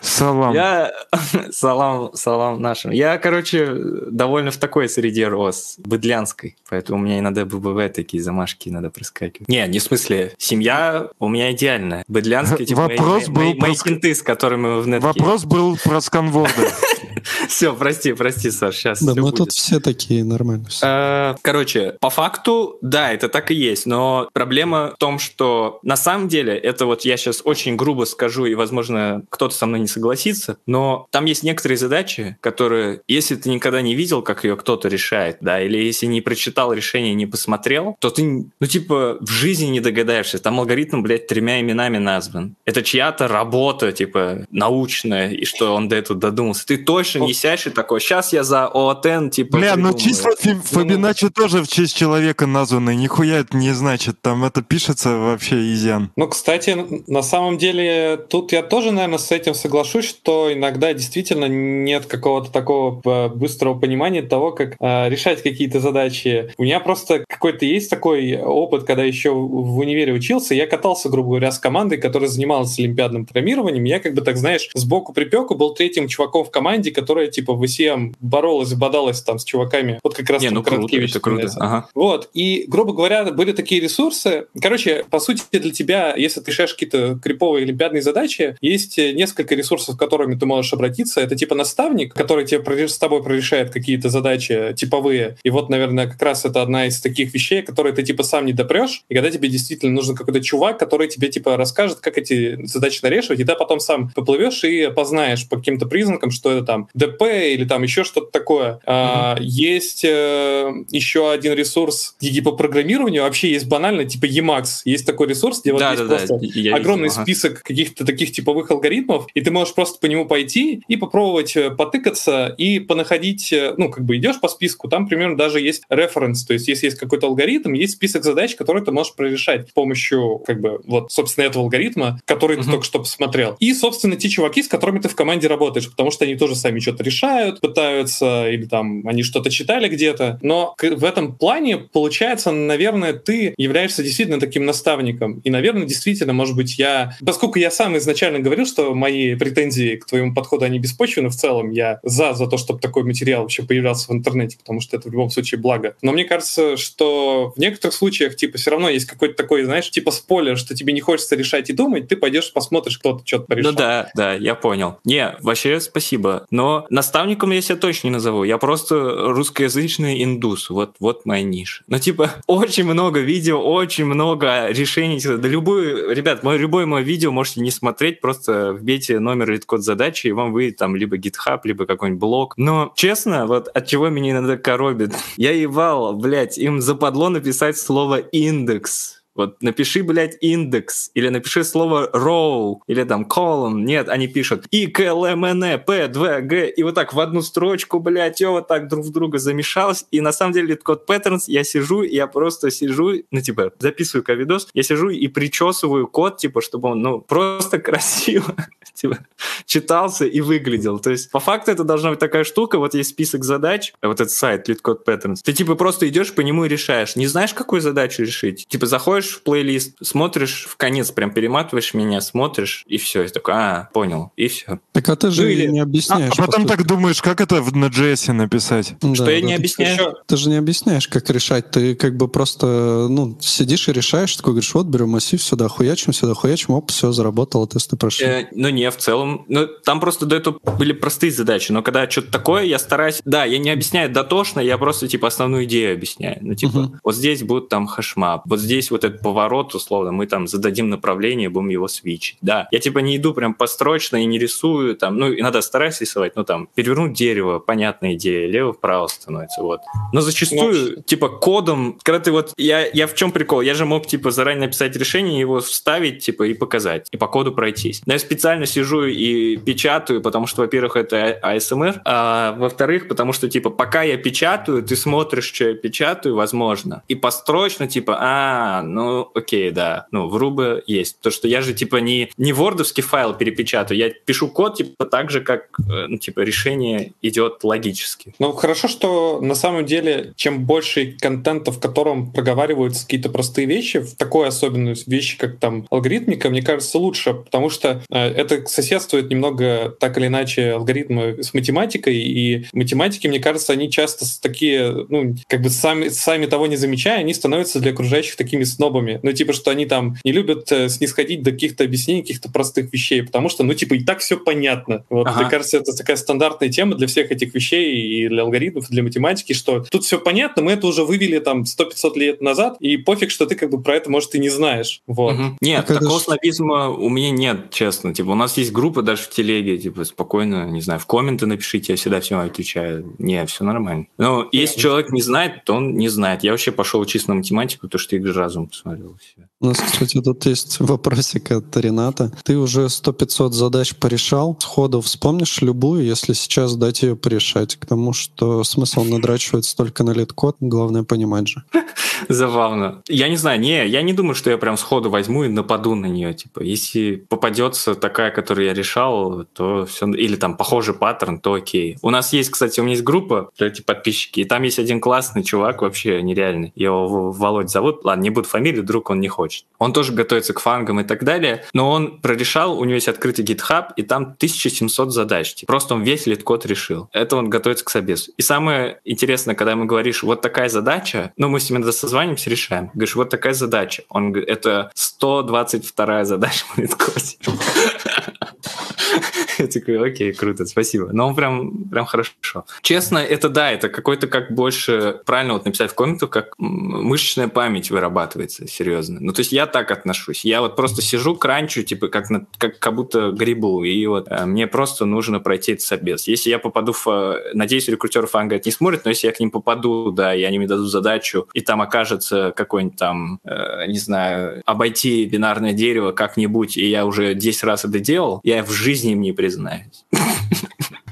[0.00, 0.54] Салам.
[0.54, 0.92] я
[1.52, 2.90] салам, салам нашим.
[2.92, 3.68] Я, короче,
[4.10, 9.48] довольно в такой среде рос, быдлянской, поэтому у меня иногда ББВ такие замашки иногда проскакивают.
[9.48, 12.04] Не, не в смысле, семья у меня идеальная.
[12.08, 15.06] Быдлянские, типа, мои, Вопрос мои- мои- был мои про- хинты, с которыми мы в нетке.
[15.06, 16.68] Вопрос был про сканворды.
[17.48, 20.66] Все, прости, прости, Саш, сейчас Да, мы тут все такие нормально.
[20.82, 25.96] Э, Короче, по факту, да, это так и есть, но проблема в том, что на
[25.96, 29.86] самом деле, это вот я сейчас очень грубо скажу, и, возможно, кто-то со мной не
[29.86, 34.88] согласится, но там есть некоторые задачи, которые, если ты никогда не видел, как ее кто-то
[34.88, 39.66] решает, да, или если не прочитал решение, не посмотрел, то ты, ну, типа, в жизни
[39.66, 40.38] не догадаешься.
[40.38, 42.56] Там алгоритм, блядь, тремя именами назван.
[42.64, 46.66] Это чья-то работа, типа, научная, и что он до этого додумался.
[46.66, 49.98] Ты точно не сядешь и такой, сейчас я за ООТН, типа, Бля, ну придумаю».
[49.98, 52.94] числа Фи- Фабиначчи тоже в честь человека названы.
[52.94, 54.20] Нихуя это не значит.
[54.20, 56.10] Там это пишется вообще изян.
[56.16, 56.76] Ну, кстати,
[57.06, 62.50] на самом деле, тут я тоже, наверное, с этим соглашусь, что иногда действительно нет какого-то
[62.50, 62.71] такого
[63.04, 66.52] э, быстрого понимания того, как э, решать какие-то задачи.
[66.58, 71.30] У меня просто какой-то есть такой опыт, когда еще в универе учился, я катался, грубо
[71.30, 73.84] говоря, с командой, которая занималась олимпиадным программированием.
[73.84, 77.66] Я как бы так, знаешь, сбоку припеку был третьим чуваком в команде, которая типа в
[77.66, 79.98] ВСМ боролась, бодалась там с чуваками.
[80.02, 81.50] Вот как раз Не, ну круто, это круто.
[81.56, 81.88] Ага.
[81.94, 84.46] Вот, и, грубо говоря, были такие ресурсы.
[84.60, 89.54] Короче, по сути, для тебя, если ты решаешь какие-то криповые олимпиадные задачи, есть э, несколько
[89.54, 91.20] ресурсов, к которыми ты можешь обратиться.
[91.20, 95.36] Это типа наставник, который тебе с тобой прорешает какие-то задачи типовые.
[95.42, 98.52] И вот, наверное, как раз это одна из таких вещей, которые ты типа сам не
[98.52, 99.02] допрешь.
[99.08, 103.40] И когда тебе действительно нужен какой-то чувак, который тебе типа расскажет, как эти задачи нарешивать,
[103.40, 107.64] и ты потом сам поплывешь и познаешь по каким-то признакам, что это там ДП или
[107.64, 108.80] там еще что-то такое.
[108.86, 113.22] А, есть э, еще один ресурс по программированию.
[113.22, 114.82] Вообще есть банально, типа Emacs.
[114.84, 116.16] Есть такой ресурс, где вот Да, есть да, да.
[116.16, 117.24] просто я огромный видел, ага.
[117.24, 121.70] список каких-то таких типовых алгоритмов, и ты можешь просто по нему пойти и попробовать э,
[121.70, 126.44] потыкаться и понаходить, э, ну, как бы идешь по списку, там примерно даже есть референс,
[126.44, 130.42] то есть если есть какой-то алгоритм, есть список задач, которые ты можешь прорешать с помощью,
[130.46, 132.70] как бы, вот, собственно, этого алгоритма, который ты Мгм.
[132.72, 133.56] только что посмотрел.
[133.60, 136.78] И, собственно, те чуваки, с которыми ты в команде работаешь, потому что они тоже сами
[136.80, 143.12] что-то решают, пытаются, или там они что-то читали где-то, но в этом плане, получается, наверное,
[143.12, 145.40] ты являешься действительно таким наставником.
[145.40, 147.16] И, наверное, действительно, может быть, я...
[147.24, 151.70] Поскольку я сам изначально говорил, что мои претензии к твоему подходу, они беспочвены в целом,
[151.70, 155.12] я за, за то, чтобы такой материал вообще появлялся в интернете, потому что это в
[155.12, 155.96] любом случае благо.
[156.02, 160.10] Но мне кажется, что в некоторых случаях, типа, все равно есть какой-то такой, знаешь, типа
[160.10, 163.72] спойлер, что тебе не хочется решать и думать, ты пойдешь посмотришь, кто-то что-то порешал.
[163.72, 164.98] Ну да, да, я понял.
[165.04, 166.46] Не, вообще спасибо.
[166.50, 168.44] Но наставником я себя точно не назову.
[168.44, 168.94] Я просто
[169.32, 170.70] русскоязычный индус.
[170.70, 171.84] Вот, вот моя ниша.
[171.86, 175.20] Ну, типа, очень много видео, очень много решений.
[175.22, 180.26] Да любую, ребят, мой, любое мое видео можете не смотреть, просто вбейте номер LeetCode задачи,
[180.28, 182.31] и вам выйдет там либо GitHub, либо какой-нибудь блог.
[182.56, 188.16] Но, честно, вот от чего меня иногда коробит, я ебал, блядь, им западло написать слово
[188.18, 189.21] индекс.
[189.34, 193.82] Вот напиши, блядь, индекс, или напиши слово row, или там column.
[193.82, 197.20] Нет, они пишут i, k, l, m, n, p, 2, g, и вот так в
[197.20, 200.06] одну строчку, блядь, все вот так друг в друга замешалось.
[200.10, 204.68] И на самом деле code patterns, я сижу, я просто сижу, ну, типа, записываю ковидос,
[204.74, 208.54] я сижу и причесываю код, типа, чтобы он, ну, просто красиво,
[208.94, 209.18] типа,
[209.64, 210.98] читался и выглядел.
[210.98, 214.30] То есть, по факту, это должна быть такая штука, вот есть список задач, вот этот
[214.30, 217.16] сайт LeetCode Patterns, ты, типа, просто идешь по нему и решаешь.
[217.16, 218.66] Не знаешь, какую задачу решить?
[218.68, 223.22] Типа, заходишь в плейлист, смотришь в конец, прям перематываешь меня, смотришь, и все.
[223.22, 224.80] И такой, а, понял, и все.
[224.92, 226.32] Так а ты же Ну или- не А, объясняешь.
[226.36, 228.94] а потом по так думаешь, как это в- на JS написать?
[229.00, 229.94] Да, Что я да, не ты- объясняю?
[229.94, 231.70] Еще- Ты же не объясняешь, как решать.
[231.70, 236.12] Ты как бы просто, ну, сидишь и решаешь, такой говоришь, вот берем массив сюда, хуячим
[236.12, 238.26] сюда, хуячим, оп, все, заработало, тесты прошли.
[238.26, 239.44] Э, ну не, в целом.
[239.48, 243.20] Ну, там просто до этого были простые задачи, но когда что-то такое, я стараюсь...
[243.24, 246.38] Да, я не объясняю дотошно, я просто, типа, основную идею объясняю.
[246.40, 247.00] Ну, типа, Мгм.
[247.02, 251.48] вот здесь будет там hashmap, вот здесь вот этот поворот, условно, мы там зададим направление,
[251.48, 252.38] будем его свичить.
[252.40, 256.36] Да, я, типа, не иду прям построчно и не рисую, там, ну, иногда стараюсь рисовать,
[256.36, 259.80] ну, там, перевернуть дерево, понятная идея, лево-вправо становится, вот.
[260.12, 262.52] Но зачастую, типа, кодом, когда ты вот...
[262.56, 263.60] Я, я в чем прикол?
[263.60, 267.52] Я же мог, типа, заранее написать решение, его вставить, типа, и показать, и по коду
[267.52, 268.02] пройтись.
[268.06, 273.48] Но я специально сижу и печатаю, потому что, во-первых, это ASMR, а во-вторых, потому что,
[273.48, 279.01] типа, пока я печатаю, ты смотришь, что я печатаю, возможно, и построчно, типа, а, ну,
[279.34, 281.20] окей, да, ну, врубы есть.
[281.20, 285.30] То, что я же, типа, не, не вордовский файл перепечатаю, я пишу код, типа, так
[285.30, 288.34] же, как, э, ну, типа, решение идет логически.
[288.38, 294.00] Ну, хорошо, что на самом деле, чем больше контента, в котором проговариваются какие-то простые вещи,
[294.00, 299.30] в такой особенной вещи, как там алгоритмика, мне кажется, лучше, потому что э, это соседствует
[299.30, 305.34] немного так или иначе алгоритмы с математикой, и математики, мне кажется, они часто такие, ну,
[305.48, 309.20] как бы сами, сами того не замечая, они становятся для окружающих такими снобами.
[309.22, 313.22] Ну, типа, что они там не любят э, снисходить до каких-то объяснений, каких-то простых вещей,
[313.22, 315.04] потому что, ну, типа, и так все понятно.
[315.10, 315.40] Вот, Ага.
[315.42, 319.02] мне кажется, это такая стандартная тема для всех этих вещей и для алгоритмов, и для
[319.02, 323.30] математики, что тут все понятно, мы это уже вывели там 100-500 лет назад, и пофиг,
[323.30, 325.00] что ты как бы про это, может, и не знаешь.
[325.06, 325.34] Вот.
[325.34, 325.56] Мгм.
[325.60, 328.14] Нет, Так такого ж- снобизма у меня нет, честно.
[328.14, 331.92] Типа, у нас есть группа даже в телеге, типа, спокойно, не знаю, в комменты напишите,
[331.92, 333.14] я всегда всем отвечаю.
[333.18, 334.06] Не, все нормально.
[334.18, 336.42] Но если человек не знает, то он не знает.
[336.44, 339.16] Я вообще пошел учиться на математику, потому что игры разум посмотрел.
[339.60, 342.32] У нас, кстати, тут есть вопросик от Рената.
[342.44, 344.56] Ты уже 100-500 задач порешал.
[344.60, 347.76] Сходу вспомнишь любую, если сейчас дать ее порешать?
[347.76, 351.64] К тому, что смысл надрачивать столько на LeetCode, главное понимать же.
[352.28, 353.02] Забавно.
[353.08, 356.06] Я не знаю, не, я не думаю, что я прям сходу возьму и нападу на
[356.06, 356.34] нее.
[356.34, 360.06] Типа, если попадется такая, которую я решал, то все.
[360.06, 361.98] Или там похожий паттерн, то окей.
[362.02, 365.42] У нас есть, кстати, у меня есть группа, эти подписчики, и там есть один классный
[365.42, 366.72] чувак, вообще нереальный.
[366.74, 368.04] Его Володь зовут.
[368.04, 369.64] Ладно, не буду фамилию, вдруг он не хочет.
[369.78, 373.08] Он тоже готовится к FAANG ам и так далее, но он прорешал, у него есть
[373.08, 375.54] открытый GitHub, и там 1700 задач.
[375.54, 377.08] Типа, Просто он весь LeetCode решил.
[377.12, 378.32] Это он готовится к собесу.
[378.36, 382.90] И самое интересное, когда ему говоришь, вот такая задача, ну, мы с ним созванимся, решаем.
[382.94, 384.04] Говоришь, вот такая задача.
[384.08, 387.38] Он говорит, это 122 задача в лид-коде.
[389.58, 391.10] Я такой, окей, круто, спасибо.
[391.12, 392.64] Но он прям, прям хорошо.
[392.82, 397.90] Честно, это да, это какой-то как больше, правильно вот написать в комментах, как мышечная память
[397.90, 399.18] вырабатывается, серьезно.
[399.20, 400.44] Ну, то есть я так отношусь.
[400.44, 404.44] Я вот просто сижу, кранчу, типа, как, на, как, как будто грибу, и вот э,
[404.46, 406.28] мне просто нужно пройти этот собес.
[406.28, 407.06] Если я попаду в...
[407.06, 410.42] э, Надеюсь, рекрутеры фанга это не смотрят, но если я к ним попаду, да, и
[410.42, 416.12] они мне дадут задачу, и там окажется какой-нибудь там, э, не знаю, обойти бинарное дерево
[416.12, 420.04] как-нибудь, и я уже 10 раз это делал, я в жизни им не признаюсь.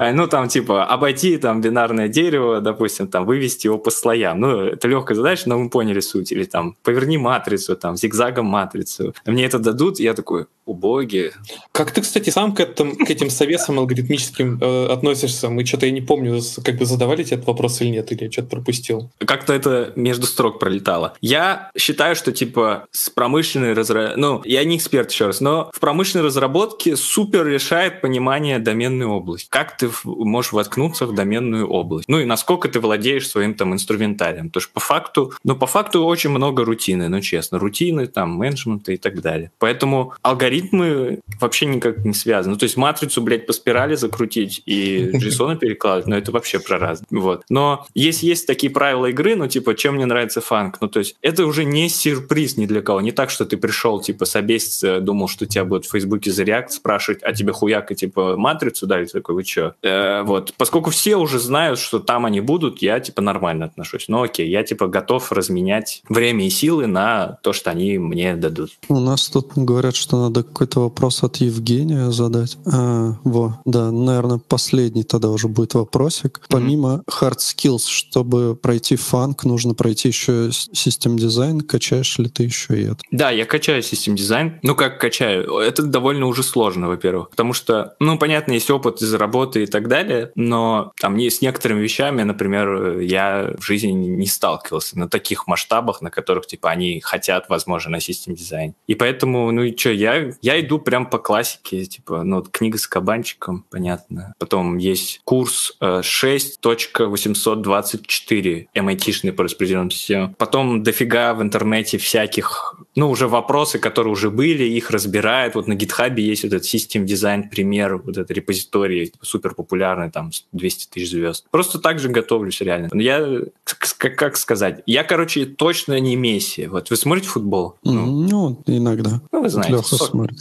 [0.00, 4.40] А, Ну, там, типа, обойти там бинарное дерево, допустим, там, вывести его по слоям.
[4.40, 6.32] Ну, это легкая задача, но мы поняли суть.
[6.32, 9.14] Или там, поверни матрицу, там, зигзагом матрицу.
[9.26, 11.32] Мне это дадут, я такой, убоги.
[11.72, 15.50] Как ты, кстати, сам к, этим, к этим совесам алгоритмическим э, относишься?
[15.50, 18.32] Мы что-то, я не помню, как бы задавали тебе этот вопрос или нет, или я
[18.32, 19.10] что-то пропустил.
[19.18, 21.14] Как-то это между строк пролетало.
[21.20, 24.18] Я считаю, что, типа, с промышленной разработки...
[24.18, 29.48] Ну, я не эксперт, еще раз, но в промышленной разработке супер решает понимание доменной области.
[29.50, 32.08] Как ты можешь воткнуться в доменную область.
[32.08, 34.48] Ну и насколько ты владеешь своим там инструментарием.
[34.48, 38.92] Потому что по факту, ну по факту очень много рутины, ну честно, рутины, там, менеджмента
[38.92, 39.50] и так далее.
[39.58, 42.54] Поэтому алгоритмы вообще никак не связаны.
[42.54, 46.78] Ну, то есть матрицу, блядь, по спирали закрутить и JSON перекладывать, ну это вообще про
[46.78, 47.02] раз.
[47.10, 47.44] Вот.
[47.48, 50.80] Но есть, есть такие правила игры, ну типа, чем мне нравится фанк.
[50.80, 53.00] Ну то есть это уже не сюрприз ни для кого.
[53.00, 56.70] Не так, что ты пришел, типа, собеситься, думал, что тебя будут в Фейсбуке за React
[56.70, 59.04] спрашивать, а тебе хуяк и типа матрицу дали?
[59.06, 59.74] Такой, вы чё?
[59.82, 60.54] Э, вот.
[60.56, 64.06] Поскольку все уже знают, что там они будут, я типа нормально отношусь.
[64.08, 68.72] Ну окей, я типа готов разменять время и силы на то, что они мне дадут.
[68.88, 72.58] У нас тут говорят, что надо какой-то вопрос от Евгения задать.
[72.66, 76.40] А, во, да, наверное, последний тогда уже будет вопросик.
[76.48, 81.60] Помимо hard skills, чтобы пройти фанк, нужно пройти еще систем дизайн.
[81.60, 82.98] Качаешь ли ты еще и это?
[83.10, 84.58] Да, я качаю систем дизайн.
[84.62, 85.58] Ну, как качаю?
[85.58, 87.30] Это довольно уже сложно, во-первых.
[87.30, 91.80] Потому что, ну, понятно, есть опыт из работы и так далее, но там с некоторыми
[91.80, 97.48] вещами, например, я в жизни не сталкивался на таких масштабах, на которых, типа, они хотят,
[97.48, 98.74] возможно, на систем дизайн.
[98.86, 102.78] И поэтому, ну и что, я, я иду прям по классике, типа, ну, вот книга
[102.78, 104.34] с кабанчиком, понятно.
[104.38, 110.34] Потом есть курс э, 6.824 MIT-шный по распределенным системам.
[110.34, 115.54] Потом дофига в интернете всяких, ну, уже вопросы, которые уже были, их разбирают.
[115.54, 120.32] Вот на гитхабе есть вот этот систем дизайн пример, вот этот репозиторий супер популярный, там,
[120.32, 121.46] с 200 тысяч звезд.
[121.50, 122.88] Просто так же готовлюсь реально.
[122.92, 126.66] Я, как, как сказать, я, короче, точно не Месси.
[126.66, 127.76] Вот вы смотрите футбол?
[127.84, 129.20] Ну, Ну, иногда.
[129.32, 130.40] ну, вы знаете, сок- смотрит.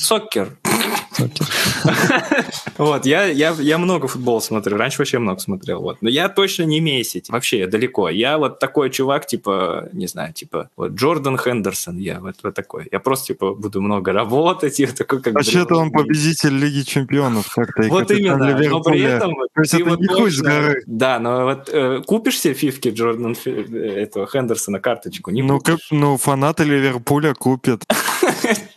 [2.77, 5.97] Вот, я, я, я много футбола смотрю, раньше вообще много смотрел, вот.
[6.01, 8.09] Но я точно не Месси, вообще далеко.
[8.09, 12.87] Я вот такой чувак, типа, не знаю, типа, вот Джордан Хендерсон, я вот, вот такой.
[12.91, 15.33] Я просто, типа, буду много работать, и такой, как...
[15.33, 17.83] Вообще-то он блин, победитель Лиги Чемпионов как-то.
[17.89, 20.83] Вот именно, но при этом То есть ты это вот не хуй с горы.
[20.85, 25.79] Да, но вот э, купишь себе фифки Джордан э, этого Хендерсона карточку, не Ну, как-
[25.91, 27.83] ну, фанаты Ливерпуля купят.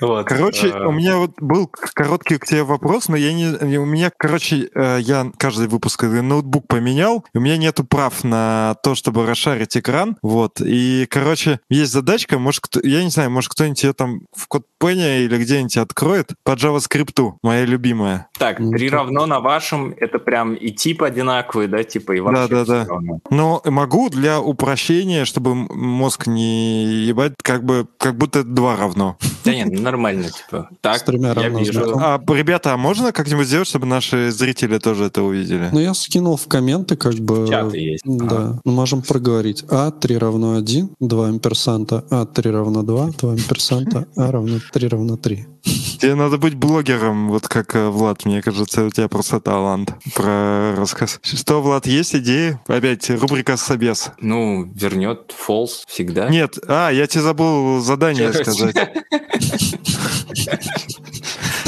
[0.00, 0.26] Вот.
[0.26, 3.78] Короче, Э, у меня вот был короткий к тебе вопрос, но я не...
[3.78, 8.76] У меня, короче, э, я каждый выпуск ноутбук поменял, и у меня нету прав на
[8.82, 10.60] то, чтобы расшарить экран, вот.
[10.60, 12.80] И, короче, есть задачка, может, кто...
[12.82, 17.64] я не знаю, может, кто-нибудь ее там в CodePen или где-нибудь откроет по JavaScript, моя
[17.64, 18.28] любимая.
[18.38, 22.48] Так, Ну, три равно на вашем, это прям и тип одинаковый, да, типа и вообще
[22.48, 22.84] Да-да-да.
[22.84, 23.20] всё равно.
[23.30, 29.16] Но могу для упрощения, чтобы мозг не ебать, как бы, как будто два равно.
[29.44, 30.68] Да нет, нормально, типа.
[30.80, 31.98] Так, С тремя я вижу.
[31.98, 35.68] А, ребята, а можно как-нибудь сделать, чтобы наши зрители тоже это увидели?
[35.72, 37.46] Ну, я скинул в комменты, как бы...
[37.48, 38.04] Чаты есть.
[38.06, 39.64] Да, ну, можем проговорить.
[39.70, 44.88] А 3 равно 1, 2 амперсанта, А 3 равно 2, 2 амперсанта, А равно 3
[44.88, 45.46] равно 3.
[45.62, 50.74] Тебе надо быть блогером, вот как э, Влад, мне кажется, у тебя просто талант про
[50.74, 51.20] рассказ.
[51.22, 52.58] Что, Влад, есть идеи?
[52.66, 54.12] Опять рубрика «Собес».
[54.18, 56.28] Ну, вернет false всегда.
[56.30, 58.44] Нет, а, я тебе забыл задание Чё?
[58.44, 58.76] сказать.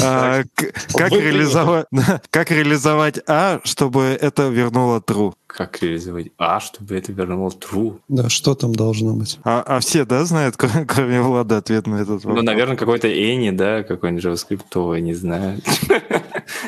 [0.05, 0.43] А,
[0.95, 1.85] реализовать,
[2.29, 5.33] как реализовать А, чтобы это вернуло true?
[5.55, 7.99] Как реализовать А, чтобы это вернуло true?
[8.07, 9.37] Да, что там должно быть?
[9.43, 10.55] А, а все, да, знают,
[10.87, 12.43] кроме, Влада, ответ на этот Ну, вопрос?
[12.43, 15.61] наверное, какой-то Any, да, какой-нибудь JavaScript, не знаю.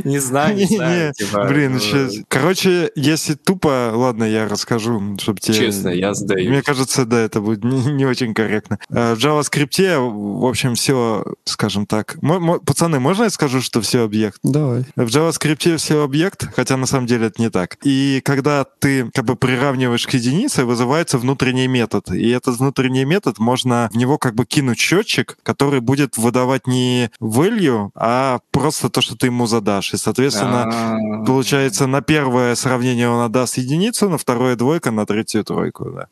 [0.04, 1.14] Не знаю, не знаю.
[1.14, 2.14] Типа, Блин, э, сейчас...
[2.28, 5.58] Короче, если тупо, ладно, я расскажу, чтобы тебе...
[5.58, 6.48] Честно, я сдаюсь.
[6.48, 8.78] Мне кажется, да, это будет не, очень корректно.
[8.90, 12.18] Э, В JavaScript, в общем, все, скажем так...
[12.66, 14.40] Пацаны, можно я скажу, что все объект?
[14.44, 14.86] Давай.
[14.96, 17.78] В JavaScript все объект, хотя на самом деле это не так.
[17.84, 22.12] И когда ты как бы приравниваешь к единице, вызывается внутренний метод.
[22.12, 27.10] И этот внутренний метод, можно в него как бы кинуть счетчик, который будет выдавать не
[27.22, 29.94] value, а просто то, что ты ему задашь.
[29.94, 35.44] И, соответственно, А, Получается, на первое сравнение он отдаст единицу, на второе двойка, на третью
[35.44, 36.08] тройку, да.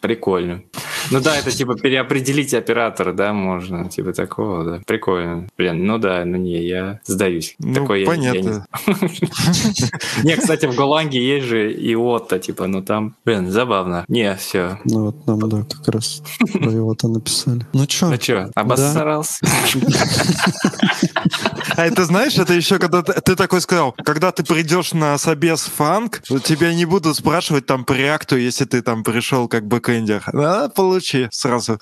[0.00, 0.62] Прикольно.
[1.10, 4.80] Ну да, это типа переопределить оператор, да, можно, типа такого, да.
[4.86, 5.48] Прикольно.
[5.56, 7.54] Блин, ну да, ну не, я сдаюсь.
[7.58, 8.66] Ну, Такой я- я не понятно.
[10.24, 14.04] Не, кстати, в Голландии есть же и Отто, типа, ну там, блин, забавно.
[14.08, 14.78] Не, все.
[14.84, 16.22] Ну вот нам, да, как раз
[16.52, 17.66] про его-то написали.
[17.72, 18.08] Ну чё?
[18.08, 19.44] Ну что, обосрался?
[21.78, 25.60] А это знаешь, это еще когда ты, ты такой сказал, когда ты придешь на собес
[25.60, 30.24] FAANG, тебя не будут спрашивать там по React у, если ты там пришел как бэкэндер.
[30.34, 31.78] А, получи сразу.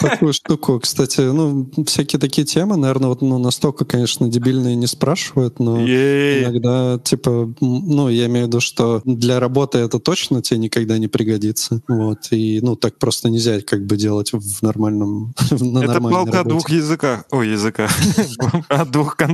[0.00, 0.80] такую штуку.
[0.80, 6.44] Кстати, ну, всякие такие темы, наверное, вот, ну, настолько, конечно, дебильные не спрашивают, но Ей.
[6.44, 11.08] иногда, типа, ну, я имею в виду, что для работы это точно тебе никогда не
[11.08, 11.82] пригодится.
[11.86, 12.28] Вот.
[12.30, 16.70] И, ну, так просто нельзя как бы делать в нормальном, на Это палка о двух
[16.70, 17.24] языках.
[17.30, 17.94] Ой, языках.
[18.70, 19.33] О двух концах.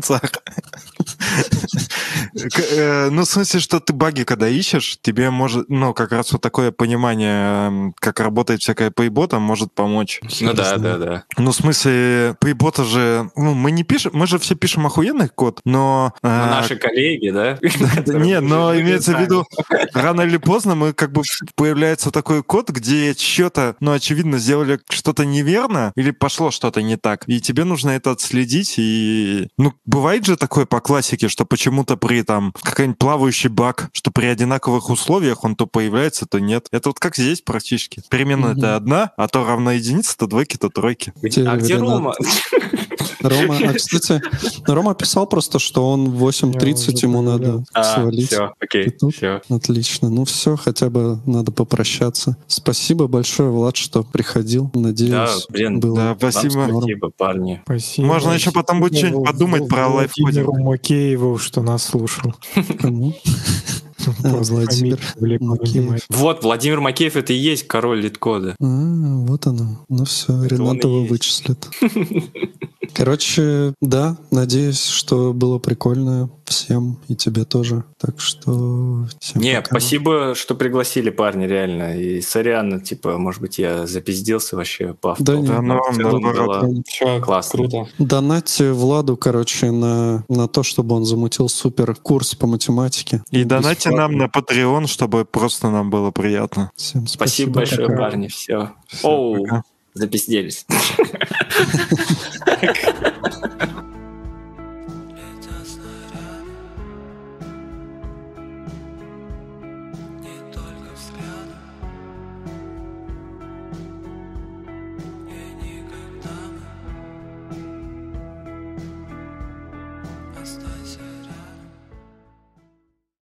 [2.32, 6.32] К- э, Ну, в смысле, что ты баги, когда ищешь, тебе может, ну, как раз
[6.32, 10.20] вот такое понимание, как работает всякая пейбота, может помочь.
[10.40, 11.24] Ну да, да, да.
[11.38, 15.60] Ну, в смысле, пейбота же, ну, мы не пишем, мы же все пишем охуенный код,
[15.64, 16.12] но...
[16.22, 17.58] э, Ну, наши коллеги, да?
[18.06, 19.44] Да Не, но имеется в виду,
[19.92, 21.22] рано или поздно мы как бы
[21.54, 27.24] появляется такой код, где что-то, ну, очевидно, сделали что-то неверно или пошло что-то не так.
[27.26, 28.74] И тебе нужно это отследить.
[28.78, 34.10] И, ну, бывает же такое по классике, что почему-то при там какой-нибудь плавающий баг, что
[34.10, 36.68] при одинаковых условиях он то появляется, то нет.
[36.70, 38.02] Это вот как здесь практически.
[38.08, 38.58] Перемена Мгм.
[38.58, 41.12] это одна, а то равна единице, то двойки, то тройки.
[41.46, 41.76] А где.
[41.76, 42.14] Рома?
[43.20, 44.22] Рома, а, кстати,
[44.66, 47.64] Рома писал просто, что он в 8.30 уже ему надо.
[47.72, 48.28] А, свалить.
[48.28, 49.14] все, окей, тут?
[49.14, 49.40] все.
[49.48, 50.10] Отлично.
[50.10, 52.36] Ну все, хотя бы надо попрощаться.
[52.46, 54.70] Спасибо большое, Влад, что приходил.
[54.74, 55.96] Да, Надеюсь, блин, было.
[55.96, 56.68] Да, Вам спасибо.
[56.70, 57.60] спасибо, парни.
[57.64, 58.06] Спасибо.
[58.06, 60.58] Можно еще потом будет что-нибудь подумать про Владимиру лайфкодинг.
[60.60, 62.34] Макееву, что нас слушал.
[62.80, 63.14] Кому?
[64.04, 66.00] Просто Владимир фамилию Глеб Макеев.
[66.10, 68.56] Вот, Владимир Макеев это и есть король литкода.
[68.60, 69.84] А, вот оно.
[69.88, 71.10] Ну все, Ренатова есть.
[71.10, 71.68] вычислят.
[72.92, 77.84] Короче, да, надеюсь, что было прикольно всем и тебе тоже.
[77.98, 79.66] Так что всем Не, пока.
[79.78, 81.96] спасибо, что пригласили, парни, реально.
[81.96, 85.36] И сорян, типа, может быть, я запиздился вообще по Да авто.
[85.36, 86.62] не, Да, Но ну, наоборот.
[86.64, 87.58] было- Все, Классно.
[87.60, 87.88] круто.
[88.00, 93.22] Донатьте Владу, короче, на, на то, чтобы он замутил супер курс по математике.
[93.30, 93.44] И
[93.90, 96.70] донайте нам на Patreon, чтобы просто нам было приятно.
[96.76, 97.54] Всем Спасибо спасибо.
[97.54, 97.98] большое, Пока.
[97.98, 98.70] парни, все.
[98.88, 99.62] Всё, Оу, пока.
[99.94, 100.66] запизделись.